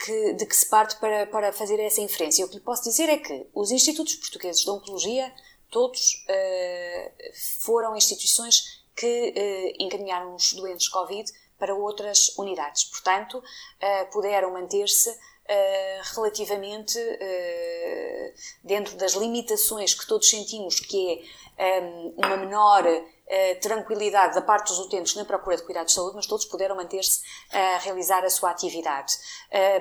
que, 0.04 0.34
de 0.34 0.46
que 0.48 0.56
se 0.56 0.68
parte 0.68 0.96
para, 1.00 1.28
para 1.28 1.54
fazer 1.54 1.80
essa 1.80 2.02
inferência. 2.02 2.44
O 2.44 2.50
que 2.50 2.56
lhe 2.56 2.62
posso 2.62 2.84
dizer 2.84 3.08
é 3.08 3.18
que 3.18 3.48
os 3.54 3.70
Institutos 3.70 4.16
Portugueses 4.16 4.64
de 4.64 4.70
Oncologia, 4.70 5.32
todos 5.70 6.26
foram 7.60 7.96
instituições 7.96 8.84
que 8.96 9.76
encaminharam 9.80 10.34
os 10.36 10.54
doentes 10.54 10.88
Covid 10.90 11.32
para 11.62 11.76
outras 11.76 12.36
unidades. 12.40 12.86
Portanto, 12.86 13.38
uh, 13.38 14.12
puderam 14.12 14.52
manter-se 14.52 15.16
uh, 15.50 16.16
relativamente 16.16 16.98
uh, 16.98 18.34
dentro 18.64 18.96
das 18.98 19.14
limitações 19.14 19.94
que 19.94 20.08
todos 20.08 20.30
sentimos, 20.30 20.80
que 20.80 21.30
é 21.58 21.82
um, 21.82 22.14
uma 22.18 22.38
menor 22.38 22.84
tranquilidade 23.62 24.36
da 24.36 24.42
parte 24.42 24.68
dos 24.68 24.80
utentes 24.80 25.16
na 25.16 25.24
procura 25.24 25.56
de 25.56 25.64
cuidados 25.64 25.94
de 25.94 25.96
saúde, 25.96 26.18
mas 26.18 26.26
todos 26.26 26.44
puderam 26.44 26.76
manter-se 26.76 27.22
a 27.50 27.78
realizar 27.78 28.26
a 28.26 28.30
sua 28.30 28.52
atividade. 28.52 29.14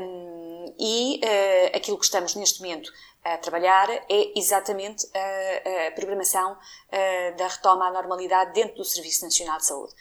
Um, 0.01 0.73
e 0.79 1.21
uh, 1.25 1.77
aquilo 1.77 1.99
que 1.99 2.05
estamos 2.05 2.37
neste 2.37 2.61
momento 2.63 2.93
a 3.23 3.37
trabalhar 3.37 3.91
é 3.91 4.33
exatamente 4.35 5.07
a, 5.15 5.89
a 5.89 5.91
programação 5.93 6.53
uh, 6.53 7.37
da 7.37 7.49
retoma 7.49 7.89
à 7.89 7.93
normalidade 7.93 8.55
dentro 8.55 8.77
do 8.77 8.85
Serviço 8.85 9.25
Nacional 9.25 9.59
de 9.59 9.67
Saúde. 9.67 9.93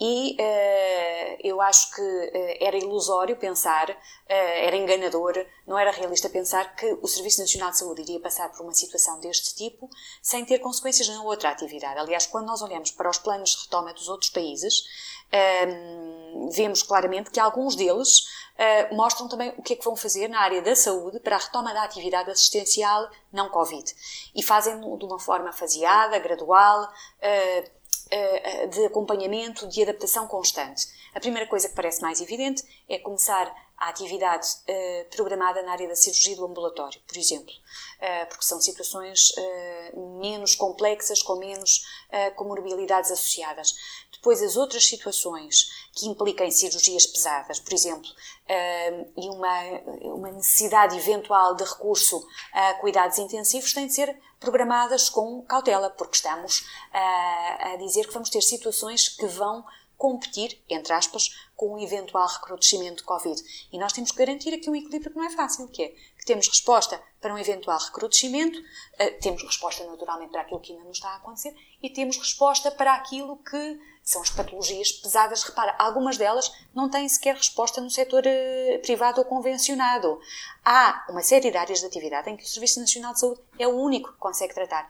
E 0.00 0.36
uh, 0.38 1.36
eu 1.42 1.60
acho 1.60 1.92
que 1.94 2.00
uh, 2.00 2.56
era 2.60 2.76
ilusório 2.76 3.36
pensar, 3.36 3.96
era 4.28 4.76
enganador, 4.76 5.34
não 5.66 5.78
era 5.78 5.90
realista 5.90 6.28
pensar 6.28 6.76
que 6.76 6.98
o 7.00 7.08
Serviço 7.08 7.40
Nacional 7.40 7.70
de 7.70 7.78
Saúde 7.78 8.02
iria 8.02 8.20
passar 8.20 8.50
por 8.50 8.60
uma 8.62 8.74
situação 8.74 9.18
deste 9.20 9.54
tipo 9.56 9.88
sem 10.20 10.44
ter 10.44 10.58
consequências 10.58 11.08
na 11.08 11.22
outra 11.22 11.48
atividade. 11.48 11.98
Aliás, 11.98 12.26
quando 12.26 12.46
nós 12.46 12.60
olhamos 12.60 12.90
para 12.90 13.08
os 13.08 13.16
planos 13.16 13.50
de 13.50 13.62
retoma 13.62 13.94
dos 13.94 14.06
outros 14.06 14.30
países, 14.30 14.84
um, 15.32 16.48
vemos 16.50 16.82
claramente 16.82 17.30
que 17.30 17.40
alguns 17.40 17.74
deles 17.76 18.37
uh, 18.58 18.94
mostram 18.94 19.28
também 19.28 19.54
o 19.56 19.62
que 19.62 19.74
é 19.74 19.76
que 19.76 19.84
vão 19.84 19.96
fazer 19.96 20.28
na 20.28 20.40
área 20.40 20.60
da 20.60 20.74
saúde 20.74 21.20
para 21.20 21.36
a 21.36 21.38
retoma 21.38 21.72
da 21.72 21.84
atividade 21.84 22.30
assistencial 22.30 23.08
não 23.32 23.48
Covid. 23.48 23.94
E 24.34 24.42
fazem 24.42 24.78
de 24.98 25.04
uma 25.04 25.18
forma 25.18 25.52
faseada, 25.52 26.18
gradual, 26.18 26.82
uh, 26.82 27.60
uh, 27.64 28.68
de 28.68 28.86
acompanhamento, 28.86 29.68
de 29.68 29.82
adaptação 29.82 30.26
constante. 30.26 30.86
A 31.14 31.20
primeira 31.20 31.48
coisa 31.48 31.68
que 31.68 31.74
parece 31.74 32.02
mais 32.02 32.20
evidente 32.20 32.62
é 32.88 32.98
começar 32.98 33.52
a 33.76 33.90
atividade 33.90 34.48
programada 35.14 35.62
na 35.62 35.70
área 35.70 35.86
da 35.86 35.94
cirurgia 35.94 36.34
do 36.34 36.44
ambulatório, 36.44 37.00
por 37.06 37.16
exemplo, 37.16 37.54
porque 38.28 38.44
são 38.44 38.60
situações 38.60 39.32
menos 40.20 40.56
complexas, 40.56 41.22
com 41.22 41.36
menos 41.36 41.86
comorbilidades 42.34 43.12
associadas. 43.12 43.72
Depois, 44.18 44.42
as 44.42 44.56
outras 44.56 44.86
situações 44.86 45.88
que 45.92 46.06
implicam 46.06 46.50
cirurgias 46.50 47.06
pesadas, 47.06 47.58
por 47.58 47.72
exemplo, 47.72 48.10
e 49.16 49.28
uma, 49.28 49.62
uma 50.14 50.32
necessidade 50.32 50.96
eventual 50.96 51.54
de 51.54 51.64
recurso 51.64 52.26
a 52.52 52.74
cuidados 52.74 53.18
intensivos, 53.18 53.72
têm 53.72 53.86
de 53.86 53.94
ser 53.94 54.20
programadas 54.40 55.08
com 55.08 55.42
cautela, 55.42 55.90
porque 55.90 56.16
estamos 56.16 56.64
a 56.92 57.76
dizer 57.76 58.06
que 58.06 58.12
vamos 58.12 58.30
ter 58.30 58.42
situações 58.42 59.08
que 59.08 59.26
vão 59.26 59.64
competir, 59.98 60.62
entre 60.68 60.92
aspas, 60.92 61.36
com 61.56 61.74
um 61.74 61.78
eventual 61.82 62.28
recrudescimento 62.28 62.98
de 62.98 63.02
Covid. 63.02 63.42
E 63.72 63.78
nós 63.78 63.92
temos 63.92 64.12
que 64.12 64.18
garantir 64.18 64.54
aqui 64.54 64.70
um 64.70 64.76
equilíbrio 64.76 65.10
que 65.10 65.18
não 65.18 65.26
é 65.26 65.30
fácil, 65.30 65.66
que 65.66 65.82
é 65.82 65.88
que 65.88 66.24
temos 66.24 66.46
resposta 66.46 67.02
para 67.20 67.34
um 67.34 67.38
eventual 67.38 67.78
recrudescimento, 67.80 68.56
uh, 68.58 69.20
temos 69.20 69.42
resposta 69.42 69.84
naturalmente 69.84 70.30
para 70.30 70.42
aquilo 70.42 70.60
que 70.60 70.72
ainda 70.72 70.84
não 70.84 70.92
está 70.92 71.10
a 71.10 71.16
acontecer 71.16 71.52
e 71.82 71.90
temos 71.90 72.16
resposta 72.16 72.70
para 72.70 72.94
aquilo 72.94 73.36
que 73.38 73.80
são 74.08 74.22
as 74.22 74.30
patologias 74.30 74.90
pesadas. 74.90 75.42
Repara, 75.42 75.76
algumas 75.78 76.16
delas 76.16 76.50
não 76.74 76.88
têm 76.88 77.06
sequer 77.06 77.36
resposta 77.36 77.78
no 77.78 77.90
setor 77.90 78.22
uh, 78.24 78.78
privado 78.80 79.20
ou 79.20 79.24
convencionado. 79.26 80.18
Há 80.64 81.04
uma 81.10 81.20
série 81.20 81.50
de 81.50 81.58
áreas 81.58 81.80
de 81.80 81.86
atividade 81.86 82.30
em 82.30 82.34
que 82.34 82.42
o 82.42 82.48
Serviço 82.48 82.80
Nacional 82.80 83.12
de 83.12 83.20
Saúde 83.20 83.42
é 83.58 83.68
o 83.68 83.76
único 83.76 84.10
que 84.10 84.18
consegue 84.18 84.54
tratar. 84.54 84.88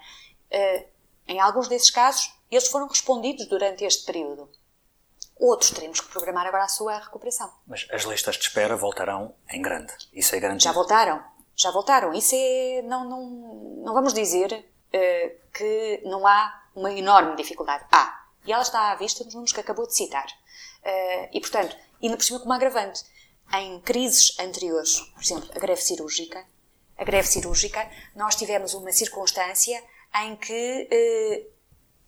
Uh, 0.52 0.84
em 1.26 1.40
alguns 1.40 1.66
desses 1.66 1.90
casos, 1.90 2.32
eles 2.48 2.68
foram 2.68 2.86
respondidos 2.86 3.48
durante 3.48 3.84
este 3.84 4.06
período. 4.06 4.48
Outros 5.36 5.72
teremos 5.72 6.00
que 6.00 6.12
programar 6.12 6.46
agora 6.46 6.62
a 6.62 6.68
sua 6.68 6.96
recuperação. 6.98 7.52
Mas 7.66 7.88
as 7.90 8.04
listas 8.04 8.36
de 8.36 8.42
espera 8.42 8.76
voltarão 8.76 9.34
em 9.50 9.60
grande. 9.60 9.92
Isso 10.12 10.32
é 10.36 10.38
garantido. 10.38 10.62
Já 10.62 10.72
voltaram. 10.72 11.24
Já 11.56 11.72
voltaram. 11.72 12.14
Isso 12.14 12.36
é. 12.36 12.82
Não, 12.82 13.04
não, 13.04 13.26
não 13.84 13.94
vamos 13.94 14.14
dizer 14.14 14.52
uh, 14.54 15.52
que 15.52 16.02
não 16.04 16.24
há 16.24 16.62
uma 16.72 16.92
enorme 16.92 17.34
dificuldade. 17.34 17.84
Há. 17.90 18.27
E 18.44 18.52
ela 18.52 18.62
está 18.62 18.92
à 18.92 18.94
vista 18.94 19.24
nos 19.24 19.34
números 19.34 19.52
que 19.52 19.60
acabou 19.60 19.86
de 19.86 19.94
citar. 19.94 20.26
Uh, 20.26 21.28
e, 21.32 21.40
portanto, 21.40 21.76
ainda 22.02 22.16
por 22.16 22.24
cima 22.24 22.40
como 22.40 22.52
agravante, 22.52 23.04
em 23.52 23.80
crises 23.80 24.38
anteriores, 24.38 25.00
por 25.00 25.22
exemplo, 25.22 25.50
a 25.54 25.58
greve 25.58 25.80
cirúrgica, 25.80 26.46
a 26.96 27.04
greve 27.04 27.28
cirúrgica, 27.28 27.90
nós 28.14 28.34
tivemos 28.34 28.74
uma 28.74 28.92
circunstância 28.92 29.82
em 30.22 30.36
que 30.36 30.88
uh, 30.90 31.52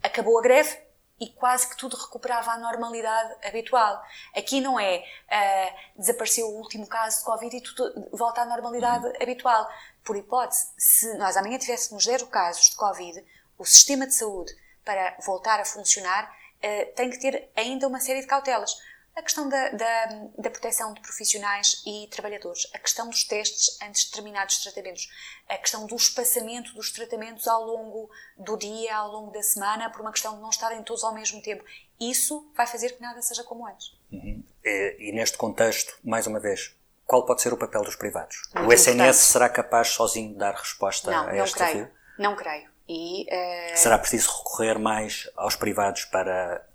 acabou 0.02 0.38
a 0.38 0.42
greve 0.42 0.76
e 1.20 1.28
quase 1.28 1.68
que 1.68 1.76
tudo 1.76 1.96
recuperava 1.96 2.52
a 2.52 2.58
normalidade 2.58 3.46
habitual. 3.46 4.02
Aqui 4.34 4.60
não 4.60 4.80
é 4.80 4.98
uh, 4.98 6.00
desapareceu 6.00 6.48
o 6.48 6.56
último 6.56 6.86
caso 6.86 7.18
de 7.18 7.24
Covid 7.24 7.56
e 7.56 7.60
tudo 7.60 8.08
volta 8.12 8.40
à 8.40 8.46
normalidade 8.46 9.06
uhum. 9.06 9.12
habitual. 9.20 9.68
Por 10.02 10.16
hipótese, 10.16 10.68
se 10.78 11.14
nós 11.18 11.36
amanhã 11.36 11.58
tivéssemos 11.58 12.04
zero 12.04 12.26
casos 12.28 12.70
de 12.70 12.76
Covid, 12.76 13.22
o 13.58 13.66
sistema 13.66 14.06
de 14.06 14.14
saúde, 14.14 14.50
para 14.90 15.16
voltar 15.24 15.60
a 15.60 15.64
funcionar, 15.64 16.24
uh, 16.24 16.94
tem 16.96 17.10
que 17.10 17.20
ter 17.20 17.48
ainda 17.54 17.86
uma 17.86 18.00
série 18.00 18.20
de 18.20 18.26
cautelas 18.26 18.76
a 19.14 19.22
questão 19.22 19.48
da, 19.48 19.70
da, 19.70 20.06
da, 20.38 20.50
proteção 20.50 20.94
de 20.94 21.00
profissionais 21.00 21.82
e 21.84 22.08
trabalhadores, 22.10 22.70
a 22.72 22.78
questão 22.78 23.08
dos 23.08 23.24
testes 23.24 23.76
antes 23.82 24.04
de 24.04 24.10
determinados 24.10 24.58
tratamentos, 24.58 25.10
a 25.48 25.58
questão 25.58 25.84
do 25.84 25.96
espaçamento 25.96 26.72
dos 26.74 26.92
tratamentos 26.92 27.46
ao 27.48 27.64
longo 27.64 28.08
do 28.36 28.56
dia, 28.56 28.96
ao 28.96 29.10
longo 29.10 29.32
da 29.32 29.42
semana, 29.42 29.90
por 29.90 30.00
uma 30.00 30.12
questão 30.12 30.36
de 30.36 30.40
não 30.40 30.48
estarem 30.48 30.82
todos 30.84 31.02
ao 31.02 31.12
mesmo 31.12 31.42
tempo. 31.42 31.64
Isso 32.00 32.48
vai 32.56 32.68
fazer 32.68 32.90
que 32.90 33.02
nada 33.02 33.20
seja 33.20 33.42
como 33.42 33.66
antes. 33.66 33.92
Uhum. 34.12 34.44
E, 34.64 34.96
e, 35.00 35.12
neste 35.12 35.36
contexto, 35.36 35.98
mais 36.04 36.26
uma 36.28 36.38
vez, 36.38 36.74
qual 37.04 37.26
pode 37.26 37.42
ser 37.42 37.52
o 37.52 37.58
papel 37.58 37.82
dos 37.82 37.96
privados? 37.96 38.40
Muito 38.54 38.70
o 38.70 38.72
SNS 38.72 39.00
importante. 39.00 39.16
será 39.16 39.48
capaz 39.48 39.88
sozinho 39.88 40.32
de 40.32 40.38
dar 40.38 40.54
resposta 40.54 41.10
não, 41.10 41.26
a 41.26 41.36
este 41.36 41.36
não 41.36 41.66
creio. 41.66 41.74
desafio? 41.74 41.94
Não 42.16 42.36
creio. 42.36 42.70
E, 42.92 43.22
uh... 43.22 43.76
Será 43.76 43.96
preciso 43.96 44.28
recorrer 44.38 44.76
mais 44.76 45.30
aos 45.36 45.54
privados 45.54 46.06
para 46.06 46.66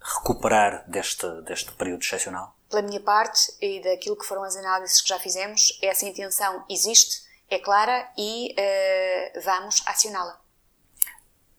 recuperar 0.00 0.88
deste, 0.88 1.26
deste 1.42 1.72
período 1.72 2.00
excepcional? 2.00 2.54
Pela 2.70 2.82
minha 2.82 3.00
parte 3.00 3.52
e 3.60 3.82
daquilo 3.82 4.16
que 4.16 4.24
foram 4.24 4.44
as 4.44 4.54
análises 4.54 5.00
que 5.00 5.08
já 5.08 5.18
fizemos, 5.18 5.76
essa 5.82 6.06
intenção 6.06 6.64
existe, 6.70 7.24
é 7.50 7.58
clara 7.58 8.08
e 8.16 8.54
uh, 8.54 9.40
vamos 9.44 9.82
acioná-la. 9.84 10.40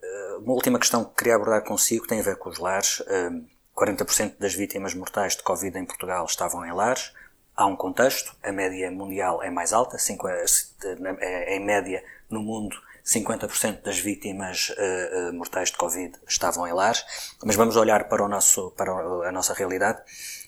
Uh, 0.01 0.37
uma 0.39 0.53
última 0.53 0.79
questão 0.79 1.03
que 1.03 1.15
queria 1.15 1.35
abordar 1.35 1.65
consigo 1.65 2.07
tem 2.07 2.21
a 2.21 2.23
ver 2.23 2.37
com 2.37 2.49
os 2.49 2.57
lares. 2.57 3.01
Uh, 3.01 3.05
eh, 3.09 3.31
40% 3.75 4.37
das 4.39 4.53
vítimas 4.53 4.93
mortais 4.93 5.35
de 5.35 5.43
Covid 5.43 5.77
em 5.77 5.85
Portugal 5.85 6.23
estavam 6.23 6.65
em 6.65 6.71
lares. 6.71 7.11
Há 7.53 7.65
um 7.65 7.75
contexto, 7.75 8.33
a 8.41 8.51
média 8.53 8.89
mundial 8.89 9.43
é 9.43 9.49
mais 9.49 9.73
alta, 9.73 9.97
5, 9.97 10.27
é, 10.29 11.55
em 11.55 11.59
média 11.59 12.01
no 12.29 12.41
mundo 12.41 12.77
50% 13.05 13.83
das 13.83 13.99
vítimas 13.99 14.69
uh, 14.69 15.33
mortais 15.33 15.69
de 15.69 15.77
Covid 15.77 16.17
estavam 16.27 16.67
em 16.67 16.73
lares, 16.73 17.05
mas 17.43 17.55
vamos 17.55 17.75
olhar 17.75 18.09
para, 18.09 18.23
o 18.23 18.27
nosso, 18.27 18.71
para 18.71 18.91
a 18.91 19.31
nossa 19.31 19.53
realidade. 19.53 20.01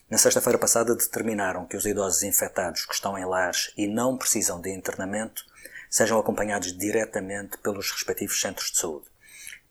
Na 0.10 0.18
sexta-feira 0.18 0.58
passada 0.58 0.96
determinaram 0.96 1.68
que 1.68 1.78
os 1.78 1.86
idosos 1.86 2.24
infectados 2.24 2.86
que 2.86 2.94
estão 2.94 3.18
em 3.18 3.26
lares 3.26 3.72
e 3.78 3.88
não 3.88 4.18
precisam 4.18 4.60
de 4.60 4.72
internamento 4.72 5.46
sejam 5.90 6.18
acompanhados 6.18 6.76
diretamente 6.76 7.58
pelos 7.60 7.92
respectivos 7.92 8.42
centros 8.42 8.72
de 8.72 8.80
saúde. 8.80 9.06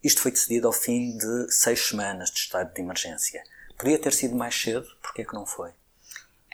Isto 0.02 0.22
foi 0.22 0.30
decidido 0.30 0.68
ao 0.68 0.72
fim 0.72 1.16
de 1.16 1.52
seis 1.52 1.88
semanas 1.88 2.30
de 2.30 2.38
estado 2.38 2.72
de 2.72 2.80
emergência. 2.80 3.42
Podia 3.76 3.98
ter 3.98 4.12
sido 4.12 4.36
mais 4.36 4.54
cedo, 4.54 4.86
porquê 5.02 5.24
que 5.24 5.34
não 5.34 5.44
foi? 5.44 5.72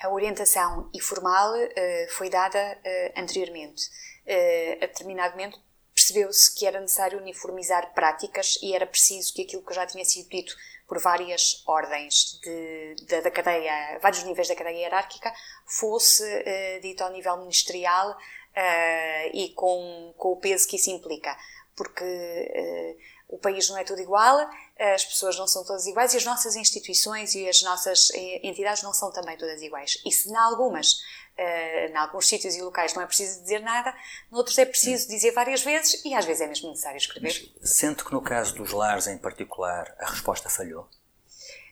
A 0.02 0.08
orientação 0.08 0.88
informal 0.94 1.54
uh, 1.54 2.10
foi 2.10 2.30
dada 2.30 2.58
uh, 2.58 3.20
anteriormente. 3.20 3.88
Uh, 4.26 4.84
a 4.84 4.86
determinado 4.86 5.36
momento 5.36 5.60
percebeu-se 6.02 6.54
que 6.54 6.66
era 6.66 6.80
necessário 6.80 7.18
uniformizar 7.18 7.92
práticas 7.94 8.58
e 8.62 8.74
era 8.74 8.86
preciso 8.86 9.32
que 9.32 9.42
aquilo 9.42 9.62
que 9.62 9.74
já 9.74 9.86
tinha 9.86 10.04
sido 10.04 10.28
dito 10.28 10.54
por 10.86 11.00
várias 11.00 11.62
ordens 11.66 12.40
de, 12.42 12.96
de, 13.06 13.20
da 13.20 13.30
cadeia, 13.30 13.98
vários 14.00 14.24
níveis 14.24 14.48
da 14.48 14.56
cadeia 14.56 14.78
hierárquica, 14.78 15.32
fosse 15.64 16.22
uh, 16.22 16.80
dito 16.80 17.02
ao 17.02 17.12
nível 17.12 17.36
ministerial 17.38 18.10
uh, 18.10 19.30
e 19.32 19.52
com, 19.54 20.12
com 20.18 20.32
o 20.32 20.36
peso 20.36 20.68
que 20.68 20.76
isso 20.76 20.90
implica. 20.90 21.36
Porque 21.74 22.04
uh, 22.04 23.34
o 23.34 23.38
país 23.38 23.70
não 23.70 23.78
é 23.78 23.84
tudo 23.84 24.02
igual, 24.02 24.46
as 24.78 25.04
pessoas 25.06 25.38
não 25.38 25.46
são 25.46 25.64
todas 25.64 25.86
iguais 25.86 26.12
e 26.12 26.18
as 26.18 26.24
nossas 26.24 26.56
instituições 26.56 27.34
e 27.34 27.48
as 27.48 27.62
nossas 27.62 28.10
entidades 28.42 28.82
não 28.82 28.92
são 28.92 29.10
também 29.10 29.38
todas 29.38 29.62
iguais. 29.62 29.96
E 30.04 30.12
se 30.12 30.28
em 30.28 30.36
algumas 30.36 31.00
em 31.38 31.96
alguns 31.96 32.28
sítios 32.28 32.54
e 32.54 32.62
locais 32.62 32.94
não 32.94 33.02
é 33.02 33.06
preciso 33.06 33.40
dizer 33.42 33.60
nada, 33.60 33.94
noutros 34.30 34.58
é 34.58 34.64
preciso 34.64 35.08
dizer 35.08 35.32
várias 35.32 35.62
vezes 35.62 36.04
e 36.04 36.14
às 36.14 36.24
vezes 36.24 36.42
é 36.42 36.46
mesmo 36.46 36.68
necessário 36.70 36.98
escrever. 36.98 37.52
Mas 37.60 37.70
sente 37.70 38.04
que 38.04 38.12
no 38.12 38.22
caso 38.22 38.54
dos 38.54 38.72
lares 38.72 39.06
em 39.06 39.18
particular 39.18 39.94
a 39.98 40.10
resposta 40.10 40.48
falhou? 40.48 40.88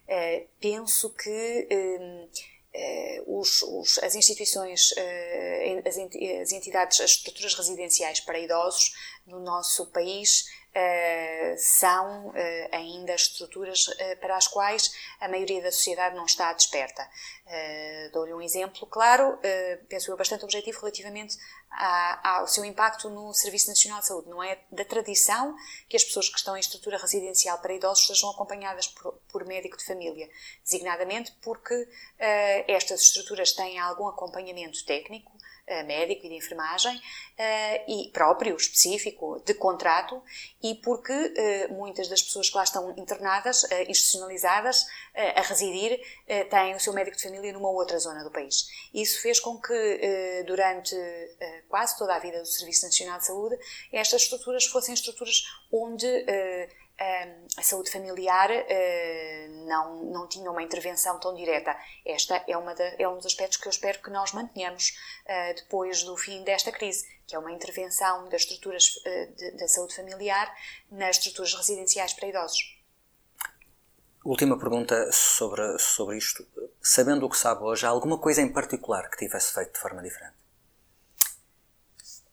Uh, 0.09 0.49
penso 0.61 1.11
que 1.11 1.69
uh, 1.71 3.39
os, 3.39 3.63
os, 3.63 3.99
as 3.99 4.15
instituições, 4.15 4.95
as 5.85 6.53
entidades, 6.53 7.01
as 7.01 7.11
estruturas 7.13 7.55
residenciais 7.55 8.21
para 8.21 8.39
idosos 8.39 8.95
no 9.27 9.41
nosso 9.41 9.87
país 9.87 10.43
uh, 10.43 10.60
são 11.57 12.29
uh, 12.29 12.35
ainda 12.73 13.14
estruturas 13.14 13.89
uh, 13.89 14.16
para 14.21 14.37
as 14.37 14.47
quais 14.47 14.93
a 15.21 15.29
maioria 15.29 15.62
da 15.62 15.73
sociedade 15.73 16.16
não 16.16 16.25
está 16.25 16.53
desperta. 16.53 17.09
Dou-lhe 18.12 18.33
um 18.33 18.41
exemplo 18.41 18.87
claro, 18.87 19.37
penso 19.89 20.09
eu 20.09 20.16
bastante 20.16 20.45
objetivo 20.45 20.79
relativamente 20.79 21.37
ao 22.23 22.47
seu 22.47 22.64
impacto 22.64 23.11
no 23.11 23.35
Serviço 23.35 23.66
Nacional 23.66 23.99
de 23.99 24.07
Saúde. 24.07 24.29
Não 24.29 24.41
é 24.41 24.57
da 24.71 24.85
tradição 24.85 25.57
que 25.89 25.97
as 25.97 26.05
pessoas 26.05 26.29
que 26.29 26.37
estão 26.37 26.57
em 26.57 26.61
estrutura 26.61 26.97
residencial 26.97 27.59
para 27.59 27.75
idosos 27.75 28.07
sejam 28.07 28.31
acompanhadas 28.31 28.87
por, 28.87 29.14
por 29.33 29.45
médico 29.45 29.77
de 29.77 29.85
família, 29.85 30.31
designadamente 30.62 31.33
porque 31.43 31.89
estas 32.68 33.01
estruturas 33.01 33.51
têm 33.51 33.81
algum 33.81 34.07
acompanhamento 34.07 34.85
técnico, 34.85 35.33
eh, 35.37 35.39
médico 35.85 36.27
e 36.27 36.29
de 36.29 36.35
enfermagem 36.37 37.01
eh, 37.37 37.85
e 37.89 38.11
próprio, 38.11 38.57
específico, 38.57 39.43
de 39.45 39.55
contrato 39.55 40.23
e 40.62 40.75
porque 40.77 41.12
eh, 41.12 41.68
muitas 41.68 42.09
das 42.09 42.23
pessoas 42.23 42.49
que 42.51 42.57
lá 42.57 42.64
estão 42.64 42.91
internadas, 42.97 43.64
institucionalizadas, 43.89 44.87
a 45.37 45.43
residir, 45.43 46.01
têm 46.49 46.75
o 46.75 46.81
seu 46.81 46.93
médico 46.93 47.16
de 47.16 47.23
família 47.25 47.53
numa 47.53 47.68
outra 47.68 47.99
zona 47.99 48.23
do 48.23 48.31
país. 48.31 48.68
Isso 48.95 49.21
fez 49.21 49.41
com 49.41 49.61
que, 49.61 50.45
durante 50.47 50.97
quase 51.68 51.99
toda 51.99 52.14
a 52.14 52.18
vida 52.18 52.41
do 52.41 52.47
Serviço 52.47 52.87
Nacional 52.87 53.18
de 53.18 53.27
Saúde, 53.27 53.59
estas 53.93 54.23
estruturas 54.23 54.66
fossem 54.66 54.95
estruturas 54.95 55.43
onde 55.71 56.07
a 57.57 57.62
saúde 57.62 57.90
familiar 57.90 58.51
uh, 58.51 59.66
não, 59.66 60.05
não 60.05 60.28
tinha 60.28 60.51
uma 60.51 60.62
intervenção 60.62 61.18
tão 61.18 61.34
direta. 61.34 61.76
Esta 62.05 62.44
é, 62.46 62.57
uma 62.57 62.72
é 62.72 63.09
um 63.09 63.16
dos 63.16 63.26
aspectos 63.26 63.59
que 63.59 63.66
eu 63.66 63.70
espero 63.70 64.03
que 64.03 64.11
nós 64.11 64.32
mantenhamos 64.32 64.96
uh, 65.24 65.55
depois 65.55 66.03
do 66.03 66.16
fim 66.16 66.44
desta 66.44 66.70
crise, 66.70 67.07
que 67.26 67.34
é 67.34 67.38
uma 67.38 67.53
intervenção 67.53 68.28
das 68.28 68.42
estruturas 68.42 68.84
de, 69.36 69.51
da 69.53 69.68
saúde 69.68 69.94
familiar 69.94 70.53
nas 70.90 71.16
estruturas 71.16 71.55
residenciais 71.55 72.12
para 72.12 72.28
idosos. 72.28 72.78
Última 74.24 74.59
pergunta 74.59 75.11
sobre, 75.12 75.78
sobre 75.78 76.18
isto. 76.18 76.46
Sabendo 76.82 77.24
o 77.24 77.30
que 77.30 77.36
sabe 77.36 77.62
hoje, 77.62 77.86
há 77.86 77.88
alguma 77.88 78.18
coisa 78.18 78.42
em 78.42 78.53
particular 78.53 79.09
que 79.09 79.16
tivesse 79.16 79.55
feito 79.55 79.72
de 79.72 79.78
forma 79.78 80.03
diferente? 80.03 80.39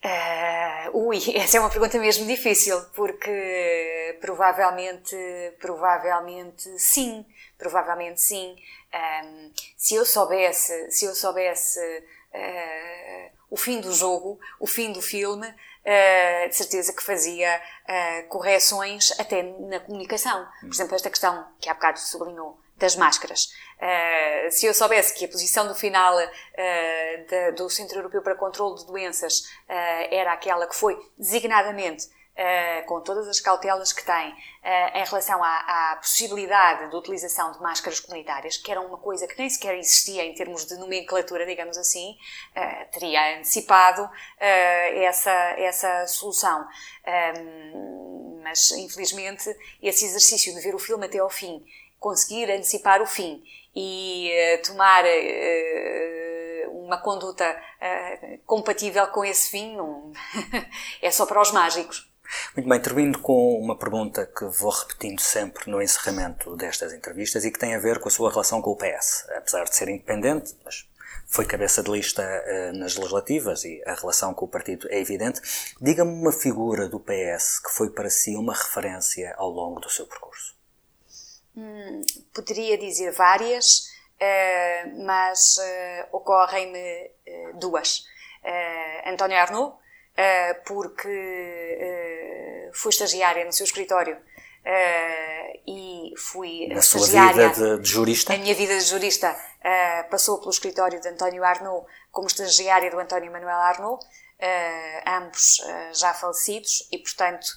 Uh, 0.04 1.08
ui, 1.08 1.18
essa 1.36 1.58
é 1.58 1.60
uma 1.60 1.70
pergunta 1.70 1.98
mesmo 1.98 2.26
difícil, 2.26 2.80
porque 2.96 4.18
provavelmente, 4.22 5.16
provavelmente 5.60 6.80
sim, 6.80 7.26
provavelmente 7.58 8.22
sim. 8.22 8.56
Um, 8.94 9.52
se 9.76 9.96
eu 9.96 10.06
soubesse, 10.06 10.92
se 10.92 11.06
eu 11.06 11.16
soubesse 11.16 11.80
uh, 11.80 13.32
o 13.50 13.58
fim 13.58 13.82
do 13.82 13.92
jogo, 13.92 14.40
o 14.60 14.68
fim 14.68 14.92
do 14.92 15.02
filme, 15.02 15.48
uh, 15.48 16.50
de 16.50 16.56
certeza 16.56 16.94
que 16.94 17.04
fazia 17.04 17.62
correções 18.30 19.18
até 19.20 19.42
na 19.42 19.80
comunicação. 19.80 20.48
Por 20.62 20.70
exemplo, 20.70 20.96
esta 20.96 21.10
questão 21.10 21.48
que 21.60 21.70
há 21.70 21.74
bocado 21.74 22.00
sublinhou 22.00 22.60
das 22.78 22.96
máscaras. 22.96 23.52
Uh, 23.78 24.52
se 24.52 24.66
eu 24.66 24.74
soubesse 24.74 25.14
que 25.14 25.26
a 25.26 25.28
posição 25.28 25.68
do 25.68 25.76
final 25.76 26.18
uh, 26.18 27.26
de, 27.30 27.52
do 27.52 27.70
Centro 27.70 28.00
Europeu 28.00 28.24
para 28.24 28.34
Controlo 28.34 28.76
de 28.76 28.88
Doenças 28.88 29.42
uh, 29.42 30.08
era 30.10 30.34
aquela 30.34 30.66
que 30.66 30.76
foi 30.76 30.98
designadamente 31.18 32.08
com 32.86 33.02
todas 33.02 33.28
as 33.28 33.40
cautelas 33.40 33.92
que 33.92 34.06
tem 34.06 34.32
em 34.94 35.04
relação 35.04 35.44
à, 35.44 35.94
à, 35.94 35.96
possibilidade 35.96 36.88
de 36.88 36.96
utilização 36.96 37.52
de 37.52 37.60
máscaras 37.60 38.00
comunitárias, 38.00 38.58
que 38.58 38.70
era 38.70 38.80
uma 38.80 39.00
coisa 39.00 39.28
que 39.28 39.36
nem 39.40 39.50
sequer 39.50 39.76
existia 39.76 40.24
em 40.24 40.36
termos 40.36 40.64
de 40.68 40.76
nomenclatura, 40.76 41.48
digamos 41.48 41.80
assim, 41.80 42.16
teria 42.92 43.40
antecipado 43.40 44.08
essa, 44.38 45.34
essa 45.58 46.06
solução. 46.06 46.64
Um, 47.40 48.40
mas, 48.44 48.70
infelizmente, 48.74 49.58
esse 49.82 50.06
exercício 50.06 50.54
de 50.54 50.62
ver 50.62 50.76
o 50.76 50.80
filme 50.80 51.08
até 51.08 51.18
ao 51.18 51.32
fim 51.32 51.66
conseguir 52.00 52.52
antecipar 52.52 53.02
o 53.02 53.08
fim 53.08 53.44
e 53.80 54.32
uh, 54.32 54.68
tomar 54.68 55.04
uh, 55.06 56.72
uma 56.72 56.98
conduta 56.98 57.46
uh, 57.48 58.40
compatível 58.44 59.06
com 59.10 59.24
esse 59.24 59.52
fim 59.52 59.76
não 59.76 60.12
é 61.00 61.12
só 61.12 61.28
para 61.28 61.40
os 61.40 61.52
mágicos. 61.52 62.12
Muito 62.56 62.68
bem, 62.68 62.82
termino 62.82 63.20
com 63.20 63.60
uma 63.60 63.78
pergunta 63.78 64.26
que 64.26 64.46
vou 64.46 64.72
repetindo 64.72 65.20
sempre 65.22 65.70
no 65.70 65.80
encerramento 65.80 66.56
destas 66.56 66.92
entrevistas 66.92 67.46
e 67.46 67.52
que 67.52 67.60
tem 67.60 67.76
a 67.76 67.80
ver 67.80 68.00
com 68.00 68.08
a 68.08 68.12
sua 68.12 68.32
relação 68.32 68.64
com 68.64 68.72
o 68.72 68.76
PS. 68.76 69.28
Apesar 69.36 69.64
de 69.66 69.76
ser 69.76 69.90
independente, 69.90 70.58
mas 70.66 70.90
foi 71.28 71.46
cabeça 71.46 71.84
de 71.84 71.92
lista 71.92 72.24
uh, 72.24 72.76
nas 72.76 72.96
legislativas 72.96 73.64
e 73.64 73.84
a 73.86 73.94
relação 73.94 74.34
com 74.34 74.46
o 74.46 74.50
partido 74.50 74.88
é 74.90 75.00
evidente. 75.00 75.40
Diga-me 75.80 76.12
uma 76.12 76.32
figura 76.32 76.90
do 76.90 77.00
PS 77.00 77.60
que 77.60 77.70
foi 77.70 77.92
para 77.92 78.10
si 78.10 78.36
uma 78.36 78.56
referência 78.56 79.36
ao 79.38 79.52
longo 79.52 79.80
do 79.80 79.90
seu 79.90 80.08
percurso. 80.08 80.57
Hum, 81.58 82.02
poderia 82.36 82.78
dizer 82.78 83.12
várias, 83.14 83.90
uh, 84.22 85.06
mas 85.06 85.58
uh, 85.58 86.16
ocorrem-me 86.16 87.12
uh, 87.28 87.58
duas. 87.58 88.06
António 89.06 89.38
Arnaud, 89.38 89.76
porque 90.66 92.70
fui 92.72 92.92
estagiária 92.92 93.44
no 93.44 93.52
seu 93.52 93.66
escritório 93.66 94.18
e 95.68 96.14
fui 96.18 96.68
Na 96.70 96.76
estagiária. 96.76 97.34
Sua 97.34 97.50
vida 97.50 97.76
de, 97.76 97.82
de, 97.82 97.90
jurista? 97.90 98.34
A 98.34 98.38
minha 98.38 98.56
vida 98.56 98.78
de 98.78 98.86
jurista 98.86 99.36
passou 100.10 100.40
pelo 100.40 100.52
escritório 100.52 101.02
de 101.02 101.10
António 101.10 101.44
Arnaud 101.44 101.86
como 102.10 102.28
estagiária 102.28 102.90
do 102.90 103.00
António 103.00 103.34
Manuel 103.34 103.58
Arnaud, 103.58 104.06
ambos 105.06 105.58
já 105.94 106.14
falecidos, 106.14 106.88
e 106.90 107.00
portanto 107.00 107.48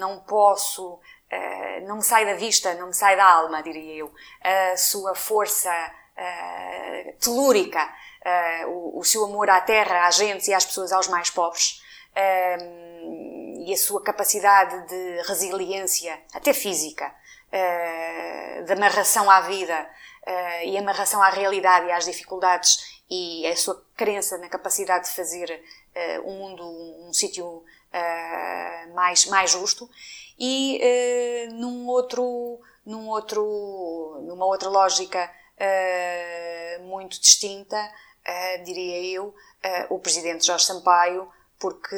não 0.00 0.24
posso 0.24 0.98
Uh, 1.32 1.86
não 1.88 1.96
me 1.96 2.02
sai 2.04 2.24
da 2.24 2.34
vista, 2.34 2.72
não 2.74 2.86
me 2.86 2.94
sai 2.94 3.16
da 3.16 3.24
alma, 3.24 3.60
diria 3.60 3.96
eu, 3.96 4.14
a 4.40 4.76
sua 4.76 5.12
força 5.12 5.72
uh, 5.72 7.12
telúrica, 7.18 7.84
uh, 7.84 8.68
o, 8.68 9.00
o, 9.00 9.04
seu 9.04 9.24
amor 9.24 9.50
à 9.50 9.60
terra, 9.60 10.06
à 10.06 10.10
gente 10.12 10.48
e 10.48 10.54
às 10.54 10.64
pessoas, 10.64 10.92
aos 10.92 11.08
mais 11.08 11.28
pobres, 11.30 11.82
e 13.66 13.72
a 13.72 13.76
sua 13.76 14.02
capacidade 14.02 14.88
de 14.88 15.22
resiliência, 15.28 16.18
até 16.32 16.54
física, 16.54 17.14
de 18.64 18.72
amarração 18.72 19.30
à 19.30 19.42
vida 19.42 19.86
e 20.64 20.78
amarração 20.78 21.22
à 21.22 21.28
realidade 21.28 21.88
e 21.88 21.92
às 21.92 22.06
dificuldades 22.06 23.02
e 23.10 23.46
a 23.46 23.54
sua 23.54 23.84
crença 23.94 24.38
na 24.38 24.48
capacidade 24.48 25.10
de 25.10 25.14
fazer 25.14 25.62
um 26.24 26.38
mundo 26.38 26.64
um, 26.64 27.08
um 27.10 27.12
sítio 27.12 27.62
mais, 28.94 29.26
mais 29.26 29.50
justo 29.50 29.86
e 30.38 31.48
uh, 31.48 31.54
num 31.54 31.86
outro, 31.86 32.60
num 32.84 33.08
outro, 33.08 34.20
numa 34.22 34.44
outra 34.44 34.68
lógica 34.68 35.30
uh, 35.56 36.82
muito 36.84 37.20
distinta, 37.20 37.76
uh, 37.76 38.64
diria 38.64 39.02
eu, 39.14 39.34
o 39.90 39.98
presidente 39.98 40.46
Jorge 40.46 40.64
Sampaio, 40.64 41.28
porque 41.58 41.96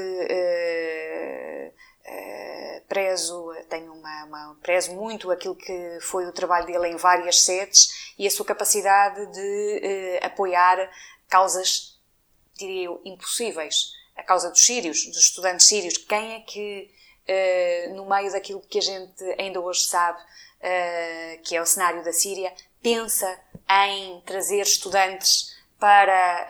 prezo, 2.89 3.53
tenho 3.68 3.93
uma, 3.93 4.24
uma, 4.24 4.57
prezo 4.62 4.95
muito 4.95 5.30
aquilo 5.30 5.55
que 5.55 5.99
foi 6.01 6.24
o 6.24 6.32
trabalho 6.32 6.64
dele 6.64 6.89
em 6.89 6.97
várias 6.97 7.43
sedes 7.43 8.14
e 8.18 8.26
a 8.26 8.30
sua 8.30 8.47
capacidade 8.47 9.26
de 9.26 10.18
apoiar 10.22 10.91
causas, 11.28 12.01
diria 12.55 12.84
eu, 12.86 13.03
impossíveis. 13.05 13.93
A 14.16 14.22
causa 14.22 14.49
dos 14.49 14.64
sírios, 14.64 15.05
dos 15.05 15.18
estudantes 15.18 15.66
sírios. 15.66 15.99
Quem 15.99 16.36
é 16.36 16.41
que 16.41 16.91
uh, 17.29 17.95
no 17.95 18.09
meio 18.09 18.33
daquilo 18.33 18.61
que 18.61 18.79
a 18.79 18.83
gente 18.83 19.22
ainda 19.39 19.61
hoje 19.61 19.83
sabe, 19.83 20.20
uh, 20.20 21.43
que 21.43 21.57
é 21.57 21.62
o 21.62 21.66
cenário 21.66 22.03
da 22.03 22.12
Síria, 22.12 22.53
pensa 22.83 23.39
em 23.87 24.20
trazer 24.22 24.62
estudantes 24.62 25.57
para 25.79 26.47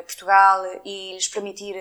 uh, 0.00 0.02
Portugal 0.04 0.64
e 0.84 1.14
lhes 1.14 1.28
permitir 1.28 1.74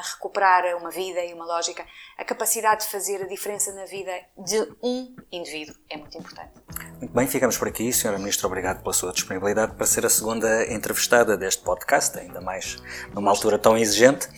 recuperar 0.00 0.76
uma 0.76 0.90
vida 0.90 1.24
e 1.24 1.34
uma 1.34 1.44
lógica. 1.44 1.84
A 2.16 2.24
capacidade 2.24 2.84
de 2.84 2.90
fazer 2.90 3.22
a 3.22 3.26
diferença 3.26 3.72
na 3.72 3.84
vida 3.84 4.12
de 4.38 4.60
um 4.82 5.14
indivíduo 5.30 5.74
é 5.88 5.96
muito 5.96 6.16
importante. 6.16 6.52
Muito 6.98 7.12
bem, 7.12 7.26
ficamos 7.26 7.58
por 7.58 7.68
aqui. 7.68 7.92
Senhora 7.92 8.18
Ministra, 8.18 8.46
obrigado 8.46 8.82
pela 8.82 8.92
sua 8.92 9.12
disponibilidade 9.12 9.74
para 9.74 9.86
ser 9.86 10.06
a 10.06 10.10
segunda 10.10 10.72
entrevistada 10.72 11.36
deste 11.36 11.62
podcast, 11.62 12.18
ainda 12.18 12.40
mais 12.40 12.76
numa 13.14 13.30
altura 13.30 13.58
tão 13.58 13.76
exigente. 13.76 14.28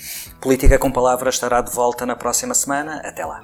Política 0.41 0.79
com 0.79 0.91
Palavras 0.91 1.35
estará 1.35 1.61
de 1.61 1.73
volta 1.73 2.07
na 2.07 2.17
próxima 2.17 2.55
semana. 2.55 3.01
Até 3.05 3.25
lá. 3.25 3.43